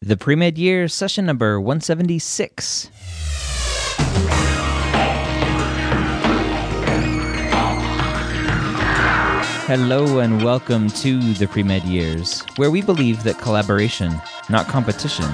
The 0.00 0.16
pre-med 0.16 0.56
year 0.56 0.86
session 0.86 1.26
number 1.26 1.60
176. 1.60 2.88
Hello 9.66 10.20
and 10.20 10.44
welcome 10.44 10.86
to 10.88 11.18
the 11.34 11.48
pre-med 11.48 11.82
years, 11.82 12.42
where 12.54 12.70
we 12.70 12.80
believe 12.80 13.24
that 13.24 13.40
collaboration, 13.40 14.14
not 14.48 14.68
competition, 14.68 15.24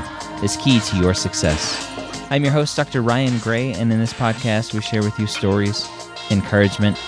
is 0.43 0.57
key 0.57 0.81
to 0.81 0.97
your 0.97 1.13
success. 1.13 1.87
I'm 2.31 2.43
your 2.43 2.53
host, 2.53 2.75
Dr. 2.75 3.03
Ryan 3.03 3.39
Gray, 3.41 3.75
and 3.75 3.93
in 3.93 4.01
this 4.01 4.15
podcast, 4.15 4.73
we 4.73 4.81
share 4.81 5.03
with 5.03 5.19
you 5.19 5.27
stories, 5.27 5.87
encouragement, 6.31 6.99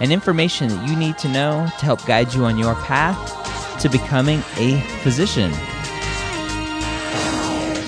and 0.00 0.12
information 0.12 0.68
that 0.68 0.88
you 0.88 0.94
need 0.94 1.18
to 1.18 1.28
know 1.28 1.66
to 1.80 1.84
help 1.84 2.06
guide 2.06 2.32
you 2.34 2.44
on 2.44 2.56
your 2.56 2.76
path 2.76 3.80
to 3.80 3.88
becoming 3.88 4.38
a 4.58 4.80
physician. 5.02 5.52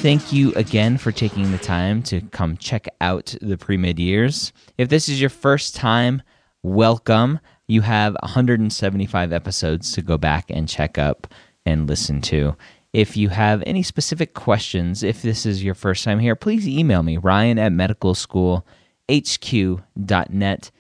Thank 0.03 0.33
you 0.33 0.53
again 0.55 0.99
for 0.99 1.13
taking 1.13 1.53
the 1.53 1.59
time 1.59 2.03
to 2.03 2.23
come 2.23 2.57
check 2.57 2.89
out 3.01 3.37
the 3.41 3.57
pre 3.57 3.77
med 3.77 4.01
years. 4.01 4.53
If 4.77 4.89
this 4.89 5.09
is 5.09 5.21
your 5.21 5.31
first 5.31 5.77
time, 5.77 6.23
welcome. 6.65 7.39
You 7.69 7.83
have 7.83 8.17
175 8.21 9.33
episodes 9.33 9.93
to 9.93 10.03
go 10.03 10.19
back 10.19 10.47
and 10.51 10.69
check 10.69 10.99
up 10.99 11.33
and 11.65 11.89
listen 11.89 12.21
to. 12.23 12.57
If 12.93 13.17
you 13.17 13.29
have 13.29 13.63
any 13.65 13.85
specific 13.85 14.35
questions, 14.35 15.05
if 15.05 15.23
this 15.23 15.47
is 15.47 15.63
your 15.63 15.77
first 15.77 16.03
time 16.03 16.19
here, 16.19 16.35
please 16.35 16.67
email 16.67 17.05
me, 17.05 17.17
ryan 17.17 17.61
at 17.61 17.71
medicalschoolhq.net. 17.71 20.71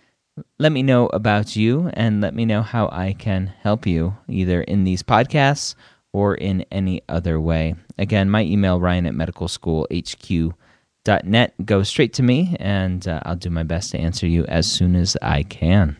Let 0.59 0.72
me 0.72 0.82
know 0.82 1.06
about 1.06 1.55
you 1.55 1.91
and 1.94 2.21
let 2.21 2.34
me 2.34 2.44
know 2.44 2.62
how 2.62 2.88
I 2.88 3.12
can 3.12 3.53
help 3.61 3.87
you 3.87 4.16
either 4.28 4.62
in 4.62 4.82
these 4.82 5.05
podcasts 5.05 5.77
or 6.12 6.34
in 6.34 6.65
any 6.71 7.03
other 7.09 7.41
way. 7.41 7.75
Again, 7.98 8.30
my 8.30 8.42
email, 8.42 8.80
ryan 8.80 9.06
at 9.06 9.14
medicalschoolhq.net. 9.14 11.66
Go 11.66 11.82
straight 11.82 12.12
to 12.14 12.22
me 12.22 12.56
and 12.60 13.08
uh, 13.08 13.20
I'll 13.25 13.36
do 13.36 13.50
my 13.50 13.62
best 13.62 13.91
to 13.92 13.98
answer 13.98 14.26
you 14.26 14.44
as 14.47 14.70
soon 14.70 14.97
as 14.97 15.16
I 15.20 15.42
can. 15.42 15.98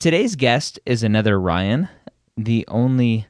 Today's 0.00 0.36
guest 0.36 0.78
is 0.86 1.02
another 1.02 1.40
Ryan, 1.40 1.88
the 2.36 2.64
only 2.68 3.26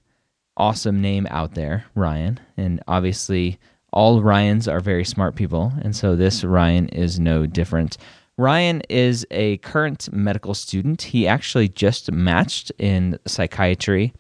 awesome 0.57 1.01
name 1.01 1.27
out 1.31 1.55
there, 1.55 1.87
Ryan. 1.95 2.39
And 2.57 2.83
obviously, 2.87 3.59
all 3.93 4.21
Ryans 4.21 4.69
are 4.69 4.81
very 4.81 5.05
smart 5.05 5.35
people. 5.35 5.73
And 5.83 5.97
so 5.97 6.15
this 6.15 6.45
Ryan 6.45 6.89
is 6.89 7.19
no 7.19 7.47
different. 7.47 7.97
Ryan 8.37 8.83
is 8.89 9.27
a 9.31 9.57
current 9.59 10.13
medical 10.13 10.55
student. 10.55 11.03
He 11.03 11.27
actually 11.27 11.69
just 11.69 12.13
matched 12.13 12.71
in 12.79 13.19
psychiatry 13.27 14.13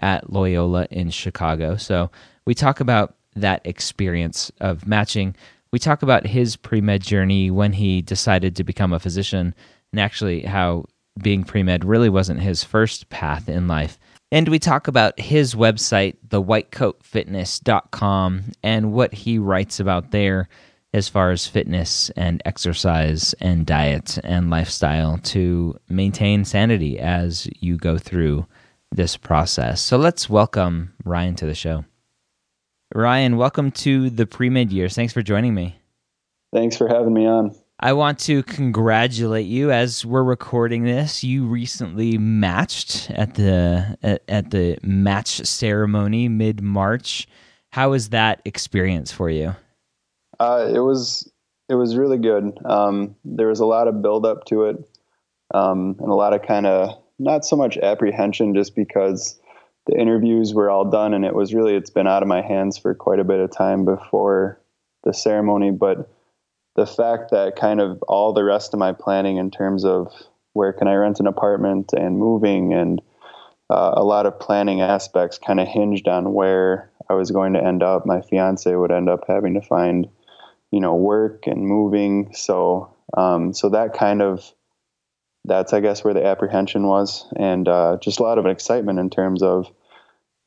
at 0.00 0.32
Loyola 0.32 0.86
in 0.90 1.10
Chicago. 1.10 1.76
So 1.76 2.10
we 2.46 2.54
talk 2.54 2.80
about 2.80 3.16
that 3.34 3.60
experience 3.64 4.52
of 4.60 4.86
matching. 4.86 5.34
We 5.72 5.78
talk 5.78 6.02
about 6.02 6.26
his 6.26 6.56
pre 6.56 6.80
med 6.80 7.02
journey 7.02 7.50
when 7.50 7.74
he 7.74 8.00
decided 8.02 8.56
to 8.56 8.64
become 8.64 8.92
a 8.92 9.00
physician 9.00 9.54
and 9.92 10.00
actually 10.00 10.42
how 10.42 10.86
being 11.20 11.44
pre 11.44 11.62
med 11.62 11.84
really 11.84 12.08
wasn't 12.08 12.40
his 12.40 12.64
first 12.64 13.10
path 13.10 13.48
in 13.48 13.68
life. 13.68 13.98
And 14.32 14.48
we 14.48 14.58
talk 14.58 14.88
about 14.88 15.20
his 15.20 15.54
website, 15.54 16.16
thewhitecoatfitness.com, 16.28 18.42
and 18.62 18.92
what 18.92 19.14
he 19.14 19.38
writes 19.38 19.78
about 19.78 20.10
there 20.10 20.48
as 20.92 21.08
far 21.08 21.30
as 21.30 21.46
fitness 21.46 22.10
and 22.10 22.42
exercise 22.44 23.32
and 23.34 23.64
diet 23.66 24.18
and 24.24 24.50
lifestyle 24.50 25.18
to 25.18 25.78
maintain 25.88 26.44
sanity 26.44 26.98
as 26.98 27.48
you 27.60 27.76
go 27.76 27.98
through 27.98 28.46
this 28.90 29.16
process. 29.16 29.80
So 29.80 29.96
let's 29.96 30.28
welcome 30.30 30.94
Ryan 31.04 31.34
to 31.36 31.46
the 31.46 31.54
show. 31.54 31.84
Ryan, 32.96 33.36
welcome 33.36 33.72
to 33.72 34.08
the 34.08 34.26
pre 34.26 34.48
med 34.48 34.72
years. 34.72 34.94
Thanks 34.94 35.12
for 35.12 35.20
joining 35.20 35.54
me. 35.54 35.78
Thanks 36.54 36.78
for 36.78 36.88
having 36.88 37.12
me 37.12 37.26
on. 37.26 37.54
I 37.78 37.92
want 37.92 38.18
to 38.20 38.42
congratulate 38.42 39.44
you 39.44 39.70
as 39.70 40.06
we're 40.06 40.24
recording 40.24 40.84
this. 40.84 41.22
You 41.22 41.44
recently 41.44 42.16
matched 42.16 43.10
at 43.10 43.34
the 43.34 43.98
at, 44.02 44.22
at 44.28 44.50
the 44.50 44.78
match 44.82 45.44
ceremony 45.44 46.28
mid 46.30 46.62
March. 46.62 47.28
How 47.70 47.90
was 47.90 48.08
that 48.10 48.40
experience 48.46 49.12
for 49.12 49.28
you? 49.28 49.54
Uh, 50.40 50.70
it 50.74 50.80
was 50.80 51.30
it 51.68 51.74
was 51.74 51.96
really 51.96 52.18
good. 52.18 52.58
Um, 52.64 53.14
there 53.26 53.48
was 53.48 53.60
a 53.60 53.66
lot 53.66 53.88
of 53.88 54.00
build 54.00 54.24
up 54.24 54.46
to 54.46 54.64
it, 54.64 54.76
um, 55.52 55.96
and 55.98 56.08
a 56.08 56.14
lot 56.14 56.32
of 56.32 56.40
kind 56.40 56.64
of 56.64 56.98
not 57.18 57.44
so 57.44 57.56
much 57.56 57.76
apprehension, 57.76 58.54
just 58.54 58.74
because 58.74 59.38
the 59.86 59.98
interviews 59.98 60.52
were 60.52 60.70
all 60.70 60.90
done, 60.90 61.14
and 61.14 61.24
it 61.24 61.34
was 61.34 61.54
really 61.54 61.74
it's 61.74 61.90
been 61.90 62.06
out 62.06 62.22
of 62.22 62.28
my 62.28 62.42
hands 62.42 62.78
for 62.78 62.94
quite 62.94 63.20
a 63.20 63.24
bit 63.24 63.40
of 63.40 63.50
time 63.50 63.84
before 63.84 64.60
the 65.04 65.12
ceremony, 65.12 65.70
but 65.70 66.10
the 66.74 66.86
fact 66.86 67.30
that 67.30 67.56
kind 67.56 67.80
of 67.80 68.02
all 68.02 68.32
the 68.32 68.44
rest 68.44 68.74
of 68.74 68.80
my 68.80 68.92
planning 68.92 69.38
in 69.38 69.50
terms 69.50 69.84
of 69.84 70.12
where 70.52 70.72
can 70.72 70.88
I 70.88 70.94
rent 70.94 71.20
an 71.20 71.26
apartment 71.26 71.92
and 71.92 72.18
moving 72.18 72.72
and 72.72 73.00
uh, 73.70 73.92
a 73.94 74.04
lot 74.04 74.26
of 74.26 74.38
planning 74.38 74.80
aspects 74.80 75.38
kind 75.38 75.58
of 75.58 75.66
hinged 75.66 76.06
on 76.06 76.32
where 76.32 76.90
I 77.08 77.14
was 77.14 77.30
going 77.30 77.54
to 77.54 77.64
end 77.64 77.82
up. 77.82 78.06
My 78.06 78.20
fiance 78.20 78.74
would 78.74 78.92
end 78.92 79.08
up 79.08 79.24
having 79.26 79.54
to 79.54 79.60
find, 79.60 80.08
you 80.70 80.80
know, 80.80 80.94
work 80.94 81.46
and 81.46 81.66
moving. 81.66 82.30
So, 82.32 82.94
um, 83.16 83.52
so 83.52 83.70
that 83.70 83.94
kind 83.94 84.22
of, 84.22 84.52
that's 85.46 85.72
I 85.72 85.80
guess 85.80 86.04
where 86.04 86.14
the 86.14 86.26
apprehension 86.26 86.86
was, 86.86 87.26
and 87.36 87.68
uh, 87.68 87.98
just 88.00 88.20
a 88.20 88.22
lot 88.22 88.38
of 88.38 88.46
excitement 88.46 88.98
in 88.98 89.10
terms 89.10 89.42
of 89.42 89.70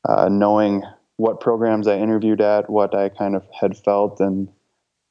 uh, 0.08 0.28
knowing 0.30 0.82
what 1.16 1.40
programs 1.40 1.86
I 1.86 1.98
interviewed 1.98 2.40
at, 2.40 2.70
what 2.70 2.94
I 2.94 3.08
kind 3.08 3.34
of 3.34 3.44
had 3.58 3.76
felt, 3.76 4.20
and 4.20 4.48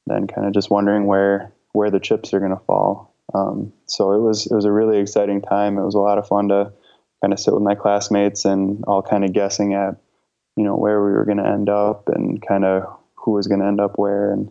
then 0.06 0.26
kind 0.26 0.46
of 0.46 0.54
just 0.54 0.70
wondering 0.70 1.06
where 1.06 1.52
where 1.72 1.90
the 1.90 2.00
chips 2.00 2.32
are 2.32 2.40
going 2.40 2.56
to 2.56 2.64
fall. 2.64 3.14
Um, 3.34 3.72
so 3.86 4.12
it 4.12 4.20
was 4.20 4.46
it 4.46 4.54
was 4.54 4.64
a 4.64 4.72
really 4.72 4.98
exciting 4.98 5.42
time. 5.42 5.78
It 5.78 5.84
was 5.84 5.94
a 5.94 6.00
lot 6.00 6.18
of 6.18 6.26
fun 6.26 6.48
to 6.48 6.72
kind 7.22 7.32
of 7.32 7.40
sit 7.40 7.54
with 7.54 7.62
my 7.62 7.74
classmates 7.74 8.44
and 8.44 8.82
all 8.86 9.02
kind 9.02 9.24
of 9.24 9.32
guessing 9.32 9.74
at 9.74 9.96
you 10.56 10.64
know 10.64 10.76
where 10.76 11.04
we 11.04 11.12
were 11.12 11.24
going 11.24 11.38
to 11.38 11.46
end 11.46 11.68
up 11.68 12.08
and 12.08 12.44
kind 12.46 12.64
of 12.64 12.84
who 13.14 13.32
was 13.32 13.46
going 13.46 13.60
to 13.60 13.66
end 13.66 13.80
up 13.80 13.98
where. 13.98 14.32
And 14.32 14.50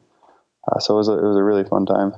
uh, 0.72 0.80
so 0.80 0.96
it 0.96 0.98
was 0.98 1.10
a, 1.10 1.14
it 1.14 1.24
was 1.24 1.38
a 1.38 1.44
really 1.44 1.64
fun 1.64 1.86
time. 1.86 2.14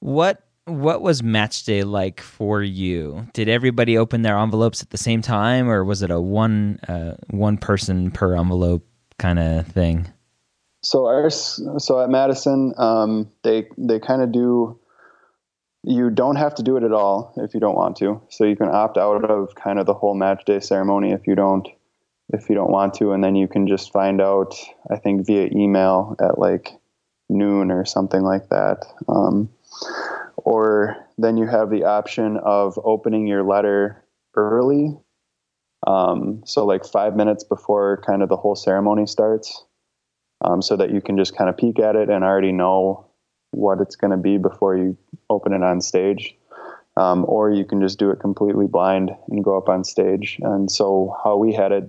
What 0.00 0.42
what 0.64 1.02
was 1.02 1.22
match 1.22 1.64
day 1.64 1.82
like 1.82 2.20
for 2.20 2.62
you? 2.62 3.26
Did 3.32 3.48
everybody 3.48 3.98
open 3.98 4.22
their 4.22 4.38
envelopes 4.38 4.82
at 4.82 4.90
the 4.90 4.98
same 4.98 5.22
time, 5.22 5.68
or 5.68 5.84
was 5.84 6.02
it 6.02 6.10
a 6.10 6.20
one 6.20 6.78
uh, 6.88 7.16
one 7.30 7.56
person 7.56 8.10
per 8.10 8.36
envelope 8.36 8.86
kind 9.18 9.38
of 9.38 9.66
thing? 9.66 10.08
So 10.82 11.06
our 11.06 11.30
so 11.30 12.00
at 12.02 12.10
Madison, 12.10 12.74
um, 12.76 13.30
they 13.42 13.68
they 13.76 13.98
kind 13.98 14.22
of 14.22 14.32
do 14.32 14.78
you 15.84 16.10
don't 16.10 16.36
have 16.36 16.54
to 16.54 16.62
do 16.62 16.76
it 16.76 16.84
at 16.84 16.92
all 16.92 17.34
if 17.38 17.54
you 17.54 17.60
don't 17.60 17.74
want 17.74 17.96
to. 17.96 18.20
So 18.28 18.44
you 18.44 18.56
can 18.56 18.68
opt 18.68 18.96
out 18.96 19.24
of 19.28 19.54
kind 19.56 19.80
of 19.80 19.86
the 19.86 19.94
whole 19.94 20.14
match 20.14 20.44
day 20.44 20.60
ceremony 20.60 21.10
if 21.10 21.26
you 21.26 21.34
don't 21.34 21.68
if 22.32 22.48
you 22.48 22.54
don't 22.54 22.70
want 22.70 22.94
to, 22.94 23.12
and 23.12 23.22
then 23.22 23.34
you 23.34 23.48
can 23.48 23.66
just 23.66 23.92
find 23.92 24.20
out. 24.20 24.54
I 24.90 24.96
think 24.96 25.26
via 25.26 25.48
email 25.52 26.16
at 26.20 26.38
like 26.38 26.70
noon 27.28 27.70
or 27.70 27.84
something 27.84 28.22
like 28.22 28.48
that. 28.50 28.84
Um, 29.08 29.48
or 30.36 30.96
then 31.18 31.36
you 31.36 31.46
have 31.46 31.70
the 31.70 31.84
option 31.84 32.38
of 32.44 32.78
opening 32.84 33.26
your 33.26 33.42
letter 33.42 34.04
early. 34.34 34.96
Um, 35.86 36.42
so 36.44 36.64
like 36.64 36.84
five 36.84 37.16
minutes 37.16 37.44
before 37.44 38.02
kind 38.06 38.22
of 38.22 38.28
the 38.28 38.36
whole 38.36 38.54
ceremony 38.54 39.06
starts, 39.06 39.64
um, 40.44 40.62
so 40.62 40.76
that 40.76 40.90
you 40.90 41.00
can 41.00 41.16
just 41.16 41.36
kind 41.36 41.50
of 41.50 41.56
peek 41.56 41.78
at 41.78 41.96
it 41.96 42.08
and 42.08 42.24
already 42.24 42.52
know 42.52 43.06
what 43.50 43.80
it's 43.80 43.96
going 43.96 44.12
to 44.12 44.16
be 44.16 44.38
before 44.38 44.76
you 44.76 44.96
open 45.28 45.52
it 45.52 45.62
on 45.62 45.80
stage. 45.80 46.36
Um, 46.96 47.24
or 47.26 47.50
you 47.50 47.64
can 47.64 47.80
just 47.80 47.98
do 47.98 48.10
it 48.10 48.20
completely 48.20 48.66
blind 48.66 49.10
and 49.30 49.42
go 49.42 49.56
up 49.56 49.70
on 49.70 49.82
stage. 49.82 50.38
And 50.42 50.70
so 50.70 51.16
how 51.24 51.38
we 51.38 51.54
had 51.54 51.72
it, 51.72 51.84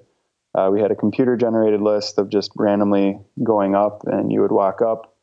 uh, 0.55 0.69
we 0.71 0.79
had 0.79 0.91
a 0.91 0.95
computer 0.95 1.35
generated 1.35 1.81
list 1.81 2.17
of 2.17 2.29
just 2.29 2.51
randomly 2.55 3.19
going 3.43 3.75
up, 3.75 4.03
and 4.05 4.31
you 4.31 4.39
would 4.41 4.53
walk 4.53 4.81
up, 4.81 5.17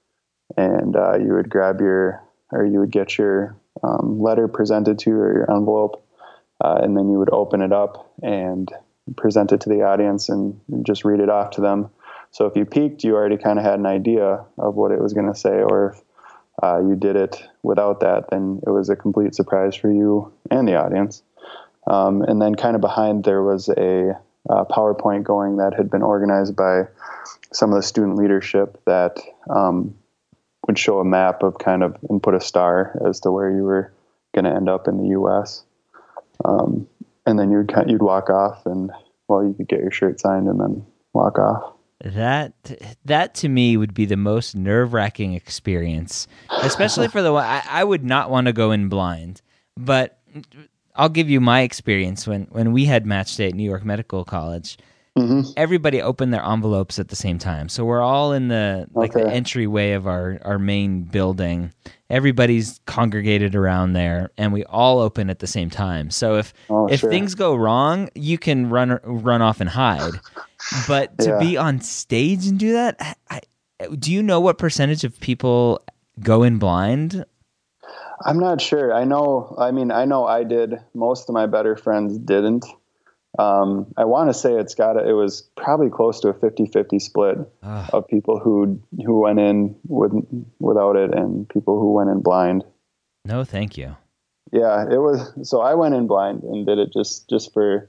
and 0.57 0.97
uh, 0.97 1.19
you 1.19 1.33
would 1.33 1.49
grab 1.49 1.81
your 1.81 2.23
or 2.53 2.65
you 2.65 2.81
would 2.81 2.91
get 2.91 3.19
your 3.19 3.57
um, 3.83 4.21
letter 4.21 4.49
presented 4.49 4.99
to 5.01 5.11
you 5.11 5.17
or 5.17 5.33
your 5.33 5.51
envelope, 5.51 6.07
uh, 6.63 6.79
and 6.83 6.97
then 6.97 7.09
you 7.11 7.19
would 7.19 7.33
open 7.33 7.63
it 7.63 7.73
up 7.73 8.13
and 8.23 8.71
present 9.17 9.53
it 9.53 9.61
to 9.63 9.69
the 9.69 9.83
audience 9.83 10.29
and 10.29 10.61
just 10.85 11.05
read 11.05 11.21
it 11.21 11.29
off 11.29 11.51
to 11.51 11.61
them. 11.61 11.91
So 12.33 12.47
if 12.47 12.55
you 12.57 12.65
peeked, 12.65 13.03
you 13.03 13.15
already 13.15 13.37
kind 13.37 13.59
of 13.59 13.65
had 13.65 13.79
an 13.79 13.87
idea 13.87 14.45
of 14.59 14.75
what 14.75 14.93
it 14.93 15.01
was 15.01 15.13
going 15.13 15.33
to 15.33 15.39
say, 15.39 15.63
or 15.63 15.91
if 15.97 16.03
uh, 16.63 16.81
you 16.81 16.95
did 16.95 17.17
it 17.17 17.43
without 17.63 18.01
that, 18.01 18.31
then 18.31 18.61
it 18.67 18.71
was 18.71 18.89
a 18.89 18.97
complete 18.97 19.35
surprise 19.35 19.75
for 19.75 19.91
you 19.91 20.33
and 20.51 20.69
the 20.69 20.77
audience. 20.77 21.23
Um, 21.87 22.23
and 22.23 22.41
then, 22.41 22.55
kind 22.55 22.75
of 22.75 22.81
behind, 22.81 23.25
there 23.25 23.43
was 23.43 23.69
a 23.69 24.21
uh, 24.49 24.65
PowerPoint 24.65 25.25
going 25.25 25.57
that 25.57 25.75
had 25.75 25.91
been 25.91 26.03
organized 26.03 26.55
by 26.55 26.85
some 27.53 27.71
of 27.71 27.77
the 27.77 27.83
student 27.83 28.17
leadership 28.17 28.81
that 28.87 29.19
um, 29.49 29.95
would 30.67 30.79
show 30.79 31.01
a 31.01 31.05
map 31.05 31.43
of 31.43 31.59
kind 31.59 31.83
of 31.83 31.97
and 32.09 32.23
put 32.23 32.35
a 32.35 32.41
star 32.41 32.99
as 33.07 33.21
to 33.21 33.31
where 33.31 33.51
you 33.51 33.63
were 33.63 33.93
going 34.35 34.45
to 34.45 34.51
end 34.51 34.69
up 34.69 34.87
in 34.87 34.99
the 34.99 35.09
U.S. 35.09 35.65
Um, 36.45 36.87
and 37.27 37.39
then 37.39 37.51
you'd 37.51 37.73
you'd 37.87 38.03
walk 38.03 38.31
off, 38.31 38.67
and 38.67 38.91
well, 39.29 39.45
you 39.45 39.55
could 39.55 39.69
get 39.69 39.81
your 39.81 39.91
shirt 39.91 40.21
signed 40.21 40.49
and 40.49 40.61
then 40.61 40.85
walk 41.13 41.39
off. 41.39 41.75
That 42.03 42.53
that 43.05 43.35
to 43.37 43.49
me 43.49 43.77
would 43.77 43.93
be 43.93 44.07
the 44.07 44.17
most 44.17 44.57
nerve 44.57 44.95
wracking 44.95 45.35
experience, 45.35 46.27
especially 46.63 47.09
for 47.09 47.21
the 47.21 47.33
I, 47.33 47.63
I 47.69 47.85
would 47.85 48.05
not 48.05 48.31
want 48.31 48.47
to 48.47 48.55
go 48.55 48.73
in 48.73 48.89
blind, 48.89 49.43
but 49.77 50.19
I'll 50.95 51.11
give 51.11 51.29
you 51.29 51.41
my 51.41 51.61
experience 51.61 52.27
when 52.27 52.47
when 52.51 52.73
we 52.73 52.87
had 52.87 53.05
match 53.05 53.37
day 53.37 53.49
at 53.49 53.55
New 53.55 53.69
York 53.69 53.85
Medical 53.85 54.25
College. 54.25 54.79
Mm-hmm. 55.19 55.51
Everybody 55.57 56.01
opened 56.01 56.33
their 56.33 56.45
envelopes 56.45 57.01
at 57.01 57.09
the 57.09 57.17
same 57.17 57.39
time, 57.39 57.69
so 57.69 57.85
we're 57.85 58.01
all 58.01 58.33
in 58.33 58.47
the 58.47 58.87
like 58.95 59.17
okay. 59.17 59.25
the 59.25 59.31
entryway 59.31 59.93
of 59.93 60.07
our 60.07 60.39
our 60.45 60.59
main 60.59 61.03
building. 61.03 61.73
Everybody's 62.09 62.81
congregated 62.87 63.57
around 63.57 63.95
there, 63.95 64.31
and 64.39 64.53
we 64.53 64.65
all 64.65 65.01
open 65.01 65.29
at 65.29 65.41
the 65.41 65.49
same 65.49 65.69
time. 65.69 66.11
So 66.11 66.37
if 66.37 66.55
oh, 66.69 66.87
if 66.87 67.01
sure. 67.01 67.11
things 67.11 67.35
go 67.35 67.57
wrong, 67.57 68.09
you 68.15 68.39
can 68.39 68.71
run 68.71 69.01
run 69.03 69.43
off 69.43 69.61
and 69.61 69.69
hide. 69.69 70.15
But 70.87 71.19
to 71.19 71.31
yeah. 71.31 71.39
be 71.41 71.57
on 71.57 71.81
stage 71.81 72.47
and 72.47 72.59
do 72.59 72.73
that, 72.75 73.19
I, 73.29 73.41
do 73.99 74.13
you 74.13 74.23
know 74.23 74.41
what 74.41 74.59
percentage 74.59 75.03
of 75.03 75.19
people 75.19 75.83
go 76.21 76.45
in 76.45 76.59
blind? 76.59 77.25
I'm 78.25 78.39
not 78.39 78.61
sure. 78.61 78.93
I 78.93 79.05
know. 79.05 79.55
I 79.59 79.71
mean, 79.71 79.91
I 79.91 80.05
know 80.05 80.27
I 80.27 80.45
did. 80.45 80.75
Most 80.95 81.29
of 81.29 81.35
my 81.35 81.47
better 81.47 81.77
friends 81.77 82.19
didn't. 82.19 82.65
Um, 83.39 83.87
I 83.97 84.05
want 84.05 84.29
to 84.29 84.35
say 84.35 84.55
it's 84.55 84.75
got 84.75 84.97
a, 84.97 85.09
it 85.09 85.13
was 85.13 85.49
probably 85.57 85.89
close 85.89 86.21
to 86.21 86.29
a 86.29 86.35
50-50 86.35 87.01
split 87.01 87.39
ah. 87.63 87.89
of 87.93 88.09
people 88.09 88.41
who 88.41 88.83
who 89.05 89.21
went 89.21 89.39
in 89.39 89.77
with 89.87 90.13
without 90.59 90.97
it 90.97 91.15
and 91.15 91.49
people 91.49 91.79
who 91.79 91.93
went 91.93 92.11
in 92.11 92.21
blind. 92.21 92.65
No, 93.25 93.45
thank 93.45 93.79
you. 93.79 93.97
Yeah, 94.53 94.83
it 94.83 94.99
was. 94.99 95.33
So 95.49 95.61
I 95.61 95.75
went 95.75 95.95
in 95.95 96.09
blind 96.09 96.43
and 96.43 96.67
did 96.67 96.79
it 96.79 96.93
just 96.93 97.29
just 97.31 97.53
for 97.53 97.89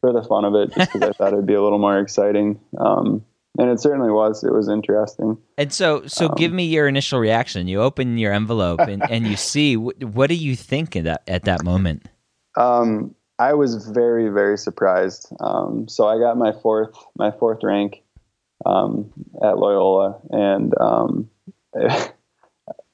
for 0.00 0.12
the 0.12 0.22
fun 0.22 0.44
of 0.44 0.54
it, 0.54 0.72
just 0.74 0.92
because 0.92 1.08
I 1.08 1.12
thought 1.12 1.32
it'd 1.32 1.46
be 1.46 1.54
a 1.54 1.62
little 1.62 1.78
more 1.78 1.98
exciting. 1.98 2.60
Um, 2.78 3.24
and 3.58 3.70
it 3.70 3.80
certainly 3.80 4.10
was. 4.10 4.44
It 4.44 4.52
was 4.52 4.68
interesting. 4.68 5.36
And 5.58 5.72
so, 5.72 6.06
so 6.06 6.28
um, 6.28 6.34
give 6.36 6.52
me 6.52 6.64
your 6.64 6.86
initial 6.86 7.18
reaction. 7.18 7.66
You 7.66 7.82
open 7.82 8.16
your 8.16 8.32
envelope 8.32 8.78
and, 8.80 9.02
and 9.10 9.26
you 9.26 9.36
see 9.36 9.76
what, 9.76 10.02
what 10.04 10.28
do 10.28 10.36
you 10.36 10.54
think 10.54 10.94
at 10.94 11.04
that 11.04 11.22
at 11.26 11.42
that 11.44 11.64
moment? 11.64 12.06
Um, 12.56 13.16
I 13.38 13.54
was 13.54 13.88
very 13.88 14.28
very 14.28 14.58
surprised. 14.58 15.32
Um, 15.40 15.88
so 15.88 16.06
I 16.06 16.18
got 16.18 16.36
my 16.36 16.52
fourth 16.52 16.96
my 17.16 17.30
fourth 17.30 17.62
rank 17.62 18.02
um, 18.66 19.12
at 19.42 19.58
Loyola, 19.58 20.20
and 20.30 20.74
um, 20.80 21.30
oh, 21.74 22.12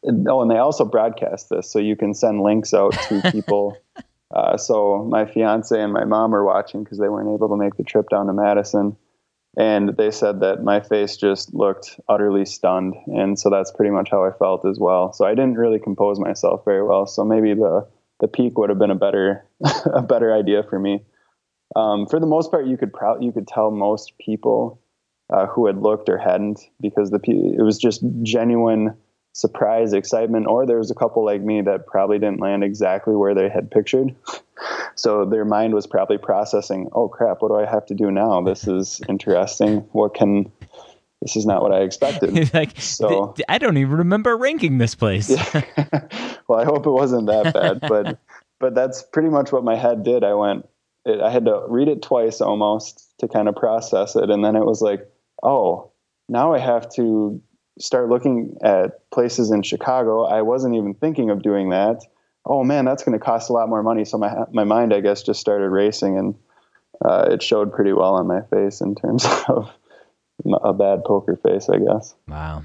and 0.05 0.50
they 0.50 0.58
also 0.58 0.85
broadcast 0.85 1.49
this, 1.49 1.70
so 1.70 1.79
you 1.79 1.96
can 1.96 2.14
send 2.14 2.41
links 2.41 2.75
out 2.75 2.93
to 3.08 3.23
people. 3.32 3.76
Uh, 4.35 4.56
so 4.56 5.06
my 5.08 5.25
fiance 5.25 5.81
and 5.81 5.93
my 5.93 6.05
mom 6.05 6.32
were 6.32 6.44
watching 6.44 6.82
because 6.82 6.99
they 6.99 7.08
weren't 7.08 7.32
able 7.32 7.49
to 7.49 7.56
make 7.56 7.76
the 7.76 7.85
trip 7.85 8.08
down 8.11 8.26
to 8.26 8.32
Madison, 8.32 8.96
and 9.56 9.96
they 9.96 10.11
said 10.11 10.41
that 10.41 10.62
my 10.62 10.81
face 10.81 11.17
just 11.17 11.55
looked 11.55 11.99
utterly 12.08 12.44
stunned, 12.44 12.94
and 13.06 13.38
so 13.38 13.49
that's 13.49 13.73
pretty 13.73 13.91
much 13.91 14.11
how 14.11 14.25
I 14.25 14.32
felt 14.32 14.67
as 14.67 14.79
well. 14.79 15.12
So 15.12 15.25
I 15.25 15.31
didn't 15.31 15.55
really 15.55 15.79
compose 15.79 16.19
myself 16.19 16.64
very 16.64 16.82
well. 16.82 17.06
So 17.06 17.25
maybe 17.25 17.55
the 17.55 17.87
the 18.20 18.28
peek 18.28 18.58
would 18.58 18.70
have 18.70 18.78
been 18.78 18.90
a 18.90 18.96
better 18.96 19.44
a 19.87 20.02
better 20.02 20.32
idea 20.32 20.62
for 20.62 20.78
me. 20.78 21.02
Um, 21.76 22.06
for 22.06 22.20
the 22.20 22.26
most 22.26 22.50
part, 22.50 22.66
you 22.66 22.76
could 22.76 22.93
pro- 22.93 23.20
you 23.20 23.32
could 23.32 23.49
tell 23.49 23.70
most 23.70 24.12
people 24.19 24.81
uh, 25.32 25.46
who 25.46 25.66
had 25.66 25.78
looked 25.78 26.08
or 26.08 26.19
hadn't 26.19 26.61
because 26.81 27.11
the 27.11 27.20
it 27.26 27.62
was 27.62 27.78
just 27.78 28.05
genuine 28.22 28.96
surprise, 29.32 29.93
excitement, 29.93 30.46
or 30.46 30.64
there 30.64 30.78
was 30.78 30.90
a 30.90 30.94
couple 30.94 31.25
like 31.25 31.43
me 31.43 31.61
that 31.61 31.87
probably 31.87 32.19
didn't 32.19 32.40
land 32.40 32.62
exactly 32.62 33.16
where 33.16 33.34
they 33.34 33.49
had 33.49 33.70
pictured. 33.70 34.14
so 34.94 35.25
their 35.25 35.44
mind 35.44 35.75
was 35.75 35.87
probably 35.87 36.19
processing, 36.19 36.88
oh 36.93 37.08
crap, 37.08 37.43
what 37.43 37.49
do 37.49 37.56
I 37.56 37.67
have 37.67 37.84
to 37.87 37.94
do 37.94 38.10
now? 38.10 38.40
This 38.43 38.69
is 38.69 39.00
interesting. 39.08 39.78
What 39.90 40.14
can 40.14 40.52
this 41.22 41.37
is 41.37 41.46
not 41.46 41.62
what 41.62 41.72
I 41.72 41.81
expected. 41.81 42.52
like, 42.55 42.78
so 42.78 43.32
th- 43.37 43.46
I 43.49 43.58
don't 43.58 43.76
even 43.76 43.96
remember 43.96 44.37
ranking 44.37 44.78
this 44.78 44.94
place. 44.94 45.31
yeah. 45.31 45.62
well, 46.49 46.61
I 46.61 46.64
hope 46.64 46.87
it 46.87 46.90
wasn't 46.90 47.26
that 47.28 47.55
bad, 47.55 47.81
but 47.88 48.19
but 48.61 48.75
that's 48.75 49.02
pretty 49.02 49.28
much 49.28 49.52
what 49.52 49.64
my 49.64 49.76
head 49.76 50.05
did. 50.05 50.22
I 50.22 50.34
went, 50.34 50.69
it, 51.05 51.20
I 51.20 51.31
had 51.31 51.46
to 51.46 51.64
read 51.69 51.88
it 51.88 52.03
twice 52.03 52.41
almost 52.41 53.12
to 53.20 53.29
kind 53.29 53.48
of 53.48 53.56
process 53.56 54.17
it, 54.17 54.31
and 54.31 54.44
then 54.44 54.55
it 54.55 54.65
was 54.65 54.82
like, 54.82 55.10
oh, 55.43 55.93
now 56.29 56.53
I 56.53 56.58
have 56.58 56.93
to 56.94 57.41
start 57.79 58.08
looking 58.08 58.56
at 58.62 59.10
places 59.10 59.50
in 59.50 59.62
Chicago. 59.62 60.24
I 60.24 60.43
wasn't 60.43 60.77
even 60.77 60.94
thinking 60.94 61.31
of 61.31 61.43
doing 61.43 61.70
that. 61.70 62.03
Oh 62.46 62.62
man, 62.65 62.84
that's 62.84 63.03
going 63.03 63.19
to 63.19 63.24
cost 63.24 63.48
a 63.48 63.55
lot 63.55 63.69
more 63.70 63.82
money. 63.82 64.05
So 64.05 64.19
my 64.19 64.44
my 64.53 64.65
mind, 64.65 64.93
I 64.93 65.00
guess, 65.00 65.22
just 65.22 65.41
started 65.41 65.70
racing, 65.70 66.19
and 66.19 66.34
uh, 67.03 67.29
it 67.31 67.43
showed 67.43 67.72
pretty 67.72 67.94
well 67.94 68.15
on 68.15 68.27
my 68.27 68.43
face 68.43 68.82
in 68.82 68.94
terms 68.94 69.27
of 69.48 69.70
a 70.62 70.72
bad 70.72 71.05
poker 71.05 71.38
face, 71.43 71.69
I 71.69 71.79
guess. 71.79 72.14
Wow. 72.29 72.64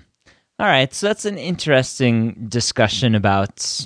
All 0.60 0.68
right, 0.68 0.94
so 0.94 1.08
that's 1.08 1.24
an 1.24 1.38
interesting 1.38 2.48
discussion 2.50 3.16
about 3.16 3.86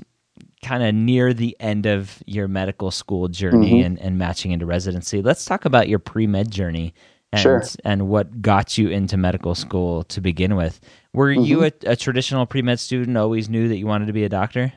kind 0.64 0.82
of 0.82 0.96
near 0.96 1.34
the 1.34 1.56
end 1.60 1.86
of 1.86 2.24
your 2.26 2.48
medical 2.48 2.90
school 2.90 3.28
journey 3.28 3.74
mm-hmm. 3.74 3.86
and, 3.86 4.00
and 4.00 4.18
matching 4.18 4.52
into 4.52 4.66
residency. 4.66 5.22
Let's 5.22 5.46
talk 5.46 5.66
about 5.66 5.88
your 5.88 6.00
pre 6.00 6.26
med 6.26 6.50
journey 6.50 6.96
and 7.32 7.42
sure. 7.42 7.64
and 7.84 8.08
what 8.08 8.42
got 8.42 8.78
you 8.78 8.90
into 8.90 9.18
medical 9.18 9.54
school 9.54 10.04
to 10.06 10.22
begin 10.22 10.56
with. 10.56 10.80
Were 11.14 11.30
mm-hmm. 11.30 11.44
you 11.44 11.64
a, 11.66 11.72
a 11.86 11.96
traditional 11.96 12.46
pre 12.48 12.64
med 12.64 12.80
student? 12.80 13.18
Always 13.18 13.50
knew 13.50 13.68
that 13.68 13.78
you 13.78 13.86
wanted 13.86 14.08
to 14.08 14.14
be 14.14 14.24
a 14.24 14.30
doctor. 14.30 14.74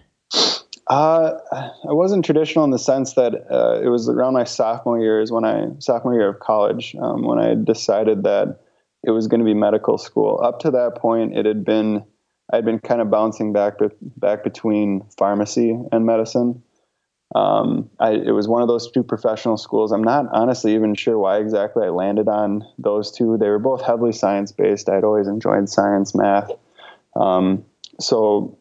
Uh, 0.89 1.39
I 1.53 1.93
wasn't 1.93 2.25
traditional 2.25 2.65
in 2.65 2.71
the 2.71 2.79
sense 2.79 3.15
that 3.15 3.35
uh, 3.51 3.81
it 3.83 3.89
was 3.89 4.09
around 4.09 4.35
my 4.35 4.45
sophomore 4.45 5.01
years 5.01 5.33
when 5.33 5.45
I 5.45 5.69
sophomore 5.79 6.15
year 6.15 6.29
of 6.29 6.41
college 6.41 6.95
um, 7.01 7.27
when 7.27 7.39
I 7.39 7.55
decided 7.55 8.23
that 8.23 8.61
it 9.07 9.11
was 9.11 9.29
going 9.29 9.41
to 9.41 9.45
be 9.45 9.55
medical 9.55 9.97
school. 9.99 10.41
Up 10.43 10.59
to 10.61 10.71
that 10.73 10.97
point, 10.97 11.37
it 11.37 11.47
had 11.47 11.65
been 11.65 12.05
I'd 12.53 12.65
been 12.65 12.79
kind 12.79 13.01
of 13.01 13.11
bouncing 13.11 13.53
back 13.53 13.75
back 14.17 14.45
between 14.45 15.07
pharmacy 15.17 15.79
and 15.93 16.05
medicine. 16.05 16.63
Um, 17.35 17.91
I, 17.99 18.13
it 18.13 18.31
was 18.33 18.47
one 18.47 18.63
of 18.63 18.69
those 18.69 18.91
two 18.91 19.03
professional 19.03 19.57
schools. 19.57 19.91
I'm 19.91 20.05
not 20.05 20.27
honestly 20.33 20.75
even 20.75 20.95
sure 20.95 21.19
why 21.19 21.39
exactly 21.39 21.85
I 21.85 21.91
landed 21.91 22.29
on 22.29 22.65
those 22.79 23.11
two. 23.11 23.37
They 23.37 23.49
were 23.49 23.59
both 23.59 23.83
heavily 23.83 24.13
science 24.13 24.53
based. 24.53 24.89
I'd 24.89 25.03
always 25.03 25.27
enjoyed 25.27 25.69
science, 25.69 26.15
math. 26.15 26.51
Um, 27.17 27.65
so 27.99 28.59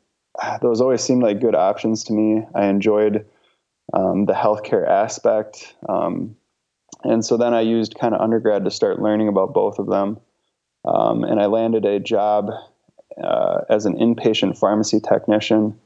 those 0.61 0.81
always 0.81 1.01
seemed 1.01 1.21
like 1.21 1.41
good 1.41 1.55
options 1.55 2.03
to 2.05 2.13
me. 2.13 2.43
I 2.55 2.65
enjoyed 2.65 3.25
um, 3.93 4.25
the 4.25 4.33
healthcare 4.33 4.87
aspect. 4.87 5.75
Um, 5.87 6.35
and 7.03 7.23
so 7.23 7.37
then 7.37 7.53
I 7.53 7.61
used 7.61 7.99
kind 7.99 8.15
of 8.15 8.21
undergrad 8.21 8.65
to 8.65 8.71
start 8.71 8.99
learning 8.99 9.27
about 9.27 9.53
both 9.53 9.77
of 9.77 9.87
them. 9.87 10.19
Um, 10.85 11.23
and 11.23 11.39
I 11.39 11.47
landed 11.47 11.85
a 11.85 11.99
job 11.99 12.49
uh, 13.21 13.61
as 13.69 13.85
an 13.85 13.97
inpatient 13.97 14.57
pharmacy 14.57 14.99
technician 14.99 15.79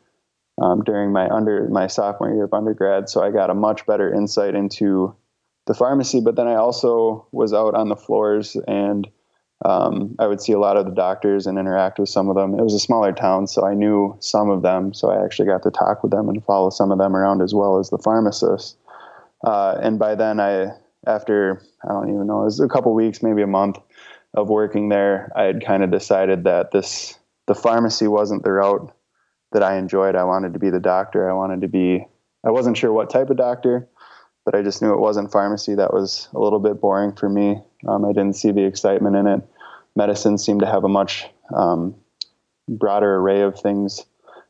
um, 0.62 0.84
during 0.84 1.12
my 1.12 1.30
under 1.30 1.68
my 1.70 1.88
sophomore 1.88 2.34
year 2.34 2.46
of 2.46 2.54
undergrad. 2.54 3.10
So 3.10 3.24
I 3.24 3.32
got 3.32 3.50
a 3.50 3.54
much 3.54 3.86
better 3.86 4.14
insight 4.14 4.56
into 4.56 5.16
the 5.68 5.74
pharmacy. 5.74 6.20
But 6.20 6.36
then 6.36 6.48
I 6.48 6.56
also 6.56 7.28
was 7.32 7.54
out 7.54 7.76
on 7.76 7.90
the 7.90 7.96
floors 7.96 8.58
and 8.68 9.08
um, 9.64 10.16
I 10.20 10.28
would 10.28 10.42
see 10.42 10.54
a 10.54 10.60
lot 10.60 10.78
of 10.78 10.86
the 10.86 10.92
doctors 10.92 11.46
and 11.46 11.60
interact 11.60 12.00
with 12.00 12.10
some 12.10 12.30
of 12.30 12.36
them. 12.36 12.58
It 12.58 12.64
was 12.64 12.74
a 12.74 12.80
smaller 12.80 13.12
town, 13.12 13.46
so 13.46 13.66
I 13.66 13.74
knew 13.74 14.16
some 14.20 14.50
of 14.50 14.62
them. 14.62 14.94
So 14.94 15.12
I 15.12 15.24
actually 15.24 15.48
got 15.48 15.64
to 15.64 15.72
talk 15.72 16.02
with 16.02 16.12
them 16.12 16.30
and 16.30 16.44
follow 16.44 16.70
some 16.70 16.92
of 16.92 16.98
them 16.98 17.16
around 17.16 17.42
as 17.42 17.54
well 17.54 17.78
as 17.78 17.90
the 17.90 17.98
pharmacists. 17.98 18.78
Uh, 19.44 19.78
and 19.82 20.00
by 20.00 20.16
then, 20.16 20.40
I 20.40 20.72
after 21.08 21.62
I 21.84 21.90
don't 21.90 22.10
even 22.10 22.28
know, 22.28 22.42
it 22.42 22.46
was 22.46 22.60
a 22.60 22.68
couple 22.68 22.94
weeks, 22.94 23.22
maybe 23.22 23.42
a 23.42 23.48
month 23.48 23.78
of 24.34 24.50
working 24.50 24.90
there. 24.90 25.32
I 25.36 25.44
had 25.44 25.66
kind 25.66 25.84
of 25.84 25.92
decided 25.92 26.44
that 26.44 26.72
this 26.72 27.18
the 27.48 27.56
pharmacy 27.56 28.08
wasn't 28.08 28.44
the 28.44 28.52
route 28.52 28.94
that 29.52 29.64
I 29.64 29.78
enjoyed. 29.78 30.16
I 30.16 30.24
wanted 30.24 30.54
to 30.54 30.60
be 30.60 30.70
the 30.70 30.80
doctor. 30.80 31.30
I 31.30 31.34
wanted 31.34 31.62
to 31.62 31.68
be. 31.68 32.06
I 32.46 32.52
wasn't 32.52 32.78
sure 32.78 32.94
what 32.94 33.10
type 33.10 33.30
of 33.30 33.38
doctor, 33.38 33.88
but 34.46 34.56
I 34.56 34.62
just 34.62 34.82
knew 34.82 34.94
it 34.94 35.00
wasn't 35.00 35.32
pharmacy. 35.32 35.76
That 35.76 35.94
was 35.94 36.30
a 36.34 36.40
little 36.40 36.60
bit 36.60 36.80
boring 36.80 37.14
for 37.14 37.28
me. 37.28 37.62
Um, 37.88 38.06
I 38.06 38.10
didn't 38.10 38.36
see 38.36 38.52
the 38.52 38.66
excitement 38.66 39.16
in 39.16 39.28
it. 39.28 39.42
Medicine 39.96 40.38
seemed 40.38 40.62
to 40.62 40.68
have 40.68 40.84
a 40.84 40.90
much 40.90 41.26
um, 41.54 41.96
broader 42.68 43.16
array 43.16 43.42
of 43.42 43.60
things 43.60 44.06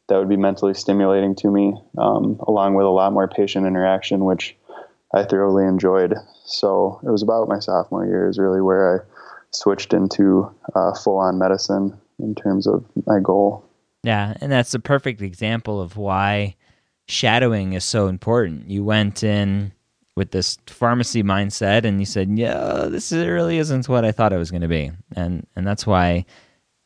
that 0.07 0.17
would 0.17 0.29
be 0.29 0.37
mentally 0.37 0.73
stimulating 0.73 1.35
to 1.35 1.49
me, 1.49 1.73
um, 1.97 2.39
along 2.47 2.75
with 2.75 2.85
a 2.85 2.89
lot 2.89 3.13
more 3.13 3.27
patient 3.27 3.65
interaction, 3.65 4.25
which 4.25 4.57
I 5.13 5.23
thoroughly 5.23 5.65
enjoyed. 5.65 6.15
So 6.45 6.99
it 7.03 7.09
was 7.09 7.23
about 7.23 7.47
my 7.47 7.59
sophomore 7.59 8.05
year 8.05 8.27
is 8.27 8.37
really 8.37 8.61
where 8.61 8.99
I 8.99 9.08
switched 9.51 9.93
into 9.93 10.49
uh, 10.75 10.93
full 10.93 11.17
on 11.17 11.37
medicine 11.39 11.99
in 12.19 12.35
terms 12.35 12.67
of 12.67 12.85
my 13.05 13.19
goal. 13.19 13.65
Yeah, 14.03 14.35
and 14.41 14.51
that's 14.51 14.73
a 14.73 14.79
perfect 14.79 15.21
example 15.21 15.81
of 15.81 15.97
why 15.97 16.55
shadowing 17.07 17.73
is 17.73 17.83
so 17.83 18.07
important. 18.07 18.69
You 18.69 18.83
went 18.83 19.23
in 19.23 19.73
with 20.15 20.31
this 20.31 20.57
pharmacy 20.67 21.23
mindset 21.23 21.83
and 21.85 21.99
you 21.99 22.05
said, 22.05 22.37
"Yeah, 22.37 22.87
this 22.89 23.11
really 23.11 23.57
isn't 23.57 23.89
what 23.89 24.05
I 24.05 24.11
thought 24.11 24.33
it 24.33 24.37
was 24.37 24.51
going 24.51 24.61
to 24.61 24.67
be." 24.67 24.91
And 25.15 25.45
and 25.55 25.67
that's 25.67 25.85
why 25.85 26.25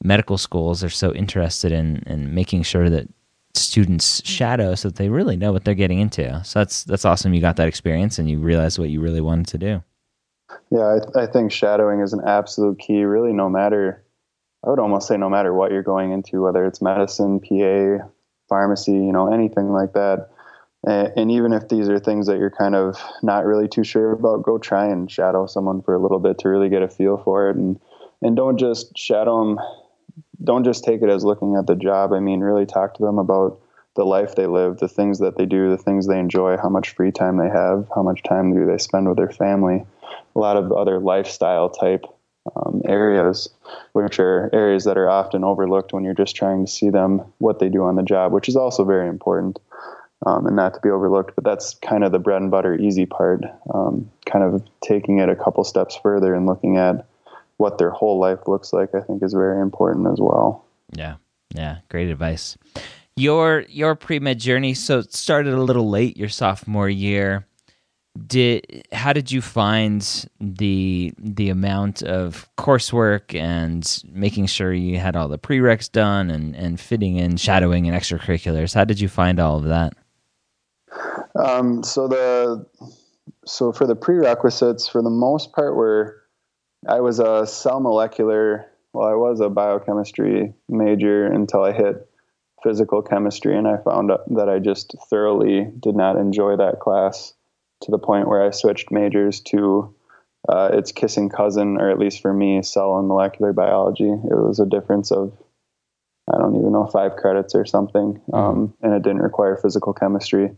medical 0.04 0.38
schools 0.38 0.84
are 0.84 0.90
so 0.90 1.14
interested 1.14 1.72
in 1.72 2.04
in 2.08 2.34
making 2.34 2.64
sure 2.64 2.90
that 2.90 3.08
students 3.56 4.26
shadow 4.26 4.74
so 4.76 4.90
that 4.90 4.96
they 4.96 5.10
really 5.10 5.38
know 5.38 5.52
what 5.52 5.64
they're 5.64 5.76
getting 5.76 6.00
into. 6.00 6.42
So 6.44 6.60
that's 6.60 6.84
that's 6.84 7.06
awesome. 7.06 7.34
You 7.34 7.42
got 7.42 7.58
that 7.58 7.68
experience 7.68 8.18
and 8.18 8.30
you 8.30 8.40
realized 8.40 8.80
what 8.80 8.90
you 8.90 9.02
really 9.02 9.22
wanted 9.22 9.48
to 9.48 9.58
do. 9.58 9.84
Yeah, 10.72 11.00
I, 11.16 11.24
I 11.24 11.26
think 11.28 11.52
shadowing 11.52 12.02
is 12.02 12.14
an 12.14 12.22
absolute 12.26 12.80
key. 12.80 13.04
Really, 13.04 13.34
no 13.34 13.50
matter, 13.50 14.04
I 14.66 14.70
would 14.70 14.80
almost 14.80 15.08
say 15.08 15.18
no 15.18 15.30
matter 15.30 15.54
what 15.54 15.72
you're 15.72 15.84
going 15.84 16.12
into, 16.12 16.42
whether 16.42 16.66
it's 16.66 16.82
medicine, 16.82 17.40
PA, 17.40 18.06
pharmacy, 18.50 18.92
you 18.92 19.12
know, 19.12 19.32
anything 19.32 19.72
like 19.72 19.94
that. 19.94 20.30
And 20.86 21.32
even 21.32 21.54
if 21.54 21.70
these 21.70 21.88
are 21.88 22.00
things 22.00 22.28
that 22.28 22.40
you're 22.40 22.52
kind 22.52 22.76
of 22.76 22.98
not 23.22 23.46
really 23.46 23.70
too 23.70 23.86
sure 23.86 24.12
about, 24.12 24.44
go 24.44 24.58
try 24.58 24.86
and 24.86 25.10
shadow 25.10 25.46
someone 25.46 25.82
for 25.82 25.96
a 25.96 26.00
little 26.00 26.20
bit 26.20 26.40
to 26.40 26.50
really 26.50 26.68
get 26.68 26.82
a 26.82 26.90
feel 26.90 27.18
for 27.18 27.50
it, 27.50 27.56
and 27.56 27.80
and 28.22 28.36
don't 28.36 28.58
just 28.58 28.98
shadow 28.98 29.40
them 29.40 29.60
don't 30.44 30.64
just 30.64 30.84
take 30.84 31.02
it 31.02 31.10
as 31.10 31.24
looking 31.24 31.56
at 31.56 31.68
the 31.68 31.76
job. 31.76 32.12
I 32.12 32.20
mean, 32.20 32.42
really 32.42 32.66
talk 32.66 32.96
to 32.96 33.04
them 33.04 33.18
about 33.18 33.60
the 33.96 34.04
life 34.04 34.36
they 34.36 34.48
live, 34.48 34.78
the 34.78 34.88
things 34.88 35.20
that 35.20 35.38
they 35.38 35.46
do, 35.46 35.70
the 35.70 35.78
things 35.78 36.08
they 36.08 36.20
enjoy, 36.20 36.58
how 36.58 36.70
much 36.70 36.96
free 36.96 37.12
time 37.12 37.38
they 37.38 37.50
have, 37.50 37.88
how 37.94 38.02
much 38.02 38.24
time 38.24 38.54
do 38.54 38.66
they 38.66 38.78
spend 38.78 39.08
with 39.08 39.18
their 39.18 39.30
family, 39.30 39.86
a 40.36 40.40
lot 40.40 40.58
of 40.58 40.72
other 40.72 41.00
lifestyle 41.00 41.70
type 41.70 42.06
um, 42.56 42.82
areas, 42.86 43.50
which 43.94 44.20
are 44.20 44.50
areas 44.54 44.84
that 44.84 44.98
are 44.98 45.10
often 45.10 45.44
overlooked 45.44 45.94
when 45.94 46.04
you're 46.04 46.14
just 46.14 46.36
trying 46.36 46.66
to 46.66 46.72
see 46.72 46.90
them 46.90 47.22
what 47.38 47.60
they 47.60 47.70
do 47.70 47.84
on 47.84 47.96
the 47.96 48.04
job, 48.04 48.32
which 48.32 48.50
is 48.50 48.56
also 48.56 48.84
very 48.84 49.08
important 49.08 49.60
um, 50.26 50.46
and 50.46 50.56
not 50.56 50.74
to 50.74 50.80
be 50.82 50.90
overlooked. 50.90 51.36
But 51.36 51.44
that's 51.44 51.76
kind 51.76 52.04
of 52.04 52.12
the 52.12 52.20
bread 52.20 52.42
and 52.42 52.52
butter, 52.52 52.76
easy 52.76 53.06
part. 53.06 53.44
Um, 53.74 54.10
kind 54.26 54.44
of 54.44 54.64
taking 54.82 55.20
it 55.20 55.30
a 55.30 55.36
couple 55.36 55.64
steps 55.64 55.98
further 56.02 56.34
and 56.34 56.46
looking 56.46 56.78
at 56.78 57.06
what 57.58 57.78
their 57.78 57.92
whole 57.92 58.20
life 58.20 58.48
looks 58.48 58.74
like, 58.74 58.94
I 58.96 59.02
think 59.02 59.24
is 59.24 59.34
very 59.34 59.62
important 59.62 60.08
as 60.08 60.20
well. 60.20 60.66
Yeah. 60.92 61.16
Yeah. 61.54 61.78
Great 61.90 62.10
advice. 62.10 62.58
Your 63.16 63.62
your 63.70 63.96
pre 63.96 64.20
med 64.20 64.40
journey 64.40 64.74
so 64.74 65.00
it 65.00 65.14
started 65.14 65.54
a 65.54 65.62
little 65.62 65.88
late 65.88 66.18
your 66.18 66.30
sophomore 66.30 66.90
year. 66.90 67.46
Did 68.28 68.86
how 68.92 69.12
did 69.12 69.32
you 69.32 69.42
find 69.42 70.02
the 70.40 71.14
the 71.18 71.50
amount 71.50 72.04
of 72.04 72.48
coursework 72.58 73.34
and 73.34 74.04
making 74.08 74.46
sure 74.46 74.72
you 74.72 75.00
had 75.00 75.16
all 75.16 75.28
the 75.28 75.40
prereqs 75.40 75.92
done 75.92 76.30
and, 76.30 76.56
and 76.56 76.80
fitting 76.80 77.18
in 77.18 77.38
shadowing 77.38 77.88
and 77.88 77.98
extracurriculars? 77.98 78.76
How 78.76 78.86
did 78.86 79.00
you 79.00 79.08
find 79.08 79.40
all 79.40 79.58
of 79.58 79.64
that? 79.64 79.94
Um, 81.36 81.84
so 81.84 82.08
the 82.08 82.68
so 83.46 83.72
for 83.72 83.88
the 83.88 83.96
prerequisites, 83.96 84.88
for 84.88 85.02
the 85.02 85.10
most 85.10 85.52
part, 85.54 85.76
were 85.76 86.22
I 86.88 87.00
was 87.00 87.20
a 87.20 87.48
cell 87.48 87.80
molecular, 87.80 88.68
well, 88.94 89.08
I 89.08 89.16
was 89.16 89.40
a 89.40 89.50
biochemistry 89.50 90.54
major 90.70 91.26
until 91.26 91.64
I 91.64 91.72
hit 91.72 92.08
physical 92.62 93.02
chemistry, 93.02 93.58
and 93.58 93.68
I 93.68 93.78
found 93.78 94.12
that 94.36 94.50
I 94.50 94.60
just 94.60 94.96
thoroughly 95.10 95.68
did 95.80 95.96
not 95.96 96.16
enjoy 96.16 96.58
that 96.58 96.80
class 96.80 97.34
to 97.84 97.92
the 97.92 98.00
point 98.00 98.28
where 98.28 98.42
I 98.42 98.52
switched 98.52 98.92
majors 98.92 99.40
to 99.42 99.94
uh, 100.50 100.70
its 100.74 100.92
kissing 100.92 101.30
cousin, 101.30 101.78
or 101.78 101.90
at 101.90 102.00
least 102.00 102.22
for 102.22 102.34
me, 102.34 102.62
cell 102.64 102.98
and 102.98 103.08
molecular 103.08 103.54
biology. 103.54 104.10
It 104.10 104.36
was 104.36 104.60
a 104.60 104.66
difference 104.66 105.12
of, 105.12 105.32
I 106.34 106.38
don't 106.38 106.56
even 106.56 106.72
know, 106.72 106.88
five 106.88 107.16
credits 107.16 107.56
or 107.56 107.66
something, 107.66 108.22
mm-hmm. 108.30 108.36
um, 108.36 108.74
and 108.82 108.94
it 108.94 109.04
didn't 109.04 109.22
require 109.22 109.56
physical 109.56 109.94
chemistry. 109.94 110.52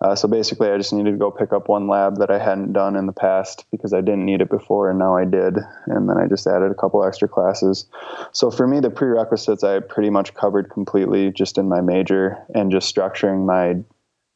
Uh, 0.00 0.14
so 0.14 0.28
basically, 0.28 0.70
I 0.70 0.76
just 0.76 0.92
needed 0.92 1.10
to 1.10 1.16
go 1.16 1.30
pick 1.30 1.52
up 1.52 1.68
one 1.68 1.88
lab 1.88 2.18
that 2.18 2.30
I 2.30 2.38
hadn't 2.38 2.72
done 2.72 2.94
in 2.94 3.06
the 3.06 3.12
past 3.12 3.64
because 3.72 3.92
I 3.92 4.00
didn't 4.00 4.24
need 4.24 4.40
it 4.40 4.48
before, 4.48 4.88
and 4.90 4.98
now 4.98 5.16
I 5.16 5.24
did. 5.24 5.58
And 5.86 6.08
then 6.08 6.16
I 6.16 6.26
just 6.28 6.46
added 6.46 6.70
a 6.70 6.74
couple 6.74 7.04
extra 7.04 7.26
classes. 7.26 7.86
So 8.30 8.50
for 8.50 8.68
me, 8.68 8.78
the 8.78 8.90
prerequisites 8.90 9.64
I 9.64 9.80
pretty 9.80 10.10
much 10.10 10.34
covered 10.34 10.70
completely 10.70 11.32
just 11.32 11.58
in 11.58 11.68
my 11.68 11.80
major 11.80 12.38
and 12.54 12.70
just 12.70 12.94
structuring 12.94 13.44
my 13.44 13.82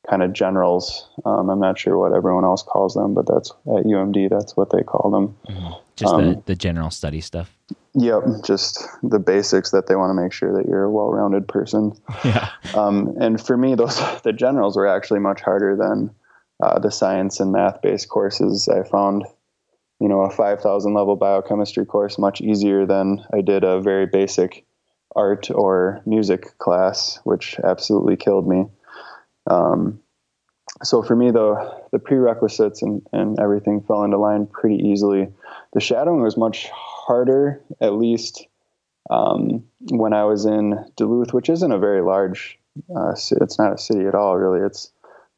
kind 0.09 0.23
of 0.23 0.33
generals. 0.33 1.09
Um, 1.25 1.49
I'm 1.49 1.61
not 1.61 1.79
sure 1.79 1.99
what 1.99 2.13
everyone 2.13 2.45
else 2.45 2.63
calls 2.63 2.95
them, 2.95 3.15
but 3.15 3.27
that's 3.27 3.51
at 3.51 3.85
UMD, 3.85 4.31
that's 4.31 4.57
what 4.57 4.71
they 4.71 4.83
call 4.83 5.11
them. 5.11 5.37
Mm-hmm. 5.49 5.73
Just 5.97 6.15
um, 6.15 6.25
the, 6.27 6.43
the 6.47 6.55
general 6.55 6.91
study 6.91 7.21
stuff. 7.21 7.55
Yep, 7.95 8.25
just 8.45 8.87
the 9.03 9.19
basics 9.19 9.71
that 9.73 9.87
they 9.87 9.97
want 9.97 10.11
to 10.11 10.21
make 10.21 10.33
sure 10.33 10.57
that 10.57 10.67
you're 10.67 10.85
a 10.85 10.91
well-rounded 10.91 11.47
person. 11.47 11.93
Yeah. 12.25 12.51
Um, 12.75 13.17
and 13.21 13.45
for 13.45 13.57
me, 13.57 13.75
those 13.75 13.99
the 14.23 14.33
generals 14.33 14.77
were 14.77 14.87
actually 14.87 15.21
much 15.21 15.41
harder 15.41 15.77
than 15.77 16.15
uh, 16.63 16.79
the 16.79 16.91
science 16.91 17.41
and 17.41 17.53
math-based 17.53 18.09
courses. 18.09 18.69
I 18.69 18.89
found, 18.89 19.25
you 20.01 20.09
know, 20.09 20.21
a 20.23 20.31
5,000 20.31 20.95
level 20.95 21.17
biochemistry 21.17 21.85
course 21.85 22.19
much 22.19 22.41
easier 22.41 22.87
than 22.87 23.25
I 23.33 23.41
did 23.41 23.65
a 23.65 23.81
very 23.81 24.07
basic 24.07 24.65
art 25.17 25.51
or 25.51 26.01
music 26.07 26.57
class, 26.59 27.19
which 27.25 27.59
absolutely 27.65 28.17
killed 28.17 28.49
me. 28.49 28.67
Um, 29.49 30.01
so 30.83 31.03
for 31.03 31.15
me, 31.15 31.31
the 31.31 31.83
the 31.93 31.99
prerequisites 31.99 32.83
and, 32.83 33.07
and 33.13 33.39
everything 33.39 33.83
fell 33.83 34.05
into 34.05 34.19
line 34.19 34.47
pretty 34.47 34.77
easily. 34.77 35.29
The 35.73 35.81
shadowing 35.81 36.23
was 36.23 36.37
much 36.37 36.69
harder, 36.69 37.63
at 37.81 37.95
least 37.95 38.47
um, 39.11 39.65
when 39.91 40.13
I 40.13 40.25
was 40.25 40.45
in 40.45 40.85
Duluth, 40.97 41.33
which 41.33 41.49
isn't 41.49 41.73
a 41.73 41.79
very 41.79 42.03
large. 42.03 42.59
Uh, 42.95 43.13
it's 43.13 43.59
not 43.59 43.75
a 43.75 43.79
city 43.79 44.07
at 44.07 44.15
all, 44.15 44.37
really. 44.37 44.65
It's 44.65 44.91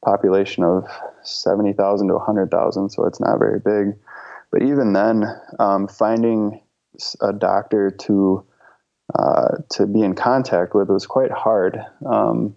population 0.04 0.62
of 0.62 0.87
seventy 1.23 1.73
thousand 1.73 2.08
to 2.08 2.18
hundred 2.18 2.50
thousand, 2.50 2.90
so 2.90 3.06
it's 3.06 3.20
not 3.20 3.38
very 3.38 3.58
big. 3.58 3.96
But 4.52 4.62
even 4.62 4.92
then, 4.92 5.25
um, 5.58 5.88
finding 5.88 6.61
a 7.20 7.32
doctor 7.32 7.90
to 7.90 8.44
uh, 9.18 9.56
to 9.70 9.87
be 9.87 10.02
in 10.02 10.14
contact 10.14 10.75
with 10.75 10.88
was 10.88 11.06
quite 11.06 11.32
hard. 11.32 11.84
Um, 12.06 12.54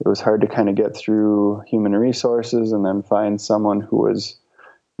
it 0.00 0.08
was 0.08 0.20
hard 0.20 0.40
to 0.40 0.46
kind 0.46 0.68
of 0.68 0.74
get 0.74 0.96
through 0.96 1.62
human 1.66 1.94
resources 1.94 2.72
and 2.72 2.84
then 2.84 3.02
find 3.02 3.40
someone 3.40 3.80
who 3.80 3.98
was 3.98 4.38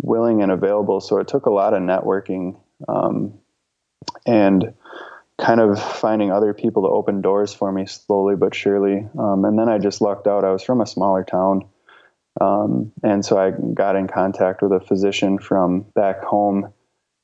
willing 0.02 0.42
and 0.42 0.52
available. 0.52 1.00
So 1.00 1.18
it 1.18 1.28
took 1.28 1.46
a 1.46 1.50
lot 1.50 1.74
of 1.74 1.82
networking 1.82 2.58
um, 2.88 3.38
and 4.26 4.74
kind 5.40 5.60
of 5.60 5.82
finding 5.82 6.30
other 6.30 6.52
people 6.52 6.82
to 6.82 6.88
open 6.88 7.22
doors 7.22 7.54
for 7.54 7.72
me 7.72 7.86
slowly 7.86 8.36
but 8.36 8.54
surely. 8.54 9.08
Um, 9.18 9.44
and 9.44 9.58
then 9.58 9.68
I 9.68 9.78
just 9.78 10.02
lucked 10.02 10.26
out. 10.26 10.44
I 10.44 10.52
was 10.52 10.62
from 10.62 10.80
a 10.82 10.86
smaller 10.86 11.24
town. 11.24 11.68
Um, 12.40 12.92
and 13.02 13.24
so 13.24 13.38
I 13.38 13.50
got 13.50 13.96
in 13.96 14.06
contact 14.06 14.62
with 14.62 14.72
a 14.72 14.80
physician 14.80 15.38
from 15.38 15.86
back 15.94 16.22
home. 16.22 16.72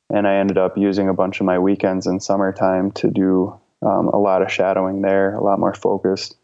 And 0.09 0.26
I 0.26 0.37
ended 0.37 0.56
up 0.56 0.78
using 0.78 1.09
a 1.09 1.14
bunch 1.14 1.40
of 1.40 1.47
my 1.47 1.59
weekends 1.59 2.06
in 2.06 2.21
summertime 2.21 2.92
to 2.92 3.11
do 3.11 3.61
um, 3.85 4.09
a 4.09 4.18
lot 4.18 4.40
of 4.40 4.50
shadowing 4.50 5.02
there, 5.02 5.35
a 5.35 5.42
lot 5.42 5.59
more 5.59 5.75
focused. 5.75 6.37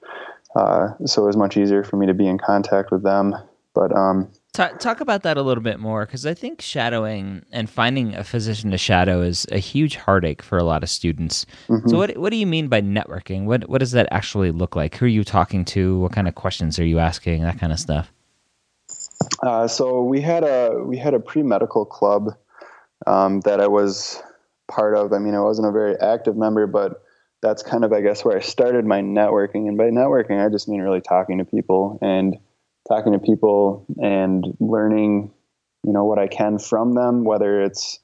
Uh, 0.54 0.90
so 1.06 1.22
it 1.22 1.26
was 1.26 1.36
much 1.36 1.56
easier 1.56 1.82
for 1.82 1.96
me 1.96 2.06
to 2.06 2.14
be 2.14 2.26
in 2.26 2.38
contact 2.38 2.90
with 2.90 3.02
them. 3.02 3.34
But 3.74 3.96
um, 3.96 4.30
Talk, 4.52 4.80
talk 4.80 5.00
about 5.00 5.22
that 5.22 5.38
a 5.38 5.42
little 5.42 5.62
bit 5.62 5.80
more 5.80 6.04
because 6.04 6.26
I 6.26 6.34
think 6.34 6.60
shadowing 6.60 7.42
and 7.52 7.70
finding 7.70 8.14
a 8.14 8.22
physician 8.22 8.70
to 8.72 8.76
shadow 8.76 9.22
is 9.22 9.46
a 9.50 9.56
huge 9.56 9.96
heartache 9.96 10.42
for 10.42 10.58
a 10.58 10.62
lot 10.62 10.82
of 10.82 10.90
students. 10.90 11.46
Mm-hmm. 11.68 11.88
So, 11.88 11.96
what 11.96 12.18
what 12.18 12.28
do 12.28 12.36
you 12.36 12.46
mean 12.46 12.68
by 12.68 12.82
networking? 12.82 13.46
What 13.46 13.66
what 13.70 13.78
does 13.78 13.92
that 13.92 14.08
actually 14.10 14.50
look 14.50 14.76
like? 14.76 14.94
Who 14.96 15.06
are 15.06 15.08
you 15.08 15.24
talking 15.24 15.64
to? 15.66 15.98
What 16.00 16.12
kind 16.12 16.28
of 16.28 16.34
questions 16.34 16.78
are 16.78 16.84
you 16.84 16.98
asking? 16.98 17.40
That 17.42 17.58
kind 17.58 17.72
of 17.72 17.80
stuff. 17.80 18.12
Uh, 19.42 19.66
so 19.66 20.02
we 20.02 20.20
had 20.20 20.44
a 20.44 20.82
we 20.84 20.98
had 20.98 21.14
a 21.14 21.20
pre 21.20 21.42
medical 21.42 21.86
club 21.86 22.36
um, 23.06 23.40
that 23.40 23.58
I 23.58 23.68
was 23.68 24.22
part 24.68 24.94
of. 24.94 25.14
I 25.14 25.18
mean, 25.18 25.34
I 25.34 25.40
wasn't 25.40 25.68
a 25.68 25.72
very 25.72 25.96
active 25.98 26.36
member, 26.36 26.66
but 26.66 27.02
that's 27.42 27.62
kind 27.62 27.84
of 27.84 27.92
I 27.92 28.00
guess 28.00 28.24
where 28.24 28.36
I 28.36 28.40
started 28.40 28.86
my 28.86 29.00
networking. 29.00 29.68
And 29.68 29.76
by 29.76 29.90
networking, 29.90 30.44
I 30.44 30.48
just 30.48 30.68
mean 30.68 30.80
really 30.80 31.00
talking 31.00 31.38
to 31.38 31.44
people 31.44 31.98
and 32.00 32.38
talking 32.88 33.12
to 33.12 33.18
people 33.18 33.84
and 34.00 34.56
learning, 34.60 35.32
you 35.84 35.92
know, 35.92 36.04
what 36.04 36.18
I 36.18 36.28
can 36.28 36.58
from 36.58 36.94
them, 36.94 37.24
whether 37.24 37.60
it's 37.62 37.98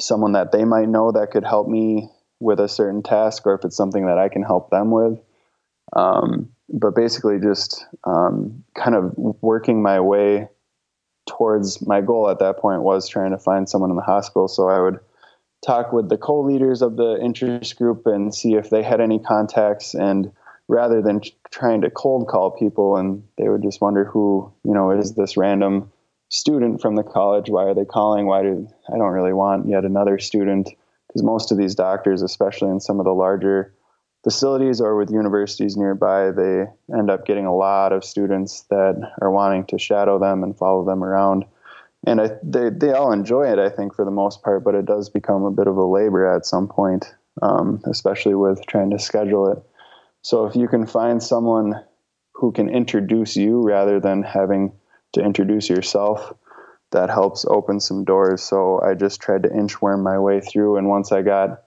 someone 0.00 0.32
that 0.32 0.52
they 0.52 0.64
might 0.64 0.88
know 0.88 1.12
that 1.12 1.30
could 1.30 1.44
help 1.44 1.68
me 1.68 2.08
with 2.40 2.60
a 2.60 2.68
certain 2.68 3.02
task 3.02 3.46
or 3.46 3.54
if 3.54 3.64
it's 3.64 3.76
something 3.76 4.06
that 4.06 4.18
I 4.18 4.28
can 4.28 4.42
help 4.42 4.70
them 4.70 4.90
with. 4.90 5.18
Um, 5.94 6.50
but 6.68 6.94
basically, 6.94 7.38
just 7.38 7.84
um, 8.04 8.64
kind 8.74 8.96
of 8.96 9.12
working 9.16 9.82
my 9.82 10.00
way 10.00 10.48
towards 11.28 11.84
my 11.86 12.00
goal 12.00 12.28
at 12.28 12.38
that 12.40 12.58
point 12.58 12.82
was 12.82 13.08
trying 13.08 13.30
to 13.30 13.38
find 13.38 13.68
someone 13.68 13.90
in 13.90 13.96
the 13.96 14.02
hospital. 14.02 14.48
So 14.48 14.68
I 14.68 14.80
would 14.80 14.98
talk 15.66 15.92
with 15.92 16.08
the 16.08 16.16
co 16.16 16.40
leaders 16.40 16.80
of 16.80 16.96
the 16.96 17.18
interest 17.20 17.76
group 17.76 18.06
and 18.06 18.34
see 18.34 18.54
if 18.54 18.70
they 18.70 18.82
had 18.82 19.00
any 19.00 19.18
contacts. 19.18 19.94
And 19.94 20.30
rather 20.68 21.02
than 21.02 21.20
trying 21.50 21.80
to 21.82 21.90
cold 21.90 22.28
call 22.28 22.52
people 22.52 22.96
and 22.96 23.22
they 23.36 23.48
would 23.48 23.62
just 23.62 23.80
wonder 23.80 24.04
who 24.04 24.52
you 24.64 24.74
know 24.74 24.90
is 24.90 25.14
this 25.14 25.36
random 25.36 25.90
student 26.28 26.80
from 26.80 26.96
the 26.96 27.02
college? 27.02 27.48
Why 27.48 27.64
are 27.64 27.74
they 27.74 27.84
calling? 27.84 28.26
Why 28.26 28.42
do 28.42 28.68
i 28.92 28.96
don't 28.96 29.12
really 29.12 29.32
want 29.32 29.68
yet 29.68 29.84
another 29.84 30.18
student 30.18 30.70
because 31.08 31.22
most 31.22 31.52
of 31.52 31.58
these 31.58 31.74
doctors 31.74 32.22
especially 32.22 32.70
in 32.70 32.80
some 32.80 32.98
of 32.98 33.04
the 33.04 33.14
larger 33.14 33.72
facilities 34.24 34.80
or 34.80 34.96
with 34.96 35.10
universities 35.10 35.76
nearby 35.76 36.32
they 36.32 36.64
end 36.92 37.10
up 37.10 37.24
getting 37.26 37.46
a 37.46 37.54
lot 37.54 37.92
of 37.92 38.04
students 38.04 38.62
that 38.70 38.96
are 39.20 39.30
wanting 39.30 39.64
to 39.64 39.78
shadow 39.78 40.18
them 40.18 40.42
and 40.42 40.58
follow 40.58 40.84
them 40.84 41.04
around 41.04 41.44
and 42.06 42.20
I, 42.20 42.30
they, 42.42 42.70
they 42.70 42.92
all 42.92 43.12
enjoy 43.12 43.50
it 43.52 43.58
i 43.58 43.68
think 43.68 43.94
for 43.94 44.04
the 44.04 44.10
most 44.10 44.42
part 44.42 44.64
but 44.64 44.74
it 44.74 44.86
does 44.86 45.08
become 45.10 45.44
a 45.44 45.50
bit 45.50 45.66
of 45.66 45.76
a 45.76 45.84
labor 45.84 46.26
at 46.26 46.46
some 46.46 46.68
point 46.68 47.14
um, 47.42 47.82
especially 47.84 48.34
with 48.34 48.64
trying 48.66 48.90
to 48.90 48.98
schedule 48.98 49.50
it 49.52 49.62
so 50.22 50.46
if 50.46 50.56
you 50.56 50.66
can 50.66 50.86
find 50.86 51.22
someone 51.22 51.84
who 52.36 52.52
can 52.52 52.68
introduce 52.68 53.36
you 53.36 53.62
rather 53.62 54.00
than 54.00 54.22
having 54.22 54.72
to 55.12 55.22
introduce 55.22 55.68
yourself, 55.68 56.34
that 56.92 57.10
helps 57.10 57.44
open 57.46 57.78
some 57.78 58.04
doors. 58.04 58.42
So 58.42 58.80
I 58.82 58.94
just 58.94 59.20
tried 59.20 59.44
to 59.44 59.48
inchworm 59.48 60.02
my 60.02 60.18
way 60.18 60.40
through. 60.40 60.78
And 60.78 60.88
once 60.88 61.12
I 61.12 61.22
got 61.22 61.62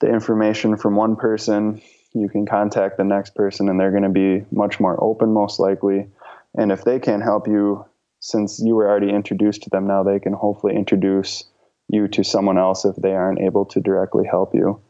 the 0.00 0.08
information 0.08 0.76
from 0.76 0.96
one 0.96 1.14
person, 1.14 1.80
you 2.12 2.28
can 2.28 2.46
contact 2.46 2.96
the 2.96 3.04
next 3.04 3.34
person 3.34 3.68
and 3.68 3.78
they're 3.78 3.92
going 3.92 4.02
to 4.02 4.08
be 4.08 4.44
much 4.50 4.80
more 4.80 4.96
open, 5.02 5.32
most 5.32 5.60
likely. 5.60 6.08
And 6.56 6.72
if 6.72 6.84
they 6.84 6.98
can't 6.98 7.22
help 7.22 7.46
you, 7.46 7.84
since 8.20 8.60
you 8.62 8.74
were 8.74 8.88
already 8.88 9.10
introduced 9.10 9.62
to 9.62 9.70
them, 9.70 9.86
now 9.86 10.02
they 10.02 10.20
can 10.20 10.34
hopefully 10.34 10.76
introduce 10.76 11.44
you 11.88 12.06
to 12.08 12.22
someone 12.22 12.58
else 12.58 12.84
if 12.84 12.94
they 12.96 13.12
aren't 13.12 13.40
able 13.40 13.64
to 13.64 13.80
directly 13.80 14.24
help 14.26 14.54
you. 14.54 14.80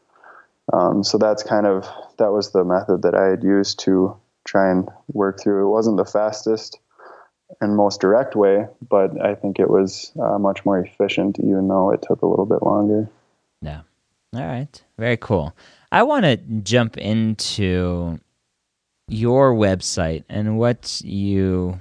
Um, 0.73 1.03
so 1.03 1.19
that's 1.19 1.43
kind 1.43 1.67
of 1.67 1.89
that 2.19 2.33
was 2.33 2.53
the 2.53 2.65
method 2.65 3.03
that 3.03 3.15
I 3.15 3.27
had 3.27 3.43
used 3.43 3.79
to 3.81 4.17
try 4.45 4.71
and 4.71 4.89
work 5.13 5.41
through. 5.41 5.67
It 5.67 5.71
wasn't 5.71 5.97
the 5.97 6.05
fastest 6.05 6.79
and 7.61 7.77
most 7.77 8.01
direct 8.01 8.37
way, 8.37 8.67
but 8.89 9.21
I 9.21 9.35
think 9.35 9.59
it 9.59 9.71
was 9.71 10.13
uh, 10.21 10.39
much 10.39 10.65
more 10.65 10.79
efficient, 10.79 11.39
even 11.41 11.69
though 11.69 11.91
it 11.91 12.03
took 12.03 12.23
a 12.23 12.27
little 12.27 12.47
bit 12.47 12.63
longer. 12.63 13.09
Yeah. 13.63 13.83
All 14.35 14.47
right. 14.47 14.83
Very 14.99 15.17
cool. 15.17 15.57
I 15.91 16.05
want 16.05 16.25
to 16.25 16.37
jump 16.37 16.97
into 16.97 18.21
your 19.09 19.53
website 19.55 20.23
and 20.29 20.57
what 20.59 21.01
you 21.05 21.81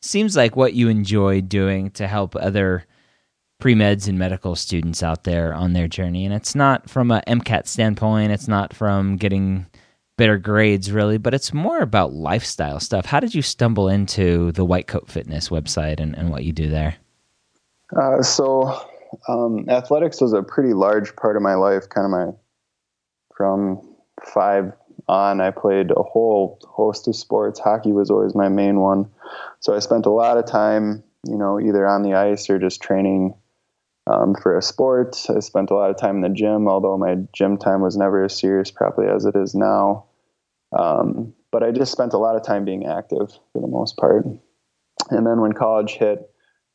seems 0.00 0.36
like 0.36 0.56
what 0.56 0.74
you 0.74 0.88
enjoy 0.88 1.40
doing 1.40 1.90
to 1.92 2.06
help 2.06 2.34
other 2.36 2.84
pre 3.58 3.74
meds 3.74 4.08
and 4.08 4.18
medical 4.18 4.56
students 4.56 5.02
out 5.02 5.24
there 5.24 5.54
on 5.54 5.72
their 5.72 5.86
journey. 5.86 6.24
And 6.24 6.34
it's 6.34 6.54
not 6.54 6.88
from 6.88 7.10
a 7.10 7.22
MCAT 7.26 7.66
standpoint, 7.66 8.32
it's 8.32 8.48
not 8.48 8.74
from 8.74 9.16
getting 9.16 9.66
better 10.16 10.38
grades 10.38 10.92
really, 10.92 11.18
but 11.18 11.32
it's 11.32 11.54
more 11.54 11.80
about 11.80 12.12
lifestyle 12.12 12.80
stuff. 12.80 13.06
How 13.06 13.20
did 13.20 13.34
you 13.34 13.42
stumble 13.42 13.88
into 13.88 14.52
the 14.52 14.64
White 14.64 14.86
Coat 14.86 15.08
Fitness 15.08 15.48
website 15.48 16.00
and, 16.00 16.16
and 16.16 16.30
what 16.30 16.44
you 16.44 16.52
do 16.52 16.68
there? 16.68 16.96
Uh, 17.98 18.22
so, 18.22 18.86
um, 19.28 19.64
athletics 19.68 20.20
was 20.20 20.32
a 20.32 20.42
pretty 20.42 20.74
large 20.74 21.16
part 21.16 21.36
of 21.36 21.42
my 21.42 21.54
life, 21.54 21.88
kind 21.88 22.04
of 22.04 22.10
my 22.10 22.26
from 23.34 23.80
five 24.22 24.72
on. 25.10 25.40
I 25.40 25.50
played 25.50 25.90
a 25.90 26.02
whole 26.02 26.58
host 26.66 27.08
of 27.08 27.16
sports. 27.16 27.58
Hockey 27.58 27.92
was 27.92 28.10
always 28.10 28.34
my 28.34 28.48
main 28.48 28.80
one. 28.80 29.10
So 29.58 29.74
I 29.74 29.80
spent 29.80 30.06
a 30.06 30.10
lot 30.10 30.38
of 30.38 30.46
time, 30.46 31.02
you 31.26 31.36
know, 31.36 31.60
either 31.60 31.86
on 31.86 32.02
the 32.02 32.14
ice 32.14 32.48
or 32.48 32.58
just 32.58 32.80
training 32.80 33.34
um, 34.10 34.34
for 34.42 34.56
a 34.56 34.62
sport. 34.62 35.16
I 35.28 35.40
spent 35.40 35.70
a 35.70 35.74
lot 35.74 35.90
of 35.90 35.98
time 35.98 36.16
in 36.16 36.22
the 36.22 36.28
gym, 36.28 36.68
although 36.68 36.96
my 36.96 37.16
gym 37.32 37.58
time 37.58 37.82
was 37.82 37.96
never 37.96 38.24
as 38.24 38.38
serious 38.38 38.70
probably 38.70 39.06
as 39.06 39.24
it 39.24 39.36
is 39.36 39.54
now. 39.54 40.06
Um, 40.78 41.34
but 41.50 41.62
I 41.62 41.72
just 41.72 41.92
spent 41.92 42.12
a 42.12 42.18
lot 42.18 42.36
of 42.36 42.44
time 42.44 42.64
being 42.64 42.86
active 42.86 43.32
for 43.52 43.60
the 43.60 43.66
most 43.66 43.96
part. 43.96 44.24
And 45.10 45.26
then 45.26 45.40
when 45.40 45.52
college 45.52 45.92
hit, 45.92 46.30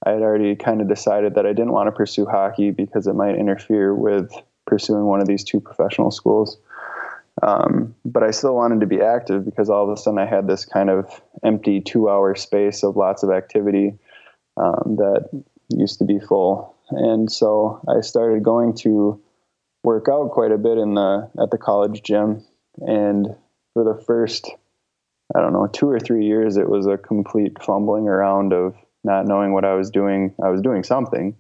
I 0.05 0.11
had 0.11 0.21
already 0.21 0.55
kind 0.55 0.81
of 0.81 0.89
decided 0.89 1.35
that 1.35 1.45
I 1.45 1.53
didn't 1.53 1.71
want 1.71 1.87
to 1.87 1.91
pursue 1.91 2.25
hockey 2.25 2.71
because 2.71 3.07
it 3.07 3.15
might 3.15 3.35
interfere 3.35 3.95
with 3.95 4.31
pursuing 4.67 5.05
one 5.05 5.21
of 5.21 5.27
these 5.27 5.43
two 5.43 5.59
professional 5.59 6.11
schools. 6.11 6.57
Um, 7.43 7.95
but 8.05 8.23
I 8.23 8.31
still 8.31 8.55
wanted 8.55 8.79
to 8.79 8.85
be 8.85 9.01
active 9.01 9.43
because 9.43 9.69
all 9.69 9.83
of 9.83 9.89
a 9.89 9.97
sudden 9.97 10.19
I 10.19 10.25
had 10.25 10.47
this 10.47 10.63
kind 10.63 10.89
of 10.89 11.21
empty 11.43 11.81
two 11.81 12.09
hour 12.09 12.33
space 12.35 12.83
of 12.83 12.95
lots 12.95 13.23
of 13.23 13.29
activity 13.29 13.97
um, 14.57 14.95
that 14.97 15.43
used 15.69 15.99
to 15.99 16.05
be 16.05 16.19
full 16.19 16.75
and 16.89 17.31
so 17.31 17.81
I 17.87 18.01
started 18.01 18.43
going 18.43 18.75
to 18.77 19.21
work 19.83 20.07
out 20.09 20.31
quite 20.31 20.51
a 20.51 20.57
bit 20.57 20.77
in 20.77 20.95
the 20.95 21.29
at 21.41 21.51
the 21.51 21.57
college 21.57 22.03
gym. 22.03 22.43
And 22.79 23.35
for 23.73 23.83
the 23.83 24.01
first, 24.03 24.49
I 25.35 25.39
don't 25.39 25.53
know, 25.53 25.67
two 25.67 25.89
or 25.89 25.99
three 25.99 26.25
years, 26.25 26.57
it 26.57 26.69
was 26.69 26.85
a 26.85 26.97
complete 26.97 27.61
fumbling 27.61 28.07
around 28.07 28.53
of 28.53 28.75
not 29.03 29.27
knowing 29.27 29.53
what 29.53 29.65
I 29.65 29.75
was 29.75 29.89
doing. 29.89 30.33
I 30.43 30.49
was 30.49 30.61
doing 30.61 30.83
something, 30.83 31.35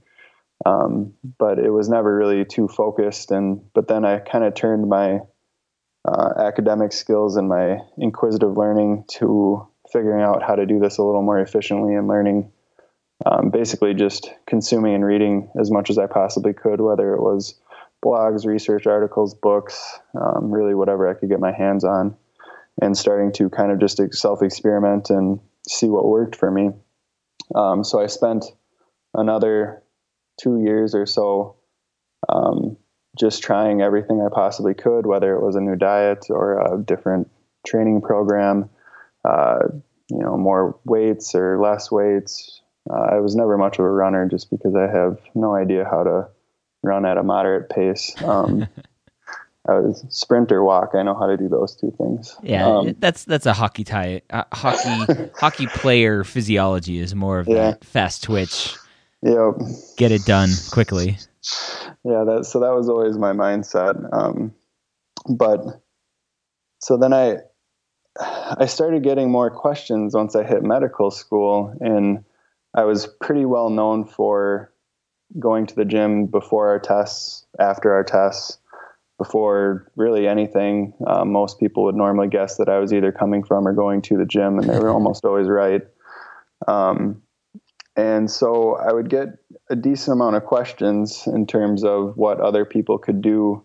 um, 0.65 1.13
but 1.37 1.59
it 1.59 1.71
was 1.71 1.89
never 1.89 2.15
really 2.15 2.45
too 2.45 2.67
focused. 2.67 3.31
And 3.31 3.61
but 3.73 3.87
then 3.87 4.05
I 4.05 4.19
kind 4.19 4.43
of 4.43 4.53
turned 4.55 4.89
my 4.89 5.21
uh, 6.07 6.33
academic 6.37 6.93
skills 6.93 7.35
and 7.35 7.49
my 7.49 7.79
inquisitive 7.97 8.57
learning 8.57 9.05
to 9.07 9.67
figuring 9.91 10.23
out 10.23 10.43
how 10.43 10.55
to 10.55 10.65
do 10.65 10.79
this 10.79 10.97
a 10.97 11.03
little 11.03 11.21
more 11.21 11.39
efficiently 11.39 11.95
and 11.95 12.07
learning 12.07 12.51
um, 13.25 13.49
basically 13.49 13.93
just 13.93 14.29
consuming 14.45 14.93
and 14.93 15.05
reading 15.05 15.49
as 15.59 15.71
much 15.71 15.89
as 15.89 15.97
I 15.97 16.05
possibly 16.05 16.53
could, 16.53 16.81
whether 16.81 17.13
it 17.13 17.21
was 17.21 17.59
blogs, 18.03 18.45
research 18.45 18.85
articles, 18.85 19.33
books, 19.33 19.99
um, 20.19 20.51
really 20.51 20.75
whatever 20.75 21.07
I 21.07 21.13
could 21.13 21.29
get 21.29 21.39
my 21.39 21.51
hands 21.51 21.83
on, 21.83 22.15
and 22.81 22.97
starting 22.97 23.31
to 23.33 23.49
kind 23.49 23.71
of 23.71 23.79
just 23.79 23.99
self 24.13 24.41
experiment 24.41 25.09
and 25.09 25.39
see 25.67 25.87
what 25.87 26.05
worked 26.05 26.35
for 26.35 26.51
me. 26.51 26.71
Um, 27.55 27.83
so 27.83 28.01
I 28.01 28.07
spent 28.07 28.45
another 29.13 29.81
two 30.39 30.59
years 30.61 30.93
or 30.93 31.05
so 31.05 31.55
um, 32.27 32.74
just 33.15 33.43
trying 33.43 33.81
everything 33.81 34.21
I 34.21 34.33
possibly 34.33 34.73
could, 34.73 35.05
whether 35.05 35.35
it 35.35 35.41
was 35.41 35.55
a 35.55 35.61
new 35.61 35.75
diet 35.75 36.25
or 36.29 36.61
a 36.61 36.81
different 36.81 37.29
training 37.65 38.01
program, 38.01 38.69
uh, 39.23 39.59
you 40.09 40.19
know, 40.19 40.37
more 40.37 40.77
weights 40.85 41.33
or 41.33 41.59
less 41.59 41.91
weights, 41.91 42.61
uh, 42.89 43.15
I 43.15 43.19
was 43.19 43.35
never 43.35 43.57
much 43.57 43.79
of 43.79 43.85
a 43.85 43.89
runner 43.89 44.27
just 44.27 44.51
because 44.51 44.75
I 44.75 44.87
have 44.87 45.19
no 45.33 45.55
idea 45.55 45.85
how 45.89 46.03
to 46.03 46.27
run 46.83 47.05
at 47.05 47.17
a 47.17 47.23
moderate 47.23 47.69
pace. 47.69 48.13
Um, 48.23 48.67
I 49.67 49.79
was 49.79 50.05
sprint 50.09 50.51
or 50.51 50.63
walk. 50.63 50.91
I 50.93 51.01
know 51.01 51.15
how 51.15 51.25
to 51.25 51.37
do 51.37 51.49
those 51.49 51.75
two 51.75 51.91
things. 51.97 52.35
Yeah, 52.43 52.67
um, 52.67 52.95
that's 52.99 53.25
that's 53.25 53.47
a 53.47 53.53
hockey 53.53 53.83
tie. 53.83 54.21
Uh, 54.29 54.43
hockey 54.53 55.29
hockey 55.35 55.65
player 55.65 56.23
physiology 56.23 56.99
is 56.99 57.15
more 57.15 57.39
of 57.39 57.47
yeah. 57.47 57.71
that 57.71 57.83
fast 57.83 58.23
twitch. 58.23 58.75
Yeah, 59.23 59.53
get 59.97 60.11
it 60.11 60.23
done 60.25 60.49
quickly. 60.71 61.17
Yeah, 62.03 62.23
that 62.25 62.45
so 62.45 62.59
that 62.59 62.73
was 62.73 62.89
always 62.89 63.17
my 63.17 63.33
mindset. 63.33 64.09
Um, 64.13 64.53
but 65.29 65.61
so 66.79 66.97
then 66.97 67.13
I 67.13 67.37
I 68.19 68.65
started 68.65 69.03
getting 69.03 69.29
more 69.29 69.49
questions 69.49 70.15
once 70.15 70.35
I 70.35 70.43
hit 70.43 70.63
medical 70.63 71.11
school 71.11 71.75
and 71.81 72.23
I 72.73 72.83
was 72.83 73.07
pretty 73.21 73.45
well 73.45 73.69
known 73.69 74.05
for 74.05 74.71
going 75.39 75.65
to 75.67 75.75
the 75.75 75.85
gym 75.85 76.27
before 76.27 76.69
our 76.69 76.79
tests, 76.79 77.45
after 77.59 77.93
our 77.93 78.03
tests, 78.03 78.59
before 79.17 79.91
really 79.95 80.27
anything. 80.27 80.93
Um, 81.07 81.31
most 81.31 81.59
people 81.59 81.83
would 81.85 81.95
normally 81.95 82.27
guess 82.27 82.57
that 82.57 82.69
I 82.69 82.79
was 82.79 82.93
either 82.93 83.11
coming 83.11 83.43
from 83.43 83.67
or 83.67 83.73
going 83.73 84.01
to 84.03 84.17
the 84.17 84.25
gym, 84.25 84.59
and 84.59 84.69
they 84.69 84.77
were 84.77 84.89
almost 84.93 85.25
always 85.25 85.47
right. 85.47 85.81
Um, 86.67 87.21
and 87.95 88.29
so 88.29 88.75
I 88.75 88.91
would 88.91 89.09
get 89.09 89.29
a 89.69 89.75
decent 89.75 90.13
amount 90.13 90.35
of 90.35 90.45
questions 90.45 91.27
in 91.27 91.47
terms 91.47 91.83
of 91.83 92.15
what 92.17 92.39
other 92.39 92.65
people 92.65 92.97
could 92.97 93.21
do 93.21 93.63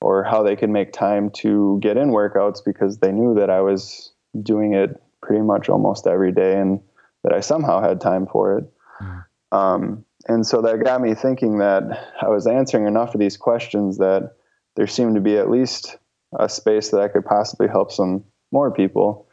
or 0.00 0.24
how 0.24 0.42
they 0.42 0.56
could 0.56 0.70
make 0.70 0.92
time 0.92 1.30
to 1.30 1.78
get 1.80 1.96
in 1.96 2.10
workouts 2.10 2.58
because 2.64 2.98
they 2.98 3.12
knew 3.12 3.34
that 3.34 3.50
I 3.50 3.60
was 3.60 4.12
doing 4.42 4.74
it 4.74 5.00
pretty 5.22 5.42
much 5.42 5.68
almost 5.68 6.06
every 6.06 6.32
day 6.32 6.58
and 6.58 6.80
that 7.22 7.32
I 7.32 7.40
somehow 7.40 7.80
had 7.80 8.00
time 8.00 8.26
for 8.26 8.58
it. 8.58 8.64
Mm. 9.00 9.24
Um, 9.52 10.04
and 10.28 10.46
so 10.46 10.60
that 10.62 10.82
got 10.84 11.00
me 11.00 11.14
thinking 11.14 11.58
that 11.58 11.82
I 12.20 12.28
was 12.28 12.46
answering 12.46 12.86
enough 12.86 13.14
of 13.14 13.20
these 13.20 13.36
questions 13.36 13.98
that 13.98 14.32
there 14.74 14.86
seemed 14.86 15.14
to 15.14 15.20
be 15.20 15.38
at 15.38 15.50
least 15.50 15.96
a 16.38 16.48
space 16.48 16.90
that 16.90 17.00
I 17.00 17.08
could 17.08 17.24
possibly 17.24 17.68
help 17.68 17.92
some 17.92 18.24
more 18.52 18.70
people. 18.70 19.28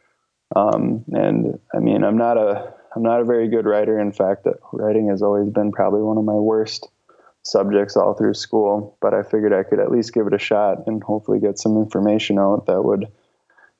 Um, 0.54 1.04
and 1.12 1.58
I 1.74 1.78
mean, 1.80 2.04
I'm 2.04 2.16
not 2.16 2.38
a 2.38 2.72
I'm 2.94 3.02
not 3.02 3.20
a 3.20 3.24
very 3.24 3.48
good 3.48 3.66
writer. 3.66 3.98
In 3.98 4.12
fact, 4.12 4.46
writing 4.72 5.08
has 5.08 5.22
always 5.22 5.48
been 5.50 5.72
probably 5.72 6.02
one 6.02 6.18
of 6.18 6.24
my 6.24 6.34
worst 6.34 6.88
subjects 7.42 7.96
all 7.96 8.14
through 8.14 8.34
school. 8.34 8.96
But 9.00 9.14
I 9.14 9.22
figured 9.22 9.52
I 9.52 9.62
could 9.62 9.80
at 9.80 9.90
least 9.90 10.14
give 10.14 10.26
it 10.26 10.34
a 10.34 10.38
shot 10.38 10.86
and 10.86 11.02
hopefully 11.02 11.40
get 11.40 11.58
some 11.58 11.76
information 11.76 12.38
out 12.38 12.66
that 12.66 12.82
would 12.82 13.06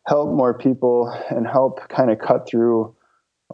help 0.07 0.31
more 0.31 0.53
people 0.53 1.09
and 1.31 1.47
help 1.47 1.89
kind 1.89 2.11
of 2.11 2.19
cut 2.19 2.47
through 2.49 2.95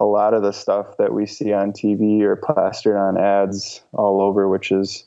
a 0.01 0.05
lot 0.05 0.35
of 0.35 0.43
the 0.43 0.53
stuff 0.53 0.97
that 0.99 1.13
we 1.13 1.27
see 1.27 1.53
on 1.53 1.73
TV 1.73 2.23
or 2.23 2.37
plastered 2.37 2.97
on 2.97 3.19
ads 3.19 3.83
all 3.93 4.21
over, 4.21 4.49
which 4.49 4.73
is 4.73 5.05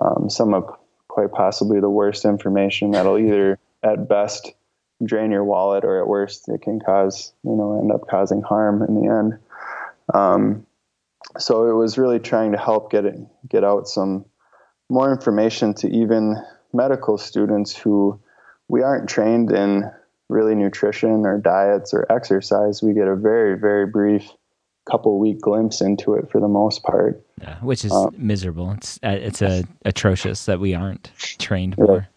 um, 0.00 0.28
some 0.30 0.54
of 0.54 0.64
quite 1.08 1.30
possibly 1.30 1.78
the 1.78 1.90
worst 1.90 2.24
information 2.24 2.92
that'll 2.92 3.18
either 3.18 3.58
at 3.82 4.08
best 4.08 4.52
drain 5.04 5.30
your 5.30 5.44
wallet 5.44 5.84
or 5.84 6.00
at 6.00 6.08
worst 6.08 6.48
it 6.48 6.62
can 6.62 6.80
cause 6.80 7.32
you 7.42 7.54
know 7.54 7.78
end 7.78 7.92
up 7.92 8.06
causing 8.08 8.42
harm 8.42 8.82
in 8.82 8.94
the 8.94 9.08
end 9.08 9.38
um, 10.12 10.66
so 11.38 11.68
it 11.68 11.74
was 11.74 11.96
really 11.96 12.18
trying 12.18 12.52
to 12.52 12.58
help 12.58 12.90
get 12.90 13.04
it 13.04 13.16
get 13.48 13.64
out 13.64 13.88
some 13.88 14.24
more 14.90 15.10
information 15.10 15.74
to 15.74 15.88
even 15.88 16.36
medical 16.72 17.16
students 17.16 17.74
who 17.74 18.20
we 18.68 18.82
aren't 18.82 19.08
trained 19.08 19.50
in 19.50 19.90
really 20.28 20.54
nutrition 20.54 21.24
or 21.26 21.38
diets 21.38 21.94
or 21.94 22.10
exercise. 22.10 22.82
We 22.82 22.92
get 22.92 23.08
a 23.08 23.16
very 23.16 23.58
very 23.58 23.86
brief 23.86 24.30
couple 24.90 25.18
week 25.18 25.40
glimpse 25.40 25.80
into 25.80 26.14
it 26.14 26.30
for 26.30 26.40
the 26.40 26.48
most 26.48 26.82
part. 26.82 27.22
Yeah, 27.40 27.56
which 27.60 27.84
is 27.84 27.92
um, 27.92 28.14
miserable. 28.18 28.70
It's 28.72 28.98
uh, 29.02 29.18
it's 29.20 29.42
a 29.42 29.64
atrocious 29.84 30.44
that 30.46 30.60
we 30.60 30.74
aren't 30.74 31.10
trained 31.16 31.76
for. 31.76 32.08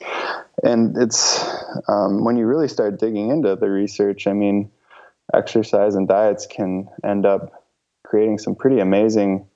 Yeah. 0.00 0.42
And 0.64 0.96
it's 0.96 1.44
um, 1.86 2.24
when 2.24 2.36
you 2.36 2.46
really 2.46 2.68
start 2.68 2.98
digging 2.98 3.30
into 3.30 3.54
the 3.54 3.70
research. 3.70 4.26
I 4.26 4.32
mean, 4.32 4.70
exercise 5.34 5.94
and 5.94 6.08
diets 6.08 6.46
can 6.46 6.88
end 7.04 7.26
up 7.26 7.64
creating 8.04 8.38
some 8.38 8.54
pretty 8.54 8.80
amazing 8.80 9.46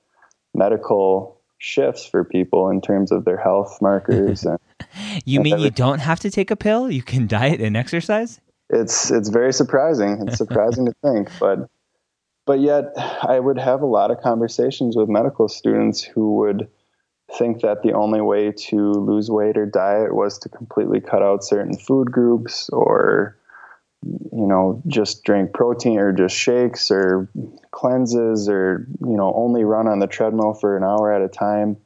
medical 0.53 1.39
shifts 1.57 2.05
for 2.05 2.23
people 2.23 2.69
in 2.69 2.81
terms 2.81 3.11
of 3.11 3.25
their 3.25 3.37
health 3.37 3.79
markers. 3.81 4.45
And, 4.95 5.23
you 5.25 5.39
and 5.39 5.43
mean 5.43 5.53
everything. 5.53 5.63
you 5.63 5.71
don't 5.71 5.99
have 5.99 6.19
to 6.19 6.29
take 6.29 6.51
a 6.51 6.55
pill? 6.55 6.91
You 6.91 7.01
can 7.01 7.25
diet 7.25 7.61
and 7.61 7.77
exercise? 7.77 8.41
It's 8.69 9.09
it's 9.11 9.29
very 9.29 9.53
surprising. 9.53 10.25
It's 10.27 10.37
surprising 10.37 10.85
to 10.85 10.93
think, 11.01 11.29
but 11.39 11.69
but 12.45 12.59
yet 12.59 12.85
I 12.97 13.39
would 13.39 13.57
have 13.57 13.81
a 13.81 13.85
lot 13.85 14.11
of 14.11 14.19
conversations 14.21 14.97
with 14.97 15.09
medical 15.09 15.47
students 15.47 16.03
who 16.03 16.35
would 16.37 16.67
think 17.37 17.61
that 17.61 17.81
the 17.81 17.93
only 17.93 18.21
way 18.21 18.51
to 18.51 18.91
lose 18.91 19.29
weight 19.29 19.57
or 19.57 19.65
diet 19.65 20.13
was 20.13 20.37
to 20.39 20.49
completely 20.49 20.99
cut 20.99 21.23
out 21.23 21.43
certain 21.43 21.77
food 21.77 22.11
groups 22.11 22.69
or 22.69 23.37
you 24.03 24.47
know, 24.47 24.81
just 24.87 25.23
drink 25.23 25.53
protein 25.53 25.97
or 25.97 26.11
just 26.11 26.35
shakes 26.35 26.91
or 26.91 27.29
cleanses 27.71 28.49
or, 28.49 28.87
you 29.01 29.15
know, 29.15 29.33
only 29.35 29.63
run 29.63 29.87
on 29.87 29.99
the 29.99 30.07
treadmill 30.07 30.53
for 30.53 30.75
an 30.77 30.83
hour 30.83 31.13
at 31.13 31.21
a 31.21 31.27
time. 31.27 31.77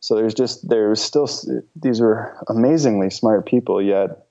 So 0.00 0.14
there's 0.14 0.34
just, 0.34 0.68
there's 0.68 1.02
still, 1.02 1.28
these 1.74 2.00
were 2.00 2.36
amazingly 2.48 3.10
smart 3.10 3.46
people, 3.46 3.82
yet 3.82 4.26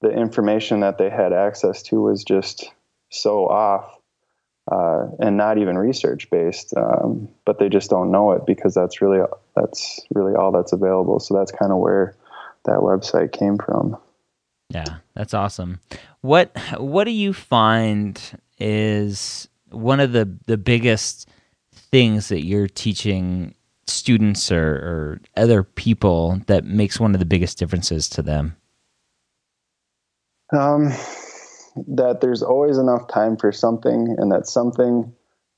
the 0.00 0.10
information 0.10 0.80
that 0.80 0.98
they 0.98 1.10
had 1.10 1.32
access 1.32 1.82
to 1.84 2.00
was 2.00 2.24
just 2.24 2.70
so 3.10 3.46
off 3.46 3.94
uh, 4.70 5.06
and 5.18 5.36
not 5.36 5.58
even 5.58 5.76
research 5.76 6.30
based. 6.30 6.74
Um, 6.76 7.28
but 7.44 7.58
they 7.58 7.68
just 7.68 7.90
don't 7.90 8.12
know 8.12 8.32
it 8.32 8.46
because 8.46 8.74
that's 8.74 9.00
really, 9.00 9.20
that's 9.56 10.00
really 10.14 10.34
all 10.34 10.52
that's 10.52 10.72
available. 10.72 11.20
So 11.20 11.34
that's 11.34 11.52
kind 11.52 11.72
of 11.72 11.78
where 11.78 12.14
that 12.64 12.78
website 12.78 13.32
came 13.32 13.58
from. 13.58 13.96
Yeah, 14.70 14.98
that's 15.14 15.32
awesome. 15.32 15.80
What 16.20 16.56
what 16.78 17.04
do 17.04 17.10
you 17.10 17.32
find 17.32 18.20
is 18.58 19.48
one 19.70 20.00
of 20.00 20.12
the 20.12 20.28
the 20.46 20.56
biggest 20.56 21.28
things 21.72 22.28
that 22.28 22.44
you're 22.44 22.68
teaching 22.68 23.54
students 23.86 24.52
or, 24.52 24.66
or 24.66 25.20
other 25.36 25.62
people 25.62 26.40
that 26.46 26.64
makes 26.64 27.00
one 27.00 27.14
of 27.14 27.20
the 27.20 27.26
biggest 27.26 27.58
differences 27.58 28.08
to 28.10 28.22
them? 28.22 28.56
Um, 30.52 30.88
that 31.86 32.18
there's 32.20 32.42
always 32.42 32.78
enough 32.78 33.08
time 33.08 33.36
for 33.36 33.52
something, 33.52 34.16
and 34.18 34.32
that 34.32 34.46
something 34.46 35.12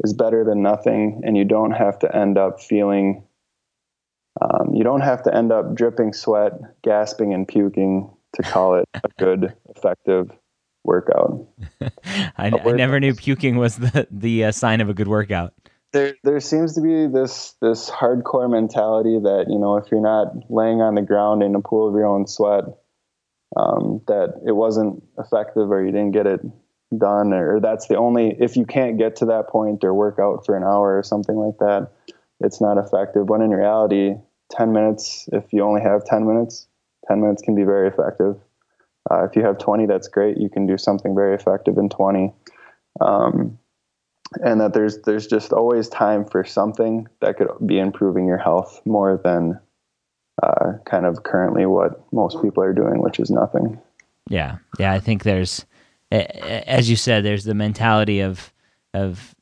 is 0.04 0.12
better 0.12 0.44
than 0.44 0.62
nothing, 0.62 1.22
and 1.24 1.36
you 1.36 1.44
don't 1.44 1.72
have 1.72 1.98
to 2.00 2.16
end 2.16 2.38
up 2.38 2.60
feeling. 2.60 3.24
Um, 4.40 4.74
you 4.74 4.84
don't 4.84 5.00
have 5.00 5.22
to 5.24 5.34
end 5.34 5.52
up 5.52 5.74
dripping 5.74 6.12
sweat, 6.12 6.52
gasping, 6.82 7.34
and 7.34 7.46
puking 7.46 8.10
to 8.34 8.42
call 8.42 8.74
it 8.74 8.88
a 8.94 9.08
good, 9.18 9.54
effective 9.74 10.30
workout. 10.84 11.46
I, 12.36 12.50
workout. 12.50 12.66
I, 12.66 12.72
never 12.72 13.00
knew 13.00 13.14
puking 13.14 13.56
was 13.56 13.76
the 13.76 14.06
the 14.10 14.46
uh, 14.46 14.52
sign 14.52 14.80
of 14.80 14.88
a 14.88 14.94
good 14.94 15.08
workout. 15.08 15.54
There, 15.92 16.14
there 16.22 16.40
seems 16.40 16.74
to 16.74 16.80
be 16.80 17.06
this 17.06 17.54
this 17.60 17.90
hardcore 17.90 18.50
mentality 18.50 19.18
that 19.18 19.46
you 19.48 19.58
know 19.58 19.76
if 19.76 19.90
you're 19.90 20.00
not 20.00 20.28
laying 20.50 20.80
on 20.80 20.94
the 20.94 21.02
ground 21.02 21.42
in 21.42 21.54
a 21.54 21.60
pool 21.60 21.88
of 21.88 21.94
your 21.94 22.06
own 22.06 22.26
sweat, 22.26 22.64
um, 23.56 24.00
that 24.06 24.40
it 24.46 24.52
wasn't 24.52 25.02
effective 25.18 25.70
or 25.70 25.84
you 25.84 25.90
didn't 25.90 26.12
get 26.12 26.26
it 26.26 26.40
done 26.96 27.32
or 27.32 27.60
that's 27.60 27.86
the 27.86 27.96
only 27.96 28.36
if 28.40 28.56
you 28.56 28.66
can't 28.66 28.98
get 28.98 29.16
to 29.16 29.26
that 29.26 29.48
point 29.48 29.84
or 29.84 29.94
work 29.94 30.18
out 30.18 30.44
for 30.44 30.56
an 30.56 30.64
hour 30.64 30.98
or 30.98 31.02
something 31.02 31.36
like 31.36 31.58
that, 31.58 31.90
it's 32.40 32.60
not 32.60 32.78
effective. 32.78 33.28
When 33.28 33.42
in 33.42 33.50
reality, 33.50 34.14
ten 34.50 34.72
minutes 34.72 35.28
if 35.32 35.52
you 35.52 35.62
only 35.62 35.82
have 35.82 36.04
ten 36.04 36.26
minutes 36.26 36.66
10 37.10 37.20
minutes 37.20 37.42
can 37.42 37.54
be 37.54 37.64
very 37.64 37.88
effective. 37.88 38.36
Uh, 39.10 39.24
if 39.24 39.34
you 39.34 39.42
have 39.42 39.58
20, 39.58 39.86
that's 39.86 40.08
great. 40.08 40.38
You 40.38 40.48
can 40.48 40.66
do 40.66 40.78
something 40.78 41.14
very 41.14 41.34
effective 41.34 41.78
in 41.78 41.88
20. 41.88 42.32
Um, 43.00 43.58
and 44.42 44.60
that 44.60 44.74
there's 44.74 45.00
there's 45.02 45.26
just 45.26 45.52
always 45.52 45.88
time 45.88 46.24
for 46.24 46.44
something 46.44 47.08
that 47.20 47.36
could 47.36 47.48
be 47.66 47.78
improving 47.78 48.26
your 48.26 48.38
health 48.38 48.80
more 48.84 49.20
than 49.22 49.58
uh, 50.42 50.74
kind 50.84 51.04
of 51.04 51.24
currently 51.24 51.66
what 51.66 52.04
most 52.12 52.40
people 52.40 52.62
are 52.62 52.72
doing, 52.72 53.02
which 53.02 53.18
is 53.18 53.30
nothing. 53.30 53.80
Yeah, 54.28 54.58
yeah. 54.78 54.92
I 54.92 55.00
think 55.00 55.24
there's, 55.24 55.66
as 56.12 56.88
you 56.88 56.94
said, 56.94 57.24
there's 57.24 57.44
the 57.44 57.54
mentality 57.54 58.20
of 58.20 58.52
of 58.94 59.34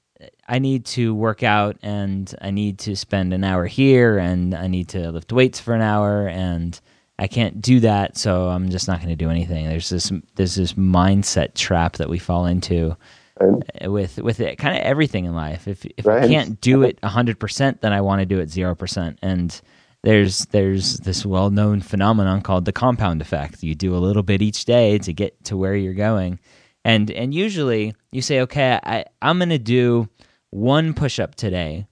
I 0.48 0.58
need 0.58 0.86
to 0.86 1.14
work 1.14 1.42
out 1.42 1.76
and 1.82 2.34
I 2.40 2.50
need 2.50 2.78
to 2.80 2.96
spend 2.96 3.34
an 3.34 3.44
hour 3.44 3.66
here 3.66 4.18
and 4.18 4.54
I 4.54 4.66
need 4.66 4.88
to 4.88 5.10
lift 5.10 5.32
weights 5.32 5.60
for 5.60 5.74
an 5.74 5.82
hour 5.82 6.26
and 6.26 6.80
I 7.18 7.26
can't 7.26 7.60
do 7.60 7.80
that, 7.80 8.16
so 8.16 8.48
I'm 8.48 8.70
just 8.70 8.86
not 8.86 8.98
going 8.98 9.08
to 9.10 9.16
do 9.16 9.30
anything. 9.30 9.68
There's 9.68 9.88
this 9.88 10.12
there's 10.36 10.54
this 10.54 10.74
mindset 10.74 11.54
trap 11.54 11.94
that 11.94 12.08
we 12.08 12.18
fall 12.18 12.46
into 12.46 12.96
right. 13.40 13.90
with 13.90 14.18
with 14.18 14.40
it, 14.40 14.58
kind 14.58 14.76
of 14.76 14.82
everything 14.82 15.24
in 15.24 15.34
life. 15.34 15.66
If 15.66 15.84
if 15.96 16.06
right. 16.06 16.24
I 16.24 16.28
can't 16.28 16.60
do 16.60 16.82
it 16.82 17.00
100%, 17.00 17.80
then 17.80 17.92
I 17.92 18.00
want 18.00 18.20
to 18.20 18.26
do 18.26 18.38
it 18.38 18.48
0%. 18.48 19.16
And 19.20 19.60
there's 20.04 20.46
there's 20.46 20.98
this 20.98 21.26
well-known 21.26 21.80
phenomenon 21.80 22.40
called 22.40 22.64
the 22.64 22.72
compound 22.72 23.20
effect. 23.20 23.62
You 23.62 23.74
do 23.74 23.96
a 23.96 23.98
little 23.98 24.22
bit 24.22 24.40
each 24.40 24.64
day 24.64 24.98
to 24.98 25.12
get 25.12 25.44
to 25.44 25.56
where 25.56 25.74
you're 25.74 25.94
going. 25.94 26.38
And 26.84 27.10
and 27.10 27.34
usually 27.34 27.94
you 28.12 28.22
say, 28.22 28.40
"Okay, 28.42 28.78
I 28.82 29.04
I'm 29.20 29.38
going 29.38 29.48
to 29.48 29.58
do 29.58 30.08
one 30.50 30.94
push-up 30.94 31.34
today." 31.34 31.86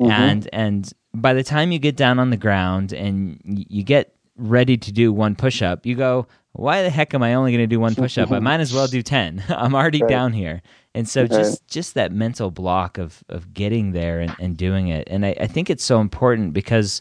Mm-hmm. 0.00 0.10
And 0.10 0.48
and 0.52 0.92
by 1.14 1.34
the 1.34 1.44
time 1.44 1.70
you 1.70 1.78
get 1.78 1.96
down 1.96 2.18
on 2.18 2.30
the 2.30 2.36
ground 2.36 2.92
and 2.92 3.40
you 3.44 3.84
get 3.84 4.14
ready 4.42 4.76
to 4.76 4.92
do 4.92 5.12
one 5.12 5.34
push 5.34 5.62
up, 5.62 5.86
you 5.86 5.94
go, 5.94 6.26
why 6.52 6.82
the 6.82 6.90
heck 6.90 7.14
am 7.14 7.22
I 7.22 7.34
only 7.34 7.52
going 7.52 7.62
to 7.62 7.66
do 7.66 7.80
one 7.80 7.94
push 7.94 8.18
up? 8.18 8.30
I 8.30 8.38
might 8.38 8.60
as 8.60 8.74
well 8.74 8.86
do 8.86 9.02
10. 9.02 9.44
I'm 9.48 9.74
already 9.74 10.02
right. 10.02 10.08
down 10.08 10.32
here. 10.32 10.62
And 10.94 11.08
so 11.08 11.26
just 11.26 11.66
just 11.68 11.94
that 11.94 12.12
mental 12.12 12.50
block 12.50 12.98
of 12.98 13.24
of 13.30 13.54
getting 13.54 13.92
there 13.92 14.20
and, 14.20 14.34
and 14.38 14.56
doing 14.58 14.88
it. 14.88 15.08
And 15.10 15.24
I, 15.24 15.34
I 15.40 15.46
think 15.46 15.70
it's 15.70 15.84
so 15.84 16.02
important 16.02 16.52
because 16.52 17.00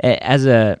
as 0.00 0.46
a 0.46 0.78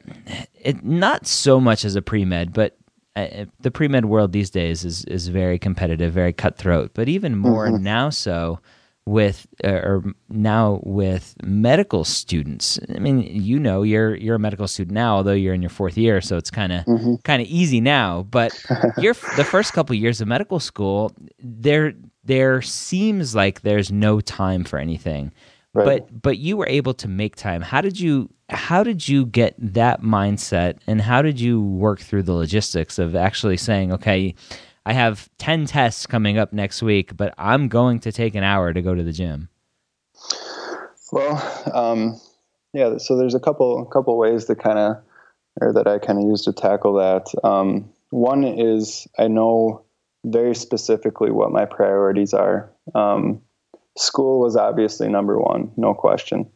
it, 0.60 0.84
not 0.84 1.26
so 1.26 1.60
much 1.60 1.84
as 1.84 1.96
a 1.96 2.02
pre-med, 2.02 2.52
but 2.52 2.76
uh, 3.16 3.46
the 3.60 3.72
pre-med 3.72 4.04
world 4.04 4.30
these 4.30 4.50
days 4.50 4.84
is 4.84 5.04
is 5.06 5.26
very 5.26 5.58
competitive, 5.58 6.12
very 6.12 6.32
cutthroat, 6.32 6.92
but 6.94 7.08
even 7.08 7.36
more 7.36 7.66
mm-hmm. 7.66 7.82
now 7.82 8.08
so 8.08 8.60
with 9.06 9.46
uh, 9.62 9.68
or 9.68 10.02
now 10.28 10.80
with 10.82 11.34
medical 11.42 12.04
students. 12.04 12.78
I 12.94 12.98
mean, 12.98 13.20
you 13.20 13.58
know, 13.58 13.82
you're 13.82 14.14
you're 14.14 14.36
a 14.36 14.38
medical 14.38 14.66
student 14.66 14.94
now, 14.94 15.16
although 15.16 15.32
you're 15.32 15.54
in 15.54 15.62
your 15.62 15.70
fourth 15.70 15.98
year, 15.98 16.20
so 16.20 16.36
it's 16.36 16.50
kind 16.50 16.72
of 16.72 16.84
mm-hmm. 16.86 17.16
kind 17.24 17.42
of 17.42 17.48
easy 17.48 17.80
now. 17.80 18.22
But 18.22 18.58
you're 18.98 19.14
the 19.36 19.44
first 19.44 19.72
couple 19.72 19.94
years 19.94 20.20
of 20.20 20.28
medical 20.28 20.60
school, 20.60 21.12
there 21.38 21.94
there 22.24 22.62
seems 22.62 23.34
like 23.34 23.60
there's 23.60 23.92
no 23.92 24.20
time 24.20 24.64
for 24.64 24.78
anything. 24.78 25.32
Right. 25.74 25.84
But 25.84 26.22
but 26.22 26.38
you 26.38 26.56
were 26.56 26.68
able 26.68 26.94
to 26.94 27.08
make 27.08 27.36
time. 27.36 27.60
How 27.60 27.80
did 27.80 28.00
you 28.00 28.30
how 28.48 28.82
did 28.82 29.08
you 29.08 29.26
get 29.26 29.54
that 29.58 30.02
mindset 30.02 30.78
and 30.86 31.00
how 31.00 31.20
did 31.22 31.40
you 31.40 31.62
work 31.62 32.00
through 32.00 32.22
the 32.22 32.32
logistics 32.32 32.98
of 32.98 33.16
actually 33.16 33.56
saying, 33.56 33.92
okay, 33.92 34.34
I 34.86 34.92
have 34.92 35.30
10 35.38 35.66
tests 35.66 36.06
coming 36.06 36.38
up 36.38 36.52
next 36.52 36.82
week, 36.82 37.16
but 37.16 37.34
I'm 37.38 37.68
going 37.68 38.00
to 38.00 38.12
take 38.12 38.34
an 38.34 38.44
hour 38.44 38.72
to 38.72 38.82
go 38.82 38.94
to 38.94 39.02
the 39.02 39.12
gym? 39.12 39.48
Well, 41.10 41.70
um, 41.72 42.20
yeah, 42.72 42.98
so 42.98 43.16
there's 43.16 43.34
a 43.34 43.40
couple 43.40 43.84
couple 43.86 44.18
ways 44.18 44.46
to 44.46 44.54
kind 44.54 44.78
of 44.78 44.96
or 45.60 45.72
that 45.72 45.86
I 45.86 45.98
kind 45.98 46.18
of 46.18 46.24
use 46.24 46.44
to 46.44 46.52
tackle 46.52 46.94
that. 46.94 47.32
Um, 47.44 47.90
one 48.10 48.44
is 48.44 49.06
I 49.18 49.28
know 49.28 49.84
very 50.24 50.54
specifically 50.54 51.30
what 51.30 51.52
my 51.52 51.64
priorities 51.64 52.34
are. 52.34 52.70
Um, 52.94 53.42
school 53.96 54.40
was 54.40 54.56
obviously 54.56 55.08
number 55.08 55.38
one, 55.38 55.70
no 55.76 55.94
question. 55.94 56.50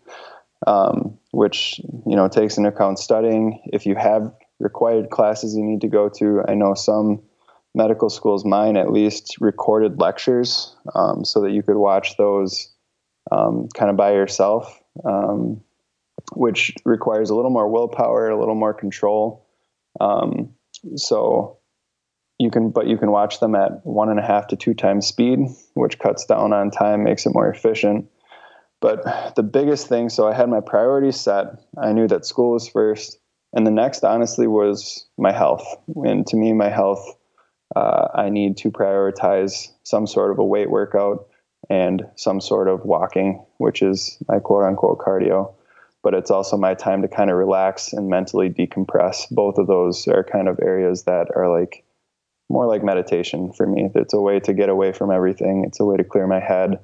Um, 0.67 1.17
which 1.31 1.79
you 1.79 2.17
know 2.17 2.29
takes 2.29 2.57
into 2.57 2.71
account 2.71 2.99
studying. 2.99 3.62
If 3.67 3.87
you 3.87 3.95
have 3.95 4.33
required 4.59 5.11
classes 5.11 5.57
you 5.57 5.62
need 5.62 5.83
to 5.83 5.88
go 5.88 6.09
to, 6.09 6.43
I 6.49 6.55
know 6.55 6.75
some 6.75 7.23
medical 7.79 8.11
schools, 8.11 8.45
mine 8.45 8.77
at 8.77 8.93
least, 8.93 9.37
recorded 9.41 10.01
lectures 10.01 10.77
um, 10.95 11.25
so 11.25 11.41
that 11.41 11.53
you 11.53 11.62
could 11.62 11.77
watch 11.77 12.17
those 12.19 12.75
um, 13.31 13.69
kind 13.75 13.91
of 13.91 13.97
by 13.97 14.12
yourself, 14.12 14.83
um, 15.05 15.62
which 16.35 16.75
requires 16.85 17.31
a 17.31 17.35
little 17.37 17.53
more 17.53 17.69
willpower, 17.69 18.29
a 18.29 18.38
little 18.38 18.57
more 18.57 18.75
control. 18.75 19.47
Um, 20.01 20.55
so 20.97 21.59
you 22.38 22.51
can 22.51 22.71
but 22.71 22.87
you 22.87 22.99
can 22.99 23.11
watch 23.11 23.41
them 23.41 23.55
at 23.55 23.85
one 23.85 24.11
and 24.11 24.19
a 24.19 24.23
half 24.23 24.49
to 24.49 24.57
two 24.57 24.75
times 24.75 25.07
speed 25.07 25.41
which 25.75 25.99
cuts 25.99 26.25
down 26.25 26.53
on 26.53 26.71
time 26.71 27.05
makes 27.05 27.27
it 27.27 27.35
more 27.35 27.49
efficient. 27.49 28.07
But 28.81 29.35
the 29.35 29.43
biggest 29.43 29.88
thing 29.88 30.09
so 30.09 30.29
i 30.29 30.35
had 30.35 30.49
my 30.49 30.61
priorities 30.61 31.21
set. 31.21 31.47
I 31.81 31.93
knew 31.93 32.07
that 32.09 32.27
school 32.27 32.53
was 32.53 32.69
first 32.69 33.19
and 33.53 33.67
the 33.67 33.73
next 33.73 34.05
honestly 34.05 34.47
was 34.47 35.07
my 35.17 35.33
health. 35.33 35.67
And 36.05 36.27
to 36.29 36.37
me 36.37 36.53
my 36.53 36.69
health 36.69 37.17
uh, 37.76 38.09
i 38.14 38.28
need 38.28 38.57
to 38.57 38.70
prioritize 38.70 39.68
some 39.83 40.07
sort 40.07 40.31
of 40.31 40.38
a 40.38 40.44
weight 40.44 40.70
workout 40.70 41.26
and 41.70 42.07
some 42.16 42.40
sort 42.40 42.68
of 42.68 42.85
walking 42.85 43.44
which 43.59 43.83
is 43.83 44.18
my 44.28 44.38
quote 44.38 44.64
unquote 44.64 44.98
cardio 44.98 45.52
but 46.02 46.14
it's 46.14 46.31
also 46.31 46.57
my 46.57 46.74
time 46.74 47.02
to 47.02 47.09
kind 47.09 47.31
of 47.31 47.37
relax 47.37 47.92
and 47.92 48.09
mentally 48.09 48.48
decompress 48.48 49.26
both 49.31 49.59
of 49.59 49.66
those 49.66 50.07
are 50.09 50.24
kind 50.24 50.48
of 50.48 50.59
areas 50.62 51.04
that 51.04 51.28
are 51.35 51.50
like 51.50 51.85
more 52.48 52.66
like 52.66 52.83
meditation 52.83 53.52
for 53.52 53.66
me. 53.66 53.90
It's 53.94 54.14
a 54.14 54.20
way 54.20 54.40
to 54.40 54.54
get 54.54 54.68
away 54.68 54.92
from 54.92 55.11
everything. 55.11 55.64
It's 55.66 55.81
a 55.81 55.85
way 55.85 55.96
to 55.96 56.04
clear 56.04 56.26
my 56.26 56.40
head. 56.40 56.78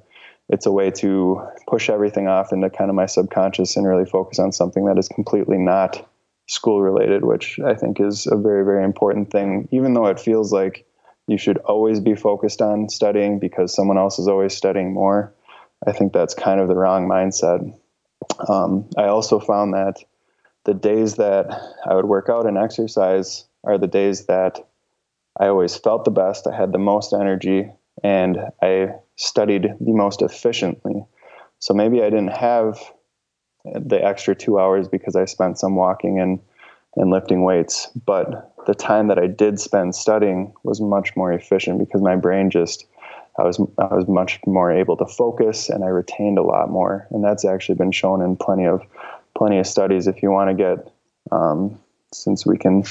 It's 0.49 0.67
a 0.67 0.71
way 0.71 0.91
to 0.91 1.41
push 1.67 1.89
everything 1.89 2.27
off 2.27 2.53
into 2.53 2.69
kind 2.69 2.89
of 2.89 2.95
my 2.95 3.07
subconscious 3.07 3.75
and 3.75 3.87
really 3.87 4.05
focus 4.05 4.37
on 4.37 4.51
something 4.51 4.85
that 4.85 4.99
is 4.99 5.07
completely 5.07 5.57
not 5.57 6.07
school 6.47 6.81
related, 6.81 7.25
which 7.25 7.59
I 7.59 7.73
think 7.73 7.99
is 7.99 8.27
a 8.27 8.35
very, 8.35 8.63
very 8.63 8.83
important 8.83 9.31
thing, 9.31 9.67
even 9.71 9.93
though 9.93 10.07
it 10.07 10.19
feels 10.19 10.53
like 10.53 10.85
you 11.27 11.37
should 11.37 11.57
always 11.59 11.99
be 11.99 12.15
focused 12.15 12.61
on 12.61 12.89
studying 12.89 13.39
because 13.39 13.73
someone 13.73 13.97
else 13.97 14.19
is 14.19 14.27
always 14.27 14.55
studying 14.55 14.93
more. 14.93 15.33
I 15.87 15.91
think 15.91 16.13
that's 16.13 16.33
kind 16.33 16.59
of 16.59 16.67
the 16.67 16.75
wrong 16.75 17.07
mindset. 17.07 17.77
Um, 18.47 18.89
I 18.97 19.05
also 19.05 19.39
found 19.39 19.73
that 19.73 20.03
the 20.65 20.73
days 20.73 21.15
that 21.15 21.47
I 21.85 21.95
would 21.95 22.05
work 22.05 22.29
out 22.29 22.45
and 22.45 22.57
exercise 22.57 23.45
are 23.63 23.77
the 23.77 23.87
days 23.87 24.25
that 24.25 24.67
I 25.39 25.47
always 25.47 25.75
felt 25.75 26.05
the 26.05 26.11
best. 26.11 26.47
I 26.47 26.55
had 26.55 26.71
the 26.71 26.79
most 26.79 27.13
energy 27.13 27.71
and 28.03 28.37
I 28.61 28.95
studied 29.15 29.63
the 29.79 29.93
most 29.93 30.21
efficiently. 30.21 31.05
So 31.59 31.73
maybe 31.73 32.01
I 32.01 32.09
didn't 32.09 32.33
have 32.33 32.79
the 33.73 34.03
extra 34.03 34.35
two 34.35 34.59
hours 34.59 34.87
because 34.87 35.15
I 35.15 35.25
spent 35.25 35.59
some 35.59 35.75
walking 35.75 36.19
and, 36.19 36.39
and 36.95 37.09
lifting 37.09 37.43
weights, 37.43 37.89
but 38.05 38.53
the 38.65 38.75
time 38.75 39.07
that 39.07 39.19
I 39.19 39.27
did 39.27 39.59
spend 39.59 39.95
studying 39.95 40.53
was 40.63 40.81
much 40.81 41.15
more 41.15 41.31
efficient 41.31 41.79
because 41.79 42.01
my 42.01 42.15
brain 42.15 42.49
just 42.49 42.85
I 43.37 43.43
was 43.43 43.59
I 43.77 43.93
was 43.93 44.07
much 44.07 44.39
more 44.45 44.71
able 44.71 44.97
to 44.97 45.05
focus 45.05 45.69
and 45.69 45.83
I 45.83 45.87
retained 45.87 46.37
a 46.37 46.43
lot 46.43 46.69
more. 46.69 47.07
And 47.11 47.23
that's 47.23 47.45
actually 47.45 47.75
been 47.75 47.91
shown 47.91 48.21
in 48.21 48.37
plenty 48.37 48.65
of 48.65 48.81
plenty 49.37 49.59
of 49.59 49.67
studies. 49.67 50.07
If 50.07 50.23
you 50.23 50.31
want 50.31 50.49
to 50.49 50.55
get 50.55 50.91
um, 51.31 51.77
since 52.13 52.45
we 52.45 52.57
can 52.57 52.81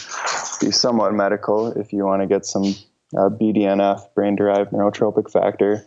be 0.61 0.71
somewhat 0.71 1.15
medical 1.15 1.73
if 1.73 1.93
you 1.93 2.05
want 2.05 2.23
to 2.23 2.27
get 2.27 2.45
some 2.45 2.75
uh, 3.17 3.29
BDNF, 3.29 4.13
brain 4.15 4.35
derived 4.37 4.73
neurotrophic 4.73 5.31
factor, 5.31 5.87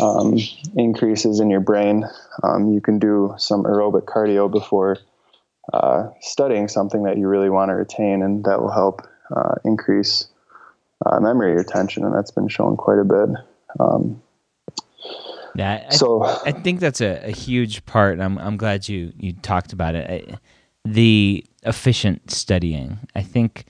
um, 0.00 0.36
increases 0.76 1.40
in 1.40 1.50
your 1.50 1.60
brain. 1.60 2.04
Um, 2.42 2.72
you 2.72 2.80
can 2.80 2.98
do 2.98 3.34
some 3.36 3.64
aerobic 3.64 4.04
cardio 4.04 4.50
before 4.50 4.98
uh, 5.72 6.08
studying 6.20 6.68
something 6.68 7.04
that 7.04 7.18
you 7.18 7.28
really 7.28 7.50
want 7.50 7.70
to 7.70 7.74
retain, 7.74 8.22
and 8.22 8.44
that 8.44 8.60
will 8.60 8.70
help 8.72 9.06
uh, 9.34 9.54
increase 9.64 10.28
uh, 11.06 11.20
memory 11.20 11.54
retention, 11.54 12.04
and 12.04 12.14
that's 12.14 12.30
been 12.30 12.48
shown 12.48 12.76
quite 12.76 12.98
a 12.98 13.04
bit. 13.04 13.28
Um, 13.78 14.22
yeah, 15.54 15.86
I, 15.88 15.94
so 15.94 16.22
I 16.24 16.52
think 16.52 16.80
that's 16.80 17.00
a, 17.00 17.28
a, 17.28 17.30
huge 17.30 17.84
part. 17.84 18.20
I'm 18.20 18.38
I'm 18.38 18.56
glad 18.56 18.88
you 18.88 19.12
you 19.16 19.34
talked 19.34 19.72
about 19.72 19.94
it. 19.94 20.30
I, 20.30 20.38
the 20.84 21.44
efficient 21.62 22.30
studying. 22.30 22.98
I 23.14 23.22
think 23.22 23.66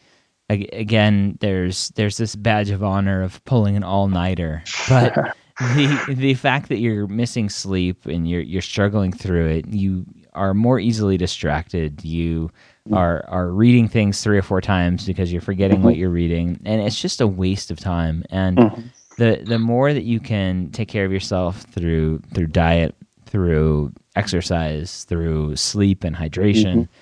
again 0.48 1.38
there's 1.40 1.88
there's 1.90 2.16
this 2.18 2.36
badge 2.36 2.70
of 2.70 2.82
honor 2.82 3.22
of 3.22 3.44
pulling 3.44 3.76
an 3.76 3.84
all-nighter, 3.84 4.62
but 4.88 5.36
the 5.76 6.14
the 6.14 6.34
fact 6.34 6.68
that 6.68 6.78
you're 6.78 7.06
missing 7.06 7.48
sleep 7.48 8.06
and 8.06 8.28
you're 8.28 8.40
you're 8.40 8.62
struggling 8.62 9.12
through 9.12 9.48
it, 9.48 9.68
you 9.68 10.04
are 10.34 10.54
more 10.54 10.78
easily 10.78 11.16
distracted. 11.16 12.04
You 12.04 12.50
are 12.92 13.24
are 13.28 13.48
reading 13.48 13.88
things 13.88 14.22
three 14.22 14.38
or 14.38 14.42
four 14.42 14.60
times 14.60 15.06
because 15.06 15.32
you're 15.32 15.42
forgetting 15.42 15.78
mm-hmm. 15.78 15.86
what 15.86 15.96
you're 15.96 16.10
reading, 16.10 16.60
and 16.64 16.80
it's 16.80 17.00
just 17.00 17.20
a 17.20 17.26
waste 17.26 17.70
of 17.70 17.78
time. 17.78 18.24
And 18.30 18.58
mm-hmm. 18.58 18.80
the 19.18 19.42
the 19.44 19.58
more 19.58 19.92
that 19.92 20.04
you 20.04 20.20
can 20.20 20.70
take 20.70 20.88
care 20.88 21.04
of 21.04 21.12
yourself 21.12 21.62
through 21.62 22.22
through 22.34 22.48
diet, 22.48 22.94
through 23.26 23.92
exercise, 24.16 25.04
through 25.04 25.56
sleep 25.56 26.04
and 26.04 26.16
hydration, 26.16 26.74
mm-hmm 26.74 26.92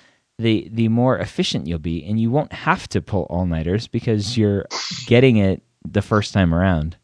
the 0.40 0.68
the 0.72 0.88
more 0.88 1.18
efficient 1.18 1.66
you'll 1.66 1.78
be, 1.78 2.04
and 2.04 2.18
you 2.18 2.30
won't 2.30 2.52
have 2.52 2.88
to 2.88 3.02
pull 3.02 3.24
all 3.24 3.46
nighters 3.46 3.86
because 3.86 4.36
you're 4.36 4.64
getting 5.06 5.36
it 5.36 5.62
the 5.84 6.02
first 6.02 6.32
time 6.32 6.54
around. 6.54 6.96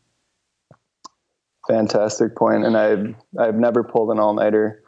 Fantastic 1.68 2.36
point, 2.36 2.64
and 2.64 2.76
I've 2.76 3.14
I've 3.38 3.56
never 3.56 3.82
pulled 3.82 4.10
an 4.10 4.18
all 4.18 4.34
nighter. 4.34 4.82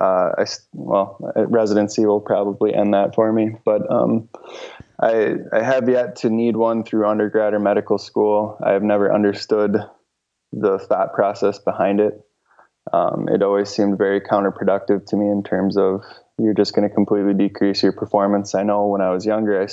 Uh, 0.00 0.30
I 0.38 0.46
well, 0.72 1.18
residency 1.36 2.06
will 2.06 2.20
probably 2.20 2.74
end 2.74 2.94
that 2.94 3.14
for 3.14 3.30
me, 3.32 3.56
but 3.64 3.82
um, 3.92 4.28
I 5.00 5.34
I 5.52 5.62
have 5.62 5.88
yet 5.88 6.16
to 6.16 6.30
need 6.30 6.56
one 6.56 6.84
through 6.84 7.06
undergrad 7.06 7.52
or 7.52 7.58
medical 7.58 7.98
school. 7.98 8.56
I 8.64 8.72
have 8.72 8.82
never 8.82 9.12
understood 9.12 9.76
the 10.52 10.78
thought 10.78 11.12
process 11.12 11.58
behind 11.58 12.00
it. 12.00 12.14
Um, 12.92 13.28
it 13.28 13.42
always 13.42 13.68
seemed 13.70 13.98
very 13.98 14.20
counterproductive 14.20 15.06
to 15.06 15.16
me 15.16 15.28
in 15.28 15.42
terms 15.42 15.76
of 15.76 16.02
you're 16.38 16.54
just 16.54 16.74
going 16.74 16.88
to 16.88 16.94
completely 16.94 17.34
decrease 17.34 17.82
your 17.82 17.92
performance. 17.92 18.54
I 18.54 18.62
know 18.62 18.86
when 18.86 19.00
I 19.00 19.10
was 19.10 19.24
younger, 19.24 19.60
I, 19.60 19.68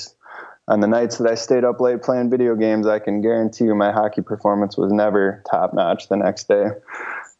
on 0.69 0.79
the 0.81 0.87
nights 0.87 1.17
that 1.17 1.29
I 1.29 1.35
stayed 1.35 1.63
up 1.63 1.81
late 1.81 2.03
playing 2.03 2.29
video 2.29 2.55
games, 2.55 2.85
I 2.85 2.99
can 2.99 3.21
guarantee 3.21 3.65
you 3.65 3.75
my 3.75 3.91
hockey 3.91 4.21
performance 4.21 4.77
was 4.77 4.93
never 4.93 5.43
top 5.49 5.73
notch 5.73 6.07
the 6.07 6.15
next 6.15 6.47
day. 6.47 6.67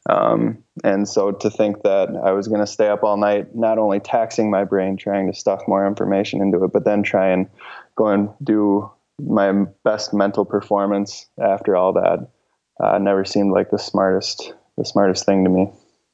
Um, 0.09 0.63
and 0.83 1.07
so 1.07 1.31
to 1.31 1.49
think 1.51 1.83
that 1.83 2.09
I 2.23 2.31
was 2.31 2.47
going 2.47 2.61
to 2.61 2.67
stay 2.67 2.87
up 2.87 3.03
all 3.03 3.17
night, 3.17 3.55
not 3.55 3.77
only 3.77 3.99
taxing 3.99 4.49
my 4.49 4.63
brain, 4.63 4.97
trying 4.97 5.31
to 5.31 5.37
stuff 5.37 5.61
more 5.67 5.85
information 5.85 6.41
into 6.41 6.63
it, 6.63 6.73
but 6.73 6.85
then 6.85 7.03
try 7.03 7.29
and 7.29 7.47
go 7.95 8.07
and 8.07 8.29
do 8.43 8.89
my 9.21 9.51
best 9.83 10.13
mental 10.13 10.45
performance 10.45 11.27
after 11.39 11.75
all 11.75 11.93
that, 11.93 12.27
uh, 12.83 12.97
never 12.97 13.25
seemed 13.25 13.51
like 13.51 13.69
the 13.69 13.77
smartest, 13.77 14.53
the 14.77 14.85
smartest 14.85 15.25
thing 15.25 15.43
to 15.43 15.49
me. 15.49 15.71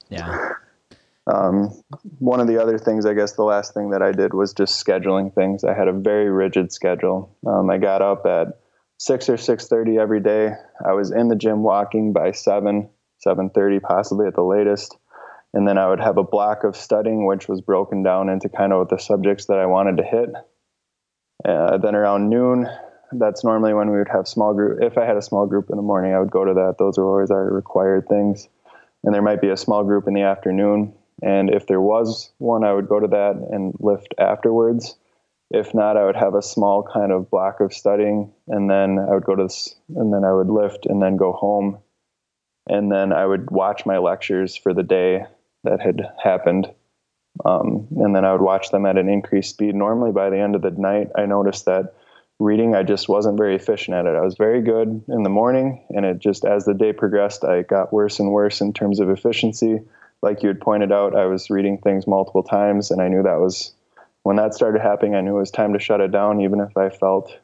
Yeah. 0.09 0.53
Um, 1.31 1.69
one 2.19 2.39
of 2.39 2.47
the 2.47 2.61
other 2.61 2.77
things, 2.77 3.05
I 3.05 3.13
guess, 3.13 3.33
the 3.33 3.43
last 3.43 3.73
thing 3.73 3.89
that 3.89 4.01
I 4.03 4.11
did 4.11 4.33
was 4.33 4.53
just 4.53 4.83
scheduling 4.85 5.33
things. 5.33 5.63
I 5.63 5.73
had 5.73 5.87
a 5.87 5.93
very 5.93 6.29
rigid 6.29 6.71
schedule. 6.71 7.35
Um, 7.47 7.69
I 7.69 7.77
got 7.77 8.01
up 8.01 8.25
at 8.25 8.59
six 8.99 9.27
or 9.27 9.37
six 9.37 9.67
thirty 9.67 9.97
every 9.97 10.19
day. 10.19 10.51
I 10.87 10.93
was 10.93 11.11
in 11.11 11.27
the 11.27 11.35
gym 11.35 11.63
walking 11.63 12.13
by 12.13 12.31
seven, 12.31 12.89
seven 13.19 13.49
thirty, 13.49 13.79
possibly 13.79 14.27
at 14.27 14.35
the 14.35 14.43
latest, 14.43 14.95
and 15.53 15.67
then 15.67 15.79
I 15.79 15.89
would 15.89 15.99
have 15.99 16.17
a 16.17 16.23
block 16.23 16.63
of 16.63 16.75
studying, 16.75 17.25
which 17.25 17.47
was 17.47 17.59
broken 17.59 18.03
down 18.03 18.29
into 18.29 18.47
kind 18.47 18.71
of 18.71 18.87
the 18.89 18.99
subjects 18.99 19.47
that 19.47 19.57
I 19.57 19.65
wanted 19.65 19.97
to 19.97 20.03
hit. 20.03 20.29
Uh, 21.43 21.77
then 21.79 21.95
around 21.95 22.29
noon, 22.29 22.67
that's 23.13 23.43
normally 23.43 23.73
when 23.73 23.89
we 23.89 23.97
would 23.97 24.09
have 24.09 24.27
small 24.27 24.53
group. 24.53 24.83
If 24.83 24.97
I 24.97 25.05
had 25.05 25.17
a 25.17 25.21
small 25.21 25.47
group 25.47 25.69
in 25.71 25.75
the 25.75 25.81
morning, 25.81 26.13
I 26.13 26.19
would 26.19 26.31
go 26.31 26.45
to 26.45 26.53
that. 26.53 26.75
Those 26.77 26.97
are 26.99 27.05
always 27.05 27.31
our 27.31 27.51
required 27.51 28.07
things. 28.07 28.47
And 29.03 29.13
there 29.13 29.21
might 29.21 29.41
be 29.41 29.49
a 29.49 29.57
small 29.57 29.83
group 29.83 30.07
in 30.07 30.15
the 30.15 30.23
afternoon 30.23 30.93
and 31.21 31.49
if 31.49 31.67
there 31.67 31.81
was 31.81 32.31
one, 32.37 32.63
I 32.63 32.73
would 32.73 32.89
go 32.89 32.99
to 32.99 33.07
that 33.07 33.35
and 33.51 33.73
lift 33.79 34.13
afterwards. 34.17 34.95
If 35.51 35.73
not, 35.73 35.95
I 35.95 36.05
would 36.05 36.15
have 36.15 36.35
a 36.35 36.41
small 36.41 36.83
kind 36.83 37.11
of 37.11 37.29
block 37.29 37.59
of 37.61 37.73
studying, 37.73 38.33
and 38.47 38.69
then 38.69 38.99
I 38.99 39.13
would 39.13 39.25
go 39.25 39.35
to 39.35 39.43
this, 39.43 39.75
and 39.95 40.13
then 40.13 40.23
I 40.23 40.33
would 40.33 40.49
lift 40.49 40.85
and 40.85 41.01
then 41.01 41.17
go 41.17 41.31
home. 41.31 41.77
And 42.67 42.91
then 42.91 43.13
I 43.13 43.25
would 43.25 43.51
watch 43.51 43.85
my 43.85 43.99
lectures 43.99 44.55
for 44.55 44.73
the 44.73 44.83
day 44.83 45.25
that 45.63 45.81
had 45.81 46.01
happened. 46.21 46.67
Um, 47.43 47.87
and 47.97 48.15
then 48.15 48.25
I 48.25 48.31
would 48.31 48.41
watch 48.41 48.71
them 48.71 48.85
at 48.85 48.97
an 48.97 49.07
increased 49.07 49.51
speed. 49.51 49.75
Normally, 49.75 50.11
by 50.11 50.29
the 50.29 50.39
end 50.39 50.55
of 50.55 50.61
the 50.61 50.71
night, 50.71 51.09
I 51.15 51.25
noticed 51.25 51.65
that 51.65 51.93
reading, 52.39 52.75
I 52.75 52.83
just 52.83 53.07
wasn't 53.07 53.37
very 53.37 53.55
efficient 53.55 53.95
at 53.95 54.05
it. 54.05 54.15
I 54.15 54.21
was 54.21 54.35
very 54.35 54.61
good 54.61 55.03
in 55.07 55.23
the 55.23 55.29
morning, 55.29 55.85
and 55.91 56.05
it 56.05 56.19
just 56.19 56.43
as 56.43 56.65
the 56.65 56.73
day 56.73 56.91
progressed, 56.91 57.43
I 57.43 57.61
got 57.61 57.93
worse 57.93 58.19
and 58.19 58.31
worse 58.31 58.61
in 58.61 58.73
terms 58.73 58.99
of 58.99 59.09
efficiency. 59.09 59.81
Like 60.25 60.41
you 60.41 60.47
had 60.47 60.59
pointed 60.59 60.91
out, 60.91 61.15
I 61.15 61.27
was 61.27 61.51
reading 61.51 61.77
things 61.77 62.07
multiple 62.07 62.41
times, 62.41 62.89
and 62.89 62.99
I 62.99 63.09
knew 63.09 63.21
that 63.21 63.39
was 63.39 63.75
when 64.23 64.37
that 64.37 64.55
started 64.55 64.81
happening. 64.81 65.13
I 65.13 65.21
knew 65.21 65.35
it 65.35 65.39
was 65.39 65.51
time 65.51 65.73
to 65.73 65.79
shut 65.79 66.01
it 66.01 66.11
down, 66.11 66.41
even 66.41 66.59
if 66.59 66.75
I 66.75 66.89
felt, 66.89 67.37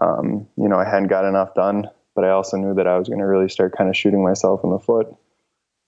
um, 0.00 0.48
you 0.56 0.68
know, 0.68 0.76
I 0.76 0.84
hadn't 0.84 1.06
got 1.06 1.24
enough 1.24 1.54
done. 1.54 1.88
But 2.16 2.24
I 2.24 2.30
also 2.30 2.56
knew 2.56 2.74
that 2.74 2.88
I 2.88 2.98
was 2.98 3.06
going 3.06 3.20
to 3.20 3.26
really 3.26 3.48
start 3.48 3.76
kind 3.78 3.88
of 3.88 3.96
shooting 3.96 4.24
myself 4.24 4.62
in 4.64 4.70
the 4.70 4.80
foot. 4.80 5.06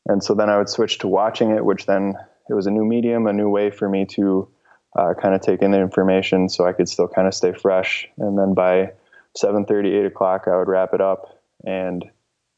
And 0.06 0.22
so 0.22 0.32
then 0.32 0.48
I 0.48 0.58
would 0.58 0.68
switch 0.68 0.98
to 0.98 1.08
watching 1.08 1.50
it, 1.50 1.64
which 1.64 1.86
then 1.86 2.14
it 2.48 2.54
was 2.54 2.68
a 2.68 2.70
new 2.70 2.84
medium, 2.84 3.26
a 3.26 3.32
new 3.32 3.48
way 3.48 3.70
for 3.70 3.88
me 3.88 4.06
to 4.14 4.48
uh, 4.96 5.14
kind 5.20 5.34
of 5.34 5.40
take 5.40 5.60
in 5.60 5.72
the 5.72 5.80
information 5.80 6.48
so 6.48 6.68
I 6.68 6.72
could 6.72 6.88
still 6.88 7.08
kind 7.08 7.26
of 7.26 7.34
stay 7.34 7.52
fresh. 7.52 8.08
And 8.16 8.38
then 8.38 8.54
by 8.54 8.92
7:30, 9.36 9.88
8 9.88 10.06
o'clock, 10.06 10.44
I 10.46 10.56
would 10.56 10.68
wrap 10.68 10.94
it 10.94 11.00
up, 11.00 11.36
and 11.66 12.08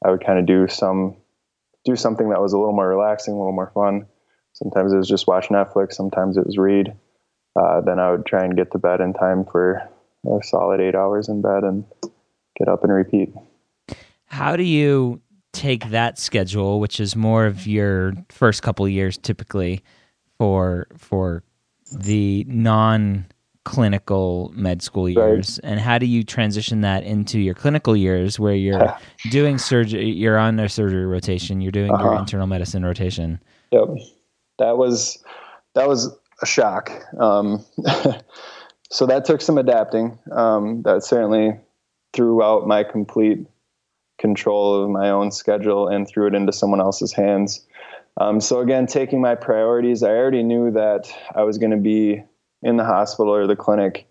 I 0.05 0.11
would 0.11 0.23
kind 0.23 0.38
of 0.38 0.45
do 0.45 0.68
some 0.68 1.16
do 1.85 1.97
something 1.97 2.31
that 2.31 2.40
was 2.40 2.53
a 2.53 2.59
little 2.59 2.75
more 2.75 2.88
relaxing, 2.88 3.35
a 3.35 3.37
little 3.37 3.53
more 3.53 3.71
fun. 3.75 4.07
Sometimes 4.53 4.92
it 4.92 4.97
was 4.97 5.09
just 5.09 5.27
watch 5.27 5.49
Netflix. 5.49 5.95
Sometimes 5.95 6.37
it 6.37 6.47
was 6.47 6.59
read. 6.59 6.95
Uh, 7.59 7.81
then 7.81 7.99
I 7.99 8.11
would 8.11 8.27
try 8.27 8.45
and 8.45 8.57
get 8.57 8.71
to 8.73 8.79
bed 8.79 9.01
in 9.01 9.12
time 9.12 9.45
for 9.45 9.83
a 10.27 10.42
solid 10.42 10.81
eight 10.81 10.95
hours 10.95 11.29
in 11.29 11.42
bed 11.42 11.64
and 11.64 11.85
get 12.57 12.68
up 12.68 12.85
and 12.85 12.92
repeat. 12.92 13.33
How 14.27 14.57
do 14.57 14.62
you 14.62 15.21
take 15.53 15.90
that 15.90 16.18
schedule, 16.18 16.81
which 16.81 17.01
is 17.01 17.14
more 17.14 17.47
of 17.47 17.66
your 17.66 18.14
first 18.31 18.62
couple 18.62 18.88
years 18.88 19.18
typically 19.18 19.83
for 20.38 20.87
for 20.97 21.42
the 21.92 22.45
non 22.49 23.27
clinical 23.64 24.53
med 24.55 24.83
school 24.83 25.09
years? 25.09 25.61
Right. 25.62 25.70
and 25.70 25.81
how 25.81 25.98
do 25.98 26.07
you 26.07 26.22
transition 26.25 26.81
that 26.81 27.05
into 27.05 27.38
your 27.38 27.55
clinical 27.55 27.96
years 27.96 28.38
where 28.38 28.55
you're 28.55 28.96
doing 29.31 29.59
surgery 29.59 30.11
you're 30.11 30.38
on 30.38 30.59
a 30.59 30.68
surgery 30.68 31.07
rotation 31.07 31.61
you're 31.61 31.72
doing 31.72 31.92
uh-huh. 31.92 32.05
your 32.05 32.18
internal 32.18 32.46
medicine 32.46 32.85
rotation? 32.85 33.40
Yep. 33.70 33.88
That 34.59 34.77
was 34.77 35.22
that 35.75 35.88
was 35.88 36.14
a 36.42 36.46
shock. 36.46 36.90
Um, 37.18 37.64
so 38.90 39.07
that 39.07 39.25
took 39.25 39.40
some 39.40 39.59
adapting. 39.59 40.18
Um, 40.33 40.83
that 40.83 41.05
certainly 41.05 41.59
threw 42.12 42.42
out 42.42 42.66
my 42.66 42.85
complete 42.85 43.46
control 44.18 44.83
of 44.83 44.90
my 44.90 45.11
own 45.11 45.31
schedule 45.33 45.88
and 45.88 46.07
threw 46.07 46.27
it 46.27 46.35
into 46.35 46.53
someone 46.53 46.81
else's 46.81 47.12
hands. 47.12 47.66
Um, 48.20 48.40
so 48.40 48.61
again, 48.61 48.87
taking 48.87 49.20
my 49.20 49.35
priorities, 49.35 50.03
I 50.03 50.11
already 50.11 50.42
knew 50.42 50.70
that 50.72 51.12
I 51.35 51.42
was 51.44 51.59
going 51.59 51.70
to 51.70 51.79
be 51.79 52.22
in 52.62 52.77
the 52.77 52.85
hospital 52.85 53.35
or 53.35 53.46
the 53.46 53.57
clinic, 53.57 54.07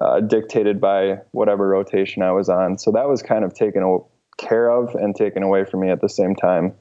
uh, 0.00 0.20
dictated 0.20 0.80
by 0.80 1.18
whatever 1.32 1.68
rotation 1.68 2.22
I 2.22 2.32
was 2.32 2.48
on. 2.48 2.78
So 2.78 2.92
that 2.92 3.08
was 3.08 3.22
kind 3.22 3.44
of 3.44 3.54
taken 3.54 4.00
care 4.38 4.70
of 4.70 4.94
and 4.94 5.14
taken 5.14 5.42
away 5.42 5.64
from 5.64 5.80
me 5.80 5.90
at 5.90 6.00
the 6.00 6.08
same 6.08 6.34
time. 6.34 6.74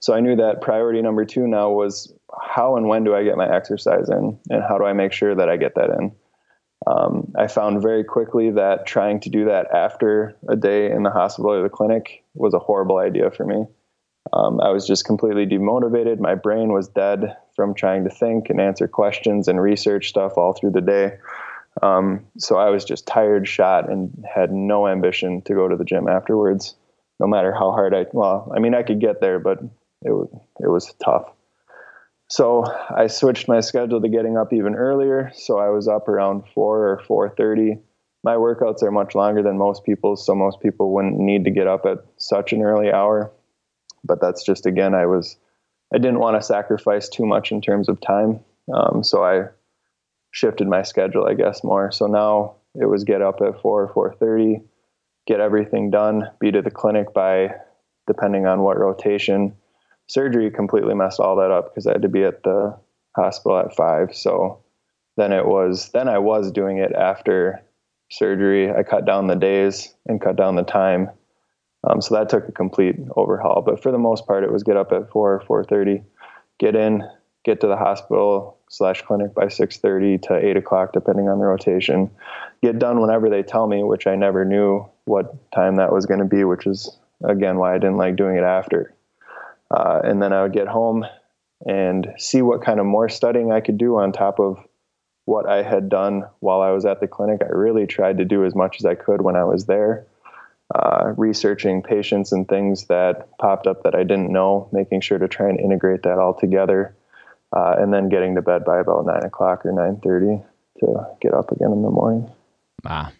So 0.00 0.14
I 0.14 0.20
knew 0.20 0.36
that 0.36 0.62
priority 0.62 1.00
number 1.00 1.24
two 1.24 1.46
now 1.46 1.70
was 1.70 2.12
how 2.40 2.76
and 2.76 2.88
when 2.88 3.04
do 3.04 3.14
I 3.14 3.22
get 3.22 3.36
my 3.36 3.54
exercise 3.54 4.08
in, 4.08 4.38
and 4.50 4.62
how 4.62 4.78
do 4.78 4.84
I 4.84 4.92
make 4.92 5.12
sure 5.12 5.34
that 5.34 5.48
I 5.48 5.56
get 5.56 5.74
that 5.76 5.90
in. 5.90 6.12
Um, 6.86 7.32
I 7.38 7.46
found 7.46 7.82
very 7.82 8.02
quickly 8.02 8.50
that 8.50 8.86
trying 8.86 9.20
to 9.20 9.30
do 9.30 9.44
that 9.44 9.72
after 9.72 10.36
a 10.48 10.56
day 10.56 10.90
in 10.90 11.04
the 11.04 11.10
hospital 11.10 11.52
or 11.52 11.62
the 11.62 11.68
clinic 11.68 12.24
was 12.34 12.54
a 12.54 12.58
horrible 12.58 12.98
idea 12.98 13.30
for 13.30 13.46
me. 13.46 13.66
Um, 14.32 14.60
I 14.60 14.70
was 14.70 14.86
just 14.86 15.04
completely 15.04 15.46
demotivated. 15.46 16.18
My 16.18 16.34
brain 16.34 16.72
was 16.72 16.88
dead 16.88 17.36
from 17.54 17.74
trying 17.74 18.04
to 18.04 18.10
think 18.10 18.50
and 18.50 18.60
answer 18.60 18.88
questions 18.88 19.48
and 19.48 19.60
research 19.60 20.08
stuff 20.08 20.36
all 20.36 20.52
through 20.52 20.70
the 20.70 20.80
day. 20.80 21.18
Um, 21.82 22.26
so 22.38 22.56
I 22.56 22.70
was 22.70 22.84
just 22.84 23.06
tired, 23.06 23.48
shot, 23.48 23.90
and 23.90 24.24
had 24.32 24.52
no 24.52 24.86
ambition 24.86 25.42
to 25.42 25.54
go 25.54 25.68
to 25.68 25.76
the 25.76 25.84
gym 25.84 26.08
afterwards, 26.08 26.74
no 27.18 27.26
matter 27.26 27.52
how 27.52 27.72
hard 27.72 27.94
I. 27.94 28.06
Well, 28.12 28.52
I 28.54 28.60
mean, 28.60 28.74
I 28.74 28.82
could 28.82 29.00
get 29.00 29.20
there, 29.20 29.38
but 29.38 29.58
it 30.02 30.10
was 30.10 30.28
it 30.60 30.68
was 30.68 30.92
tough. 31.02 31.32
So 32.28 32.64
I 32.90 33.06
switched 33.06 33.48
my 33.48 33.60
schedule 33.60 34.00
to 34.00 34.08
getting 34.08 34.36
up 34.36 34.52
even 34.52 34.74
earlier. 34.74 35.30
So 35.34 35.58
I 35.58 35.68
was 35.68 35.88
up 35.88 36.08
around 36.08 36.44
four 36.54 36.88
or 36.88 36.98
four 37.06 37.30
thirty. 37.30 37.78
My 38.24 38.34
workouts 38.34 38.82
are 38.82 38.90
much 38.90 39.14
longer 39.14 39.42
than 39.42 39.58
most 39.58 39.84
people's, 39.84 40.24
so 40.24 40.34
most 40.34 40.60
people 40.60 40.92
wouldn't 40.92 41.18
need 41.18 41.44
to 41.44 41.50
get 41.50 41.66
up 41.66 41.86
at 41.86 42.04
such 42.18 42.52
an 42.52 42.62
early 42.62 42.92
hour 42.92 43.32
but 44.04 44.20
that's 44.20 44.44
just 44.44 44.66
again 44.66 44.94
I 44.94 45.06
was 45.06 45.36
I 45.94 45.98
didn't 45.98 46.20
want 46.20 46.40
to 46.40 46.46
sacrifice 46.46 47.08
too 47.08 47.26
much 47.26 47.52
in 47.52 47.60
terms 47.60 47.88
of 47.88 48.00
time, 48.00 48.40
um, 48.72 49.04
so 49.04 49.24
I 49.24 49.48
shifted 50.30 50.66
my 50.66 50.82
schedule 50.82 51.26
I 51.26 51.34
guess 51.34 51.62
more. 51.62 51.92
So 51.92 52.06
now 52.06 52.56
it 52.74 52.86
was 52.86 53.04
get 53.04 53.20
up 53.20 53.40
at 53.42 53.60
four 53.60 53.88
four 53.92 54.14
thirty, 54.14 54.62
get 55.26 55.40
everything 55.40 55.90
done, 55.90 56.30
be 56.40 56.50
to 56.50 56.62
the 56.62 56.70
clinic 56.70 57.12
by 57.12 57.54
depending 58.06 58.46
on 58.46 58.62
what 58.62 58.78
rotation. 58.78 59.54
Surgery 60.08 60.50
completely 60.50 60.94
messed 60.94 61.20
all 61.20 61.36
that 61.36 61.50
up 61.50 61.70
because 61.70 61.86
I 61.86 61.92
had 61.92 62.02
to 62.02 62.08
be 62.08 62.24
at 62.24 62.42
the 62.42 62.76
hospital 63.14 63.58
at 63.58 63.76
five. 63.76 64.14
So 64.14 64.62
then 65.16 65.32
it 65.32 65.46
was 65.46 65.90
then 65.90 66.08
I 66.08 66.18
was 66.18 66.50
doing 66.50 66.78
it 66.78 66.92
after 66.92 67.62
surgery. 68.10 68.70
I 68.70 68.82
cut 68.82 69.04
down 69.04 69.26
the 69.26 69.36
days 69.36 69.94
and 70.06 70.20
cut 70.20 70.36
down 70.36 70.56
the 70.56 70.62
time 70.62 71.10
um, 71.84 72.00
so 72.00 72.14
that 72.14 72.28
took 72.28 72.48
a 72.48 72.52
complete 72.52 72.96
overhaul. 73.16 73.62
But 73.62 73.82
for 73.82 73.90
the 73.90 73.98
most 73.98 74.26
part, 74.26 74.44
it 74.44 74.52
was 74.52 74.62
get 74.62 74.76
up 74.76 74.92
at 74.92 75.10
four, 75.10 75.42
four 75.46 75.64
thirty, 75.64 76.02
get 76.58 76.76
in, 76.76 77.02
get 77.44 77.60
to 77.60 77.66
the 77.66 77.76
hospital 77.76 78.58
slash 78.68 79.02
clinic 79.02 79.34
by 79.34 79.48
six 79.48 79.78
thirty 79.78 80.18
to 80.18 80.36
eight 80.36 80.56
o'clock, 80.56 80.92
depending 80.92 81.28
on 81.28 81.38
the 81.38 81.44
rotation. 81.44 82.10
Get 82.62 82.78
done 82.78 83.00
whenever 83.00 83.28
they 83.28 83.42
tell 83.42 83.66
me, 83.66 83.82
which 83.82 84.06
I 84.06 84.16
never 84.16 84.44
knew 84.44 84.88
what 85.04 85.50
time 85.52 85.76
that 85.76 85.92
was 85.92 86.06
going 86.06 86.20
to 86.20 86.26
be, 86.26 86.44
which 86.44 86.66
is 86.66 86.96
again 87.24 87.58
why 87.58 87.74
I 87.74 87.78
didn't 87.78 87.98
like 87.98 88.16
doing 88.16 88.36
it 88.36 88.44
after. 88.44 88.94
Uh, 89.70 90.00
and 90.04 90.22
then 90.22 90.32
I 90.32 90.42
would 90.42 90.52
get 90.52 90.68
home 90.68 91.04
and 91.66 92.12
see 92.18 92.42
what 92.42 92.62
kind 92.62 92.78
of 92.78 92.86
more 92.86 93.08
studying 93.08 93.52
I 93.52 93.60
could 93.60 93.78
do 93.78 93.96
on 93.96 94.12
top 94.12 94.38
of 94.38 94.58
what 95.24 95.48
I 95.48 95.62
had 95.62 95.88
done 95.88 96.24
while 96.40 96.60
I 96.60 96.70
was 96.70 96.84
at 96.84 97.00
the 97.00 97.06
clinic. 97.06 97.40
I 97.42 97.46
really 97.46 97.86
tried 97.86 98.18
to 98.18 98.24
do 98.24 98.44
as 98.44 98.54
much 98.54 98.76
as 98.80 98.84
I 98.84 98.96
could 98.96 99.22
when 99.22 99.36
I 99.36 99.44
was 99.44 99.66
there 99.66 100.06
uh, 100.74 101.12
researching 101.16 101.82
patients 101.82 102.32
and 102.32 102.48
things 102.48 102.86
that 102.86 103.28
popped 103.38 103.66
up 103.66 103.82
that 103.82 103.94
I 103.94 104.04
didn't 104.04 104.32
know, 104.32 104.68
making 104.72 105.02
sure 105.02 105.18
to 105.18 105.28
try 105.28 105.48
and 105.48 105.60
integrate 105.60 106.02
that 106.04 106.18
all 106.18 106.34
together, 106.34 106.96
uh, 107.54 107.74
and 107.78 107.92
then 107.92 108.08
getting 108.08 108.34
to 108.36 108.42
bed 108.42 108.64
by 108.64 108.80
about 108.80 109.04
nine 109.04 109.22
o'clock 109.24 109.66
or 109.66 109.72
nine 109.72 110.00
thirty 110.02 110.42
to 110.80 111.06
get 111.20 111.34
up 111.34 111.52
again 111.52 111.72
in 111.72 111.82
the 111.82 111.90
morning. 111.90 112.30
Wow, 112.84 113.10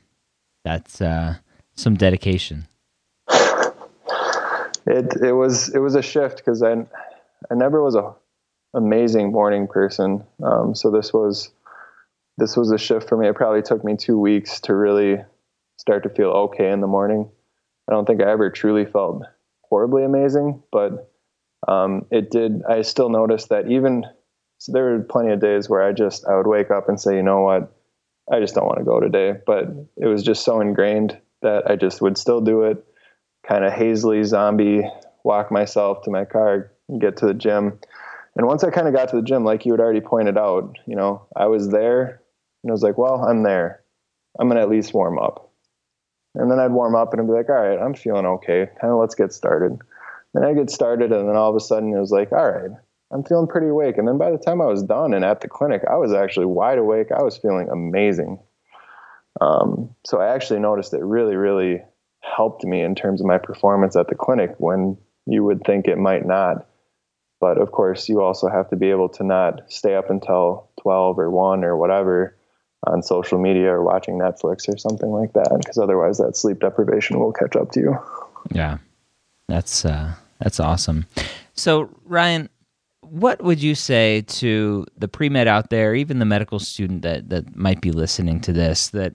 that's 0.65 1.01
uh, 1.01 1.37
some 1.75 1.95
dedication. 1.95 2.69
it 4.87 5.17
it 5.23 5.33
was 5.33 5.69
it 5.69 5.79
was 5.79 5.95
a 5.95 6.03
shift 6.03 6.39
because 6.39 6.63
I 6.63 6.73
I 7.51 7.55
never 7.55 7.83
was 7.83 7.95
a 7.95 8.15
amazing 8.75 9.31
morning 9.31 9.67
person, 9.67 10.25
um, 10.43 10.75
so 10.75 10.91
this 10.91 11.13
was 11.13 11.51
this 12.39 12.57
was 12.57 12.71
a 12.71 12.79
shift 12.79 13.09
for 13.09 13.17
me. 13.19 13.29
It 13.29 13.35
probably 13.35 13.63
took 13.63 13.85
me 13.85 13.97
two 13.97 14.19
weeks 14.19 14.61
to 14.61 14.75
really 14.75 15.23
start 15.77 16.03
to 16.05 16.09
feel 16.09 16.31
okay 16.31 16.71
in 16.71 16.81
the 16.81 16.87
morning. 16.87 17.29
I 17.89 17.93
don't 17.93 18.07
think 18.07 18.23
I 18.23 18.31
ever 18.31 18.51
truly 18.51 18.85
felt 18.85 19.23
horribly 19.63 20.05
amazing, 20.05 20.63
but 20.71 21.11
um, 21.69 22.07
it 22.11 22.31
did. 22.31 22.63
I 22.69 22.83
still 22.83 23.09
noticed 23.09 23.49
that 23.49 23.71
even 23.71 24.05
so 24.59 24.73
there 24.73 24.85
were 24.85 25.01
plenty 25.01 25.33
of 25.33 25.41
days 25.41 25.69
where 25.69 25.83
I 25.83 25.93
just 25.93 26.27
I 26.27 26.37
would 26.37 26.47
wake 26.47 26.71
up 26.71 26.89
and 26.89 27.01
say, 27.01 27.17
you 27.17 27.23
know 27.23 27.41
what, 27.41 27.75
I 28.31 28.39
just 28.39 28.55
don't 28.55 28.67
want 28.67 28.79
to 28.79 28.85
go 28.85 29.01
today. 29.01 29.35
But 29.45 29.67
it 29.97 30.07
was 30.07 30.23
just 30.23 30.45
so 30.45 30.61
ingrained 30.61 31.19
that 31.43 31.69
I 31.69 31.77
just 31.77 32.01
would 32.01 32.17
still 32.17 32.41
do 32.41 32.63
it, 32.63 32.85
kind 33.47 33.65
of 33.65 33.73
hazily 33.73 34.23
zombie 34.23 34.83
walk 35.25 35.51
myself 35.51 36.03
to 36.03 36.11
my 36.11 36.25
car, 36.25 36.73
get 36.99 37.17
to 37.19 37.27
the 37.27 37.35
gym. 37.35 37.79
And 38.37 38.47
once 38.47 38.65
I 38.65 38.71
kind 38.71 38.89
of 38.89 38.95
got 38.95 39.09
to 39.11 39.17
the 39.17 39.23
gym, 39.23 39.45
like 39.45 39.67
you 39.67 39.73
had 39.73 39.81
already 39.81 40.01
pointed 40.01 40.39
out, 40.39 40.77
you 40.87 40.97
know, 40.97 41.27
I 41.37 41.47
was 41.47 41.69
there 41.69 42.23
and 42.63 42.71
I 42.71 42.73
was 42.73 42.83
like, 42.83 42.99
well, 42.99 43.25
I'm 43.25 43.43
there. 43.43 43.83
I'm 44.39 44.49
going 44.49 44.57
to 44.57 44.63
at 44.63 44.71
least 44.71 44.95
warm 44.95 45.19
up. 45.19 45.52
And 46.35 46.51
then 46.51 46.59
I'd 46.59 46.73
warm 46.73 46.95
up 46.95 47.13
and 47.13 47.21
I'd 47.21 47.27
be 47.27 47.33
like, 47.33 47.49
all 47.49 47.57
right, 47.57 47.79
I'm 47.79 47.95
feeling 47.95 48.27
okay. 48.27 48.67
Kind 48.81 48.93
of 48.93 49.01
let's 49.01 49.15
get 49.15 49.33
started. 49.33 49.79
Then 50.35 50.45
I 50.45 50.55
get 50.55 50.71
started, 50.71 51.13
and 51.13 51.29
then 51.29 51.37
all 51.37 51.51
of 51.51 51.57
a 51.57 51.61
sudden 51.61 51.93
it 51.93 52.01
was 52.01 52.11
like, 52.11 52.33
all 52.33 52.51
right, 52.51 52.71
I'm 53.13 53.23
feeling 53.23 53.47
pretty 53.47 53.69
awake. 53.69 53.99
And 53.99 54.09
then 54.09 54.17
by 54.17 54.31
the 54.31 54.39
time 54.39 54.63
I 54.63 54.67
was 54.67 54.83
done 54.83 55.13
and 55.13 55.25
at 55.25 55.43
the 55.43 55.49
clinic, 55.49 55.83
I 55.91 55.97
was 55.97 56.13
actually 56.15 56.47
wide 56.47 56.79
awake. 56.79 57.09
I 57.13 57.23
was 57.23 57.37
feeling 57.37 57.69
amazing. 57.69 58.39
Um, 59.41 59.95
so 60.07 60.21
I 60.21 60.35
actually 60.35 60.61
noticed 60.61 60.95
it 60.95 61.05
really, 61.05 61.37
really 61.37 61.83
helped 62.21 62.65
me 62.65 62.81
in 62.81 62.95
terms 62.95 63.21
of 63.21 63.27
my 63.27 63.39
performance 63.39 63.97
at 63.97 64.09
the 64.09 64.15
clinic 64.15 64.55
when 64.59 64.97
you 65.27 65.45
would 65.45 65.65
think 65.65 65.87
it 65.87 65.99
might 65.99 66.25
not. 66.25 66.67
But 67.41 67.59
of 67.59 67.73
course, 67.73 68.09
you 68.09 68.23
also 68.23 68.49
have 68.49 68.71
to 68.71 68.77
be 68.77 68.91
able 68.91 69.09
to 69.11 69.25
not 69.25 69.71
stay 69.71 69.97
up 69.97 70.09
until 70.09 70.71
12 70.81 71.19
or 71.19 71.31
1 71.31 71.65
or 71.65 71.77
whatever 71.77 72.37
on 72.87 73.03
social 73.03 73.39
media 73.39 73.73
or 73.73 73.83
watching 73.83 74.19
Netflix 74.19 74.69
or 74.69 74.77
something 74.77 75.11
like 75.11 75.33
that, 75.35 75.55
because 75.59 75.79
otherwise 75.79 76.19
that 76.19 76.37
sleep 76.37 76.61
deprivation 76.61 77.21
will 77.21 77.33
catch 77.33 77.57
up 77.57 77.71
to 77.73 77.81
you. 77.81 77.99
Yeah, 78.51 78.79
that's 79.49 79.85
uh, 79.85 80.15
that's 80.41 80.61
awesome. 80.61 81.07
So 81.55 81.91
Ryan, 82.05 82.49
what 83.01 83.43
would 83.43 83.63
you 83.63 83.75
say 83.75 84.23
to 84.23 84.87
the 84.97 85.09
pre 85.09 85.29
med 85.29 85.47
out 85.47 85.71
there, 85.71 85.95
even 85.95 86.19
the 86.19 86.25
medical 86.25 86.59
student 86.59 87.03
that 87.03 87.29
that 87.29 87.55
might 87.55 87.81
be 87.81 87.93
listening 87.93 88.41
to 88.41 88.53
this, 88.53 88.89
that 88.89 89.15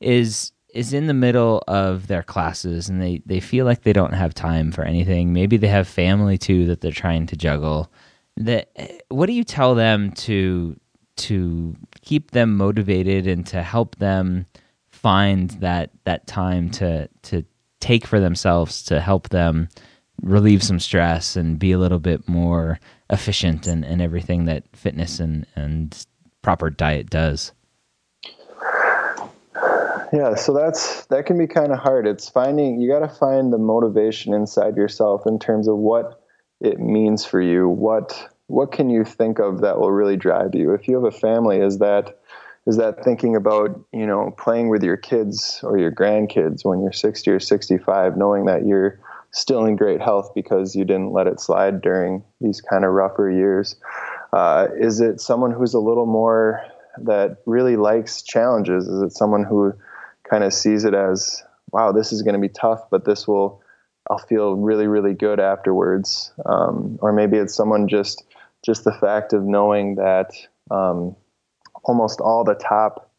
is 0.00 0.52
is 0.74 0.92
in 0.92 1.06
the 1.06 1.14
middle 1.14 1.62
of 1.66 2.06
their 2.06 2.22
classes 2.22 2.88
and 2.88 3.02
they 3.02 3.22
they 3.26 3.40
feel 3.40 3.64
like 3.64 3.82
they 3.82 3.92
don't 3.92 4.12
have 4.12 4.34
time 4.34 4.70
for 4.70 4.82
anything. 4.82 5.32
Maybe 5.32 5.56
they 5.56 5.68
have 5.68 5.88
family 5.88 6.38
too 6.38 6.66
that 6.66 6.80
they're 6.80 6.92
trying 6.92 7.26
to 7.26 7.36
juggle. 7.36 7.90
That 8.36 8.70
what 9.08 9.26
do 9.26 9.32
you 9.32 9.44
tell 9.44 9.74
them 9.74 10.12
to 10.12 10.78
to 11.16 11.76
keep 12.02 12.30
them 12.30 12.56
motivated 12.56 13.26
and 13.26 13.46
to 13.46 13.62
help 13.62 13.96
them 13.96 14.46
find 14.88 15.50
that 15.60 15.90
that 16.04 16.26
time 16.26 16.70
to 16.70 17.08
to 17.22 17.44
take 17.80 18.06
for 18.06 18.20
themselves 18.20 18.82
to 18.82 19.00
help 19.00 19.30
them 19.30 19.68
relieve 20.22 20.62
some 20.62 20.78
stress 20.78 21.36
and 21.36 21.58
be 21.58 21.72
a 21.72 21.78
little 21.78 21.98
bit 21.98 22.28
more 22.28 22.78
efficient 23.08 23.66
and, 23.66 23.84
and 23.84 24.02
everything 24.02 24.44
that 24.44 24.64
fitness 24.74 25.18
and, 25.18 25.46
and 25.56 26.06
proper 26.42 26.70
diet 26.70 27.08
does. 27.10 27.52
Yeah, 30.12 30.34
so 30.34 30.52
that's 30.52 31.06
that 31.06 31.26
can 31.26 31.38
be 31.38 31.46
kind 31.46 31.72
of 31.72 31.78
hard. 31.78 32.06
It's 32.06 32.28
finding 32.28 32.80
you 32.80 32.90
got 32.90 33.00
to 33.00 33.14
find 33.14 33.52
the 33.52 33.58
motivation 33.58 34.34
inside 34.34 34.76
yourself 34.76 35.22
in 35.24 35.38
terms 35.38 35.68
of 35.68 35.76
what 35.76 36.20
it 36.60 36.80
means 36.80 37.24
for 37.24 37.40
you. 37.40 37.68
What 37.68 38.29
what 38.50 38.72
can 38.72 38.90
you 38.90 39.04
think 39.04 39.38
of 39.38 39.60
that 39.60 39.78
will 39.78 39.92
really 39.92 40.16
drive 40.16 40.54
you? 40.54 40.74
If 40.74 40.88
you 40.88 40.96
have 40.96 41.04
a 41.04 41.16
family, 41.16 41.58
is 41.58 41.78
that 41.78 42.18
is 42.66 42.76
that 42.76 43.02
thinking 43.02 43.36
about 43.36 43.80
you 43.92 44.06
know 44.06 44.34
playing 44.36 44.68
with 44.68 44.82
your 44.82 44.96
kids 44.96 45.60
or 45.62 45.78
your 45.78 45.90
grandkids 45.90 46.64
when 46.64 46.82
you're 46.82 46.92
60 46.92 47.30
or 47.30 47.40
65 47.40 48.16
knowing 48.16 48.44
that 48.46 48.66
you're 48.66 49.00
still 49.32 49.64
in 49.64 49.76
great 49.76 50.00
health 50.00 50.32
because 50.34 50.74
you 50.74 50.84
didn't 50.84 51.12
let 51.12 51.26
it 51.26 51.40
slide 51.40 51.80
during 51.80 52.22
these 52.40 52.60
kind 52.60 52.84
of 52.84 52.90
rougher 52.90 53.30
years 53.30 53.76
uh, 54.32 54.66
is 54.78 55.00
it 55.00 55.20
someone 55.20 55.52
who's 55.52 55.72
a 55.72 55.78
little 55.78 56.06
more 56.06 56.62
that 56.98 57.38
really 57.46 57.76
likes 57.76 58.22
challenges 58.22 58.86
is 58.86 59.00
it 59.00 59.12
someone 59.12 59.44
who 59.44 59.72
kind 60.28 60.44
of 60.44 60.52
sees 60.52 60.84
it 60.84 60.94
as 60.94 61.42
wow 61.72 61.92
this 61.92 62.12
is 62.12 62.20
going 62.22 62.34
to 62.34 62.40
be 62.40 62.52
tough 62.52 62.82
but 62.90 63.06
this 63.06 63.26
will 63.26 63.62
i'll 64.10 64.18
feel 64.18 64.54
really 64.56 64.86
really 64.86 65.14
good 65.14 65.40
afterwards 65.40 66.32
um, 66.44 66.98
or 67.00 67.12
maybe 67.12 67.38
it's 67.38 67.54
someone 67.54 67.88
just 67.88 68.24
just 68.64 68.84
the 68.84 68.92
fact 68.92 69.32
of 69.32 69.42
knowing 69.42 69.96
that 69.96 70.30
um, 70.70 71.16
almost 71.84 72.20
all 72.20 72.44
the 72.44 72.54
top 72.54 73.10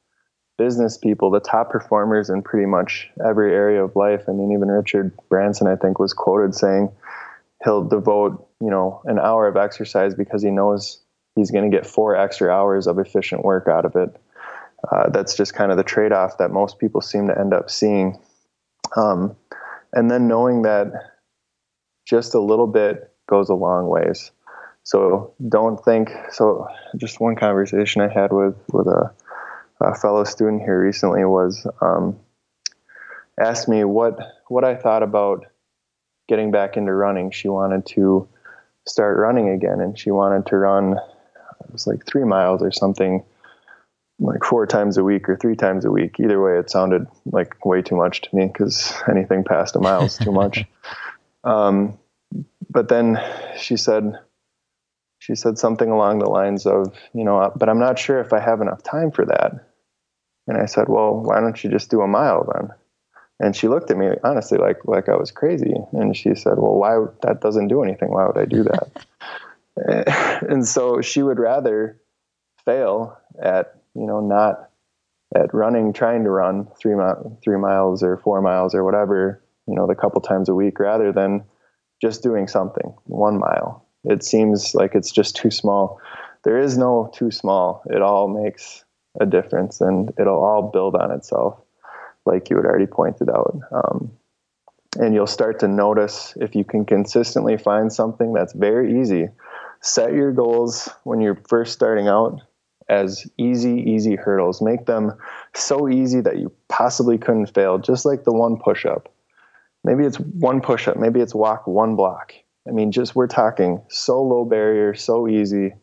business 0.57 0.97
people, 0.97 1.31
the 1.31 1.39
top 1.39 1.71
performers 1.71 2.29
in 2.29 2.41
pretty 2.43 2.67
much 2.67 3.09
every 3.25 3.51
area 3.53 3.83
of 3.83 3.95
life. 3.95 4.23
I 4.27 4.31
mean, 4.31 4.51
even 4.51 4.69
Richard 4.69 5.11
Branson, 5.29 5.67
I 5.67 5.75
think, 5.75 5.97
was 5.97 6.13
quoted 6.13 6.53
saying 6.53 6.91
he'll 7.63 7.83
devote, 7.83 8.47
you 8.59 8.69
know, 8.69 9.01
an 9.05 9.19
hour 9.19 9.47
of 9.47 9.57
exercise 9.57 10.13
because 10.13 10.43
he 10.43 10.51
knows 10.51 11.01
he's 11.35 11.51
going 11.51 11.69
to 11.69 11.75
get 11.75 11.87
four 11.87 12.15
extra 12.15 12.51
hours 12.51 12.87
of 12.87 12.99
efficient 12.99 13.43
work 13.43 13.67
out 13.67 13.85
of 13.85 13.95
it. 13.95 14.15
Uh, 14.91 15.09
that's 15.09 15.35
just 15.35 15.53
kind 15.53 15.71
of 15.71 15.77
the 15.77 15.83
trade 15.83 16.11
off 16.11 16.37
that 16.37 16.51
most 16.51 16.79
people 16.79 17.01
seem 17.01 17.27
to 17.27 17.39
end 17.39 17.53
up 17.53 17.69
seeing. 17.69 18.19
Um, 18.95 19.35
and 19.93 20.09
then 20.09 20.27
knowing 20.27 20.63
that 20.63 20.91
just 22.05 22.33
a 22.33 22.39
little 22.39 22.67
bit 22.67 23.11
goes 23.29 23.49
a 23.49 23.53
long 23.53 23.87
ways. 23.87 24.31
So 24.83 25.33
don't 25.47 25.83
think. 25.83 26.11
So 26.31 26.67
just 26.97 27.19
one 27.19 27.35
conversation 27.35 28.01
I 28.01 28.07
had 28.07 28.31
with 28.31 28.55
with 28.71 28.87
a, 28.87 29.13
a 29.81 29.95
fellow 29.95 30.23
student 30.23 30.61
here 30.61 30.81
recently 30.81 31.23
was 31.25 31.65
um, 31.81 32.19
asked 33.39 33.67
me 33.67 33.83
what 33.83 34.19
what 34.47 34.63
I 34.63 34.75
thought 34.75 35.03
about 35.03 35.45
getting 36.27 36.51
back 36.51 36.77
into 36.77 36.93
running. 36.93 37.31
She 37.31 37.47
wanted 37.47 37.85
to 37.87 38.27
start 38.87 39.17
running 39.17 39.49
again, 39.49 39.79
and 39.81 39.97
she 39.97 40.11
wanted 40.11 40.47
to 40.47 40.57
run. 40.57 40.93
It 40.93 41.71
was 41.71 41.87
like 41.87 42.05
three 42.05 42.23
miles 42.25 42.63
or 42.63 42.71
something, 42.71 43.23
like 44.19 44.43
four 44.43 44.65
times 44.65 44.97
a 44.97 45.03
week 45.03 45.29
or 45.29 45.37
three 45.37 45.55
times 45.55 45.85
a 45.85 45.91
week. 45.91 46.19
Either 46.19 46.41
way, 46.41 46.57
it 46.57 46.71
sounded 46.71 47.07
like 47.31 47.63
way 47.65 47.81
too 47.81 47.95
much 47.95 48.21
to 48.21 48.35
me 48.35 48.47
because 48.47 48.93
anything 49.09 49.43
past 49.43 49.75
a 49.75 49.79
mile 49.79 50.03
is 50.03 50.17
too 50.17 50.31
much. 50.31 50.65
Um, 51.43 51.97
but 52.69 52.87
then 52.87 53.19
she 53.57 53.75
said, 53.75 54.19
she 55.21 55.35
said 55.35 55.59
something 55.59 55.91
along 55.91 56.17
the 56.17 56.29
lines 56.29 56.65
of, 56.65 56.91
you 57.13 57.23
know, 57.23 57.51
but 57.55 57.69
I'm 57.69 57.77
not 57.77 57.99
sure 57.99 58.19
if 58.19 58.33
I 58.33 58.39
have 58.39 58.59
enough 58.59 58.81
time 58.81 59.11
for 59.11 59.23
that. 59.25 59.51
And 60.47 60.57
I 60.57 60.65
said, 60.65 60.89
well, 60.89 61.13
why 61.13 61.39
don't 61.39 61.63
you 61.63 61.69
just 61.69 61.91
do 61.91 62.01
a 62.01 62.07
mile 62.07 62.49
then? 62.51 62.69
And 63.39 63.55
she 63.55 63.67
looked 63.67 63.91
at 63.91 63.97
me 63.97 64.07
honestly 64.23 64.57
like 64.57 64.79
like 64.85 65.09
I 65.09 65.15
was 65.15 65.29
crazy. 65.29 65.75
And 65.91 66.17
she 66.17 66.33
said, 66.33 66.57
well, 66.57 66.73
why 66.75 67.05
that 67.21 67.39
doesn't 67.39 67.67
do 67.67 67.83
anything? 67.83 68.09
Why 68.09 68.25
would 68.25 68.37
I 68.37 68.45
do 68.45 68.63
that? 68.63 70.41
and 70.49 70.67
so 70.67 71.01
she 71.01 71.21
would 71.21 71.37
rather 71.37 72.01
fail 72.65 73.15
at 73.39 73.75
you 73.93 74.07
know 74.07 74.21
not 74.21 74.69
at 75.35 75.53
running, 75.53 75.93
trying 75.93 76.23
to 76.23 76.31
run 76.31 76.67
three 76.79 76.95
mi- 76.95 77.37
three 77.43 77.57
miles 77.57 78.01
or 78.01 78.17
four 78.17 78.41
miles 78.41 78.73
or 78.73 78.83
whatever 78.83 79.43
you 79.67 79.75
know 79.75 79.85
the 79.85 79.95
couple 79.95 80.19
times 80.19 80.49
a 80.49 80.55
week, 80.55 80.79
rather 80.79 81.11
than 81.11 81.43
just 82.01 82.23
doing 82.23 82.47
something 82.47 82.95
one 83.05 83.37
mile 83.37 83.85
it 84.03 84.23
seems 84.23 84.73
like 84.73 84.95
it's 84.95 85.11
just 85.11 85.35
too 85.35 85.51
small. 85.51 85.99
There 86.43 86.57
is 86.57 86.77
no 86.77 87.11
too 87.13 87.31
small. 87.31 87.83
It 87.85 88.01
all 88.01 88.27
makes 88.27 88.83
a 89.19 89.25
difference 89.25 89.81
and 89.81 90.11
it'll 90.19 90.43
all 90.43 90.71
build 90.71 90.95
on 90.95 91.11
itself, 91.11 91.59
like 92.25 92.49
you 92.49 92.57
had 92.57 92.65
already 92.65 92.87
pointed 92.87 93.29
out. 93.29 93.59
Um, 93.71 94.11
and 94.99 95.13
you'll 95.13 95.27
start 95.27 95.59
to 95.59 95.67
notice 95.67 96.33
if 96.39 96.55
you 96.55 96.63
can 96.63 96.85
consistently 96.85 97.57
find 97.57 97.91
something 97.93 98.33
that's 98.33 98.53
very 98.53 99.01
easy. 99.01 99.29
Set 99.81 100.13
your 100.13 100.31
goals 100.31 100.89
when 101.03 101.21
you're 101.21 101.41
first 101.47 101.73
starting 101.73 102.07
out 102.07 102.41
as 102.89 103.25
easy, 103.37 103.81
easy 103.89 104.15
hurdles. 104.15 104.61
Make 104.61 104.85
them 104.85 105.13
so 105.55 105.87
easy 105.87 106.19
that 106.21 106.37
you 106.37 106.51
possibly 106.67 107.17
couldn't 107.17 107.53
fail, 107.53 107.77
just 107.77 108.05
like 108.05 108.25
the 108.25 108.33
one 108.33 108.57
push 108.57 108.85
up. 108.85 109.09
Maybe 109.83 110.05
it's 110.05 110.19
one 110.19 110.61
push 110.61 110.87
up, 110.87 110.97
maybe 110.97 111.21
it's 111.21 111.33
walk 111.33 111.65
one 111.67 111.95
block. 111.95 112.33
I 112.67 112.71
mean, 112.71 112.91
just 112.91 113.15
we're 113.15 113.27
talking 113.27 113.81
so 113.89 114.21
low 114.21 114.45
barrier, 114.45 114.93
so 114.93 115.27
easy. 115.27 115.73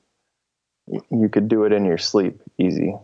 You 1.10 1.28
could 1.28 1.48
do 1.48 1.64
it 1.64 1.72
in 1.72 1.84
your 1.84 1.98
sleep, 1.98 2.40
easy. 2.58 2.94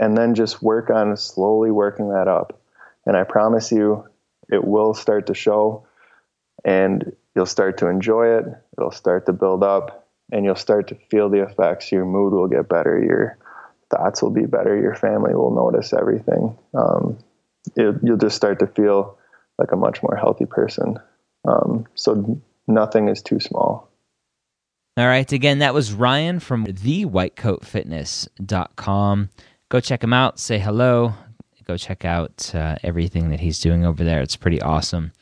And 0.00 0.16
then 0.16 0.34
just 0.34 0.62
work 0.62 0.90
on 0.90 1.16
slowly 1.16 1.70
working 1.70 2.10
that 2.10 2.28
up. 2.28 2.60
And 3.06 3.16
I 3.16 3.24
promise 3.24 3.70
you, 3.70 4.04
it 4.50 4.64
will 4.64 4.94
start 4.94 5.26
to 5.26 5.34
show 5.34 5.86
and 6.64 7.14
you'll 7.34 7.46
start 7.46 7.78
to 7.78 7.88
enjoy 7.88 8.38
it. 8.38 8.44
It'll 8.76 8.90
start 8.90 9.26
to 9.26 9.32
build 9.32 9.62
up 9.62 10.08
and 10.32 10.44
you'll 10.44 10.56
start 10.56 10.88
to 10.88 10.96
feel 11.10 11.28
the 11.28 11.42
effects. 11.42 11.92
Your 11.92 12.04
mood 12.04 12.32
will 12.32 12.48
get 12.48 12.68
better. 12.68 13.00
Your 13.02 13.38
thoughts 13.90 14.22
will 14.22 14.30
be 14.30 14.46
better. 14.46 14.76
Your 14.76 14.94
family 14.94 15.34
will 15.34 15.54
notice 15.54 15.92
everything. 15.92 16.56
Um, 16.72 17.18
it, 17.76 17.96
you'll 18.02 18.16
just 18.16 18.36
start 18.36 18.58
to 18.60 18.66
feel 18.66 19.18
like 19.58 19.72
a 19.72 19.76
much 19.76 20.02
more 20.02 20.16
healthy 20.16 20.46
person. 20.46 20.98
Um, 21.46 21.86
so 21.94 22.40
nothing 22.66 23.08
is 23.08 23.22
too 23.22 23.40
small. 23.40 23.88
All 24.96 25.08
right. 25.08 25.32
Again, 25.32 25.58
that 25.58 25.74
was 25.74 25.92
Ryan 25.92 26.38
from 26.38 26.66
thewhitecoatfitness.com. 26.66 29.30
Go 29.68 29.80
check 29.80 30.04
him 30.04 30.12
out. 30.12 30.38
Say 30.38 30.60
hello. 30.60 31.14
Go 31.66 31.76
check 31.76 32.04
out 32.04 32.54
uh, 32.54 32.76
everything 32.82 33.30
that 33.30 33.40
he's 33.40 33.58
doing 33.58 33.86
over 33.86 34.04
there. 34.04 34.20
It's 34.20 34.36
pretty 34.36 34.60
awesome. 34.60 35.12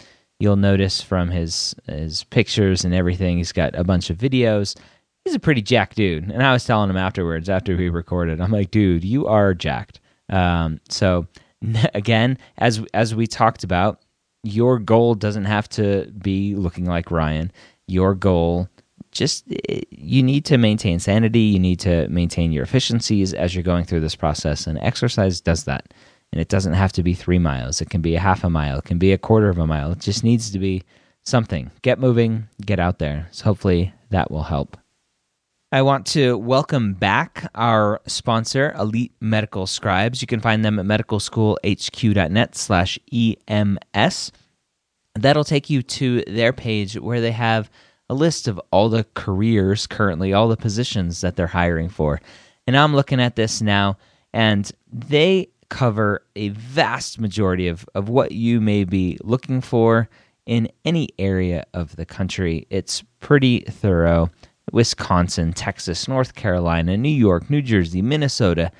You'll 0.40 0.57
notice 0.57 1.01
from 1.01 1.30
his 1.30 1.74
his 1.86 2.24
pictures 2.24 2.84
and 2.84 2.93
everything, 2.93 3.38
he's 3.38 3.53
got 3.53 3.76
a 3.76 3.84
bunch 3.84 4.11
of 4.11 4.18
videos. 4.18 4.76
He's 5.24 5.36
a 5.36 5.40
pretty 5.40 5.62
jacked 5.62 5.97
dude. 5.97 6.30
And 6.30 6.43
I 6.43 6.53
was 6.53 6.64
telling 6.64 6.90
him 6.90 6.97
afterwards, 6.97 7.49
after 7.49 7.76
we 7.76 7.88
recorded, 7.88 8.40
I'm 8.40 8.51
like, 8.51 8.72
dude, 8.72 9.05
you 9.05 9.28
are 9.28 9.55
jacked. 9.55 10.01
Um, 10.28 10.80
so 10.88 11.28
again, 11.95 12.38
as 12.59 12.84
as 12.93 13.14
we 13.14 13.28
talked 13.28 13.62
about, 13.62 14.03
your 14.43 14.78
goal 14.78 15.14
doesn't 15.14 15.45
have 15.45 15.68
to 15.70 16.11
be 16.18 16.55
looking 16.55 16.84
like 16.84 17.11
Ryan. 17.11 17.53
Your 17.86 18.14
goal 18.14 18.68
just 19.12 19.45
you 19.90 20.22
need 20.22 20.45
to 20.47 20.57
maintain 20.57 20.99
sanity, 20.99 21.40
you 21.40 21.59
need 21.59 21.78
to 21.80 22.09
maintain 22.09 22.51
your 22.51 22.64
efficiencies 22.64 23.34
as 23.34 23.55
you're 23.55 23.62
going 23.62 23.84
through 23.84 24.01
this 24.01 24.16
process 24.16 24.66
and 24.66 24.78
exercise 24.78 25.40
does 25.40 25.64
that. 25.64 25.93
And 26.32 26.40
it 26.40 26.49
doesn't 26.49 26.72
have 26.72 26.93
to 26.93 27.03
be 27.03 27.12
3 27.12 27.38
miles. 27.38 27.82
It 27.82 27.90
can 27.90 28.01
be 28.01 28.14
a 28.14 28.20
half 28.20 28.43
a 28.43 28.49
mile, 28.49 28.78
it 28.78 28.84
can 28.84 28.99
be 28.99 29.12
a 29.12 29.18
quarter 29.18 29.51
of 29.51 29.59
a 29.59 29.66
mile. 29.66 29.93
It 29.93 30.01
just 30.01 30.24
needs 30.24 30.51
to 30.51 30.59
be 30.59 30.82
something. 31.24 31.70
Get 31.82 31.99
moving, 31.99 32.49
get 32.64 32.80
out 32.80 32.99
there. 32.99 33.28
So 33.30 33.45
hopefully 33.45 33.93
that 34.11 34.30
will 34.30 34.45
help. 34.45 34.78
I 35.75 35.81
want 35.81 36.05
to 36.09 36.37
welcome 36.37 36.93
back 36.93 37.51
our 37.55 38.03
sponsor, 38.07 38.75
Elite 38.79 39.14
Medical 39.20 39.66
Scribes. 39.66 40.20
You 40.20 40.27
can 40.27 40.41
find 40.41 40.62
them 40.62 40.79
at 40.79 40.85
medicalschoolhq.net 40.85 42.55
slash 42.55 42.99
EMS. 43.11 44.33
That'll 45.14 45.45
take 45.45 45.70
you 45.70 45.83
to 45.83 46.25
their 46.27 46.53
page 46.53 46.99
where 46.99 47.23
they 47.23 47.31
have 47.31 47.70
a 48.11 48.14
list 48.14 48.49
of 48.49 48.61
all 48.70 48.91
the 48.91 49.07
careers 49.14 49.87
currently, 49.87 50.35
all 50.35 50.49
the 50.49 50.59
positions 50.59 51.23
that 51.23 51.37
they're 51.37 51.47
hiring 51.47 51.89
for. 51.89 52.20
And 52.66 52.77
I'm 52.77 52.95
looking 52.95 53.18
at 53.18 53.37
this 53.37 53.62
now, 53.62 53.97
and 54.35 54.70
they 54.93 55.49
cover 55.70 56.23
a 56.37 56.51
vast 56.51 57.18
majority 57.18 57.68
of, 57.68 57.89
of 57.95 58.11
what 58.11 58.33
you 58.33 58.61
may 58.61 58.85
be 58.85 59.16
looking 59.23 59.62
for 59.62 60.11
in 60.45 60.68
any 60.85 61.09
area 61.18 61.64
of 61.73 61.97
the 61.97 62.05
country. 62.05 62.66
It's 62.68 63.03
pretty 63.20 63.61
thorough 63.61 64.31
Wisconsin, 64.73 65.53
Texas, 65.53 66.09
North 66.09 66.35
Carolina, 66.35 66.97
New 66.97 67.09
York, 67.09 67.49
New 67.51 67.62
Jersey, 67.62 68.03
Minnesota, 68.03 68.73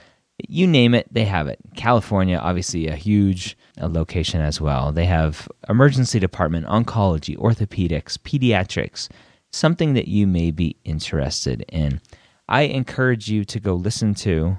you 0.49 0.67
name 0.67 0.95
it, 0.95 1.07
they 1.13 1.25
have 1.25 1.47
it. 1.47 1.59
California, 1.77 2.37
obviously, 2.37 2.89
a 2.89 2.97
huge 2.97 3.57
uh, 3.81 3.89
location 3.89 4.41
as 4.41 4.61
well. 4.61 4.91
They 4.91 5.05
have 5.05 5.49
emergency 5.69 6.19
department, 6.19 6.67
oncology, 6.67 7.37
orthopedics, 7.37 8.19
pediatrics, 8.19 9.09
something 9.53 9.95
that 9.95 10.09
you 10.09 10.27
may 10.27 10.51
be 10.51 10.77
interested 10.85 11.65
in. 11.69 12.01
I 12.49 12.63
encourage 12.63 13.29
you 13.29 13.45
to 13.45 13.61
go 13.61 13.75
listen 13.75 14.15
to 14.17 14.57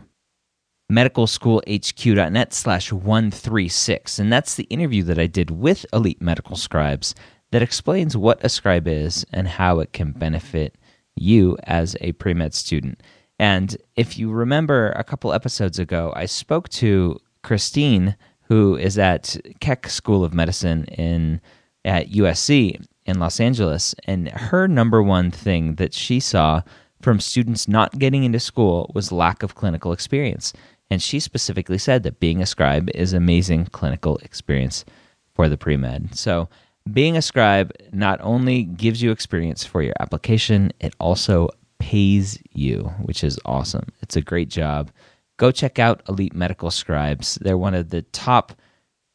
medicalschoolhq.net 0.91 2.53
slash 2.53 2.91
136. 2.91 4.19
And 4.19 4.31
that's 4.31 4.55
the 4.55 4.63
interview 4.65 5.03
that 5.03 5.19
I 5.19 5.27
did 5.27 5.51
with 5.51 5.85
elite 5.91 6.21
medical 6.21 6.55
scribes 6.55 7.15
that 7.51 7.61
explains 7.61 8.15
what 8.15 8.43
a 8.43 8.49
scribe 8.49 8.87
is 8.87 9.25
and 9.33 9.47
how 9.47 9.79
it 9.79 9.93
can 9.93 10.11
benefit 10.11 10.75
you 11.15 11.57
as 11.63 11.95
a 12.01 12.11
pre 12.13 12.33
med 12.33 12.53
student. 12.53 13.01
And 13.39 13.75
if 13.95 14.17
you 14.17 14.31
remember 14.31 14.91
a 14.91 15.03
couple 15.03 15.33
episodes 15.33 15.79
ago, 15.79 16.13
I 16.15 16.25
spoke 16.25 16.69
to 16.69 17.19
Christine, 17.41 18.15
who 18.43 18.75
is 18.75 18.97
at 18.97 19.37
Keck 19.59 19.89
School 19.89 20.23
of 20.23 20.33
Medicine 20.33 20.85
in 20.85 21.41
at 21.85 22.11
USC 22.11 22.83
in 23.05 23.19
Los 23.19 23.39
Angeles, 23.39 23.93
and 24.05 24.29
her 24.29 24.67
number 24.67 25.03
one 25.03 25.29
thing 25.31 25.75
that 25.75 25.93
she 25.93 26.19
saw 26.19 26.61
from 27.01 27.19
students 27.19 27.67
not 27.67 27.99
getting 27.99 28.23
into 28.23 28.39
school 28.39 28.89
was 28.95 29.11
lack 29.11 29.43
of 29.43 29.55
clinical 29.55 29.91
experience. 29.91 30.53
And 30.89 31.01
she 31.01 31.19
specifically 31.19 31.77
said 31.77 32.03
that 32.03 32.19
being 32.19 32.41
a 32.41 32.45
scribe 32.45 32.89
is 32.93 33.11
amazing 33.13 33.65
clinical 33.65 34.17
experience 34.17 34.85
for 35.33 35.49
the 35.49 35.57
pre 35.57 35.75
med. 35.75 36.15
So 36.15 36.47
being 36.91 37.15
a 37.15 37.21
scribe 37.21 37.71
not 37.91 38.19
only 38.21 38.63
gives 38.63 39.01
you 39.01 39.11
experience 39.11 39.63
for 39.63 39.81
your 39.81 39.93
application, 39.99 40.71
it 40.79 40.93
also 40.99 41.49
pays 41.79 42.37
you, 42.51 42.91
which 43.01 43.23
is 43.23 43.39
awesome. 43.45 43.87
It's 44.01 44.15
a 44.15 44.21
great 44.21 44.49
job. 44.49 44.91
Go 45.37 45.51
check 45.51 45.79
out 45.79 46.03
Elite 46.07 46.35
Medical 46.35 46.71
Scribes. 46.71 47.35
They're 47.41 47.57
one 47.57 47.73
of 47.73 47.89
the 47.89 48.01
top 48.01 48.53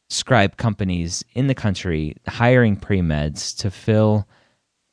scribe 0.09 0.57
companies 0.57 1.23
in 1.33 1.47
the 1.47 1.55
country 1.55 2.15
hiring 2.27 2.75
pre 2.75 2.99
meds 2.99 3.55
to 3.57 3.69
fill 3.69 4.27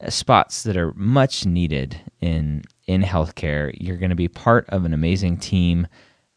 spots 0.09 0.63
that 0.65 0.77
are 0.77 0.93
much 0.95 1.47
needed 1.47 2.01
in 2.21 2.63
in 2.87 3.03
healthcare. 3.03 3.75
You're 3.81 3.97
going 3.97 4.11
to 4.11 4.17
be 4.17 4.29
part 4.29 4.69
of 4.69 4.85
an 4.85 4.93
amazing 4.93 5.39
team 5.39 5.87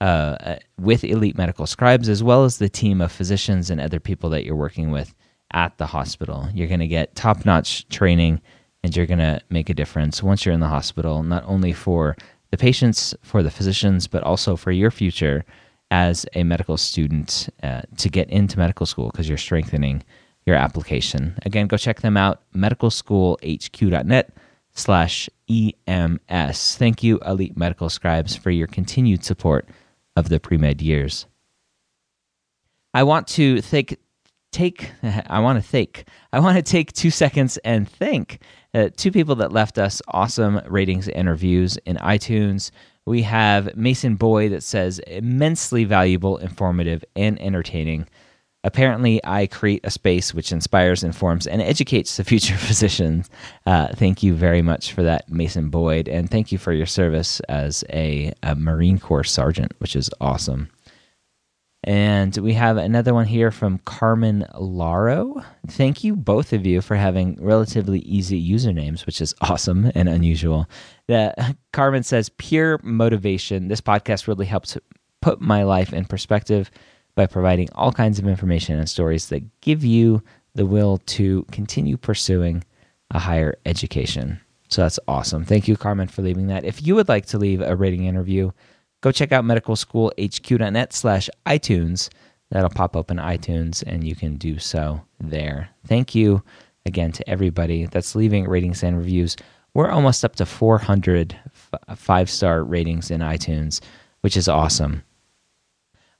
uh, 0.01 0.37
uh, 0.39 0.55
with 0.79 1.03
Elite 1.03 1.37
Medical 1.37 1.67
Scribes, 1.67 2.07
as 2.07 2.23
well 2.23 2.45
as 2.45 2.57
the 2.57 2.69
team 2.69 3.01
of 3.01 3.11
physicians 3.11 3.69
and 3.69 3.81
other 3.81 3.99
people 3.99 4.29
that 4.29 4.45
you're 4.45 4.55
working 4.55 4.91
with 4.91 5.13
at 5.51 5.77
the 5.77 5.87
hospital. 5.87 6.47
You're 6.53 6.67
going 6.67 6.79
to 6.79 6.87
get 6.87 7.15
top 7.15 7.45
notch 7.45 7.87
training 7.89 8.41
and 8.83 8.95
you're 8.95 9.05
going 9.05 9.19
to 9.19 9.41
make 9.49 9.69
a 9.69 9.73
difference 9.73 10.23
once 10.23 10.45
you're 10.45 10.53
in 10.53 10.59
the 10.59 10.67
hospital, 10.67 11.23
not 11.23 11.43
only 11.45 11.73
for 11.73 12.15
the 12.51 12.57
patients, 12.57 13.13
for 13.21 13.43
the 13.43 13.51
physicians, 13.51 14.07
but 14.07 14.23
also 14.23 14.55
for 14.55 14.71
your 14.71 14.91
future 14.91 15.45
as 15.91 16.25
a 16.33 16.43
medical 16.43 16.77
student 16.77 17.49
uh, 17.63 17.81
to 17.97 18.09
get 18.09 18.29
into 18.29 18.57
medical 18.57 18.85
school 18.85 19.09
because 19.09 19.27
you're 19.27 19.37
strengthening 19.37 20.03
your 20.45 20.55
application. 20.55 21.37
Again, 21.45 21.67
go 21.67 21.77
check 21.77 22.01
them 22.01 22.15
out, 22.17 22.41
medicalschoolhq.net 22.55 24.33
slash 24.73 25.29
EMS. 25.49 26.75
Thank 26.75 27.03
you, 27.03 27.19
Elite 27.25 27.57
Medical 27.57 27.89
Scribes, 27.89 28.35
for 28.35 28.51
your 28.51 28.67
continued 28.67 29.23
support 29.23 29.67
of 30.15 30.29
the 30.29 30.39
pre-med 30.39 30.81
years. 30.81 31.25
I 32.93 33.03
want 33.03 33.27
to 33.29 33.61
thank 33.61 33.97
take 34.51 34.91
I 35.27 35.39
want 35.39 35.61
to 35.61 35.67
thank 35.67 36.05
I 36.33 36.39
want 36.39 36.57
to 36.57 36.63
take 36.63 36.93
2 36.93 37.11
seconds 37.11 37.57
and 37.59 37.89
thank 37.89 38.39
uh, 38.73 38.89
two 38.95 39.11
people 39.11 39.35
that 39.35 39.51
left 39.51 39.77
us 39.77 40.01
awesome 40.09 40.61
ratings 40.67 41.07
and 41.07 41.27
reviews 41.27 41.77
in 41.77 41.97
iTunes. 41.97 42.71
We 43.05 43.23
have 43.23 43.75
Mason 43.75 44.15
Boyd 44.15 44.51
that 44.51 44.61
says 44.61 44.99
immensely 44.99 45.85
valuable, 45.85 46.37
informative, 46.37 47.03
and 47.15 47.41
entertaining. 47.41 48.07
Apparently, 48.63 49.21
I 49.23 49.47
create 49.47 49.81
a 49.85 49.89
space 49.89 50.33
which 50.33 50.51
inspires, 50.51 51.03
informs, 51.03 51.47
and 51.47 51.61
educates 51.61 52.17
the 52.17 52.23
future 52.25 52.57
physicians. 52.57 53.29
Uh, 53.65 53.87
thank 53.95 54.21
you 54.21 54.35
very 54.35 54.61
much 54.61 54.93
for 54.93 55.01
that, 55.01 55.29
Mason 55.31 55.69
Boyd, 55.69 56.07
and 56.07 56.29
thank 56.29 56.51
you 56.51 56.57
for 56.57 56.73
your 56.73 56.85
service 56.85 57.39
as 57.49 57.83
a, 57.89 58.33
a 58.43 58.55
Marine 58.55 58.99
Corps 58.99 59.23
sergeant, 59.23 59.73
which 59.79 59.95
is 59.95 60.09
awesome. 60.21 60.69
And 61.83 62.35
we 62.37 62.53
have 62.53 62.77
another 62.77 63.13
one 63.13 63.25
here 63.25 63.51
from 63.51 63.79
Carmen 63.79 64.45
Laro. 64.53 65.41
Thank 65.67 66.03
you, 66.03 66.15
both 66.15 66.51
of 66.51 66.65
you, 66.65 66.81
for 66.81 66.95
having 66.95 67.37
relatively 67.39 67.99
easy 67.99 68.39
usernames, 68.51 69.05
which 69.05 69.21
is 69.21 69.33
awesome 69.41 69.89
and 69.95 70.09
unusual. 70.09 70.69
That 71.07 71.55
Carmen 71.71 72.03
says, 72.03 72.29
pure 72.29 72.79
motivation. 72.83 73.69
This 73.69 73.81
podcast 73.81 74.27
really 74.27 74.45
helps 74.45 74.77
put 75.21 75.39
my 75.39 75.63
life 75.63 75.93
in 75.93 76.05
perspective 76.05 76.69
by 77.15 77.27
providing 77.27 77.69
all 77.73 77.91
kinds 77.91 78.19
of 78.19 78.27
information 78.27 78.77
and 78.77 78.89
stories 78.89 79.27
that 79.29 79.61
give 79.61 79.83
you 79.83 80.21
the 80.55 80.65
will 80.65 80.97
to 81.05 81.45
continue 81.51 81.97
pursuing 81.97 82.63
a 83.11 83.19
higher 83.19 83.57
education. 83.65 84.39
So 84.69 84.81
that's 84.83 84.99
awesome. 85.07 85.45
Thank 85.45 85.67
you, 85.67 85.75
Carmen, 85.75 86.07
for 86.07 86.21
leaving 86.21 86.47
that. 86.47 86.63
If 86.63 86.85
you 86.85 86.95
would 86.95 87.09
like 87.09 87.25
to 87.27 87.37
leave 87.37 87.61
a 87.61 87.75
rating 87.75 88.05
interview, 88.05 88.51
go 89.01 89.11
check 89.11 89.31
out 89.31 89.43
medicalschoolhq.net 89.43 90.93
slash 90.93 91.29
iTunes. 91.45 92.09
That'll 92.51 92.69
pop 92.69 92.95
up 92.95 93.11
in 93.11 93.17
iTunes 93.17 93.83
and 93.85 94.03
you 94.03 94.15
can 94.15 94.37
do 94.37 94.57
so 94.59 95.01
there. 95.19 95.69
Thank 95.85 96.15
you 96.15 96.43
again 96.85 97.11
to 97.11 97.29
everybody 97.29 97.85
that's 97.85 98.15
leaving 98.15 98.47
ratings 98.47 98.83
and 98.83 98.97
reviews. 98.97 99.35
We're 99.73 99.91
almost 99.91 100.25
up 100.25 100.35
to 100.37 100.45
400 100.45 101.37
five 101.95 102.29
star 102.29 102.63
ratings 102.63 103.11
in 103.11 103.21
iTunes, 103.21 103.81
which 104.21 104.35
is 104.35 104.47
awesome. 104.47 105.03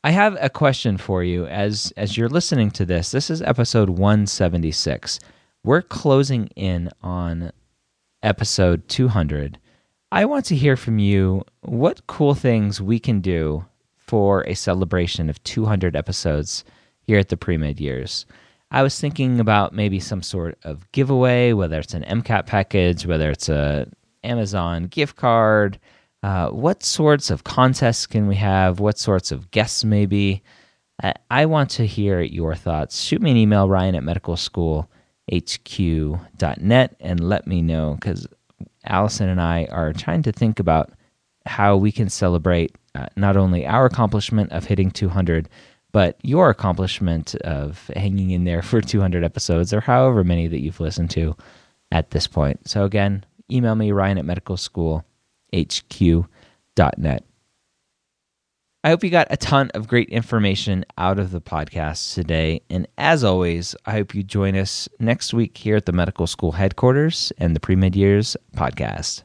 I 0.04 0.12
have 0.12 0.38
a 0.40 0.50
question 0.50 0.98
for 0.98 1.24
you 1.24 1.46
as 1.48 1.92
as 1.98 2.16
you're 2.16 2.30
listening 2.30 2.72
to 2.72 2.86
this. 2.86 3.12
This 3.12 3.30
is 3.30 3.42
episode 3.42 3.90
176. 3.90 5.20
We're 5.64 5.82
closing 5.82 6.48
in 6.56 6.90
on 7.02 7.52
episode 8.24 8.88
200. 8.88 9.60
I 10.12 10.26
want 10.26 10.46
to 10.46 10.56
hear 10.56 10.76
from 10.76 10.98
you 10.98 11.44
what 11.62 12.08
cool 12.08 12.34
things 12.34 12.82
we 12.82 12.98
can 13.00 13.22
do 13.22 13.64
for 13.96 14.42
a 14.48 14.56
celebration 14.56 15.30
of 15.30 15.44
200 15.44 15.96
episodes 15.96 16.64
here 17.04 17.20
at 17.20 17.30
the 17.30 17.38
pre 17.38 17.58
med 17.58 17.80
years. 17.80 18.26
I 18.72 18.82
was 18.82 19.00
thinking 19.00 19.40
about 19.40 19.72
maybe 19.74 20.00
some 20.00 20.24
sort 20.24 20.58
of 20.64 20.92
giveaway, 20.92 21.54
whether 21.54 21.78
it's 21.80 21.94
an 21.94 22.02
MCAT 22.04 22.48
package, 22.48 23.06
whether 23.06 23.30
it's 23.30 23.50
a 23.50 23.88
Amazon 24.24 24.86
gift 24.86 25.16
card. 25.16 25.78
Uh, 26.24 26.50
what 26.50 26.82
sorts 26.84 27.30
of 27.30 27.44
contests 27.44 28.08
can 28.08 28.28
we 28.28 28.36
have? 28.36 28.80
What 28.80 28.98
sorts 28.98 29.32
of 29.32 29.52
guests 29.52 29.84
maybe? 29.84 30.42
I, 31.04 31.14
I 31.30 31.46
want 31.46 31.70
to 31.72 31.86
hear 31.86 32.22
your 32.22 32.56
thoughts. 32.56 33.02
Shoot 33.02 33.22
me 33.22 33.32
an 33.32 33.38
email, 33.38 33.68
Ryan 33.70 33.96
at 33.96 34.04
medicalschoolhq.net, 34.04 36.96
and 37.00 37.20
let 37.20 37.48
me 37.48 37.62
know 37.62 37.94
because 37.94 38.28
Allison 38.86 39.30
and 39.30 39.42
I 39.42 39.66
are 39.66 39.94
trying 39.94 40.24
to 40.24 40.32
think 40.32 40.60
about 40.60 40.92
how 41.46 41.78
we 41.78 41.92
can 41.92 42.10
celebrate 42.10 42.76
uh, 42.96 43.06
not 43.16 43.38
only 43.38 43.66
our 43.66 43.86
accomplishment 43.86 44.52
of 44.52 44.66
hitting 44.66 44.92
200, 44.92 45.48
but 45.92 46.18
your 46.22 46.50
accomplishment 46.50 47.36
of 47.36 47.90
hanging 47.96 48.32
in 48.32 48.44
there 48.44 48.62
for 48.62 48.82
200 48.82 49.24
episodes 49.24 49.74
or 49.74 49.80
however 49.82 50.24
many 50.24 50.48
that 50.48 50.62
you've 50.62 50.80
listened 50.80 51.10
to 51.12 51.36
at 51.92 52.12
this 52.12 52.28
point. 52.28 52.68
So, 52.68 52.86
again, 52.86 53.26
email 53.52 53.76
me, 53.76 53.92
Ryan 53.92 54.20
at 54.20 54.26
medicalschoolhq.net. 54.26 57.24
I 58.82 58.90
hope 58.90 59.04
you 59.04 59.10
got 59.10 59.28
a 59.30 59.36
ton 59.36 59.70
of 59.74 59.90
great 59.90 60.08
information 60.08 60.86
out 60.98 61.20
of 61.20 61.32
the 61.32 61.42
podcast 61.42 62.14
today. 62.14 62.62
And 62.70 62.88
as 62.98 63.26
always, 63.26 63.76
I 63.86 63.92
hope 63.92 64.16
you 64.16 64.24
join 64.24 64.56
us 64.56 64.88
next 65.00 65.34
week 65.34 65.58
here 65.58 65.76
at 65.76 65.86
the 65.86 65.92
medical 65.92 66.28
school 66.28 66.54
headquarters 66.54 67.34
and 67.40 67.54
the 67.54 67.60
Pre 67.60 67.76
Med 67.76 67.94
Years 67.94 68.38
podcast. 68.56 69.24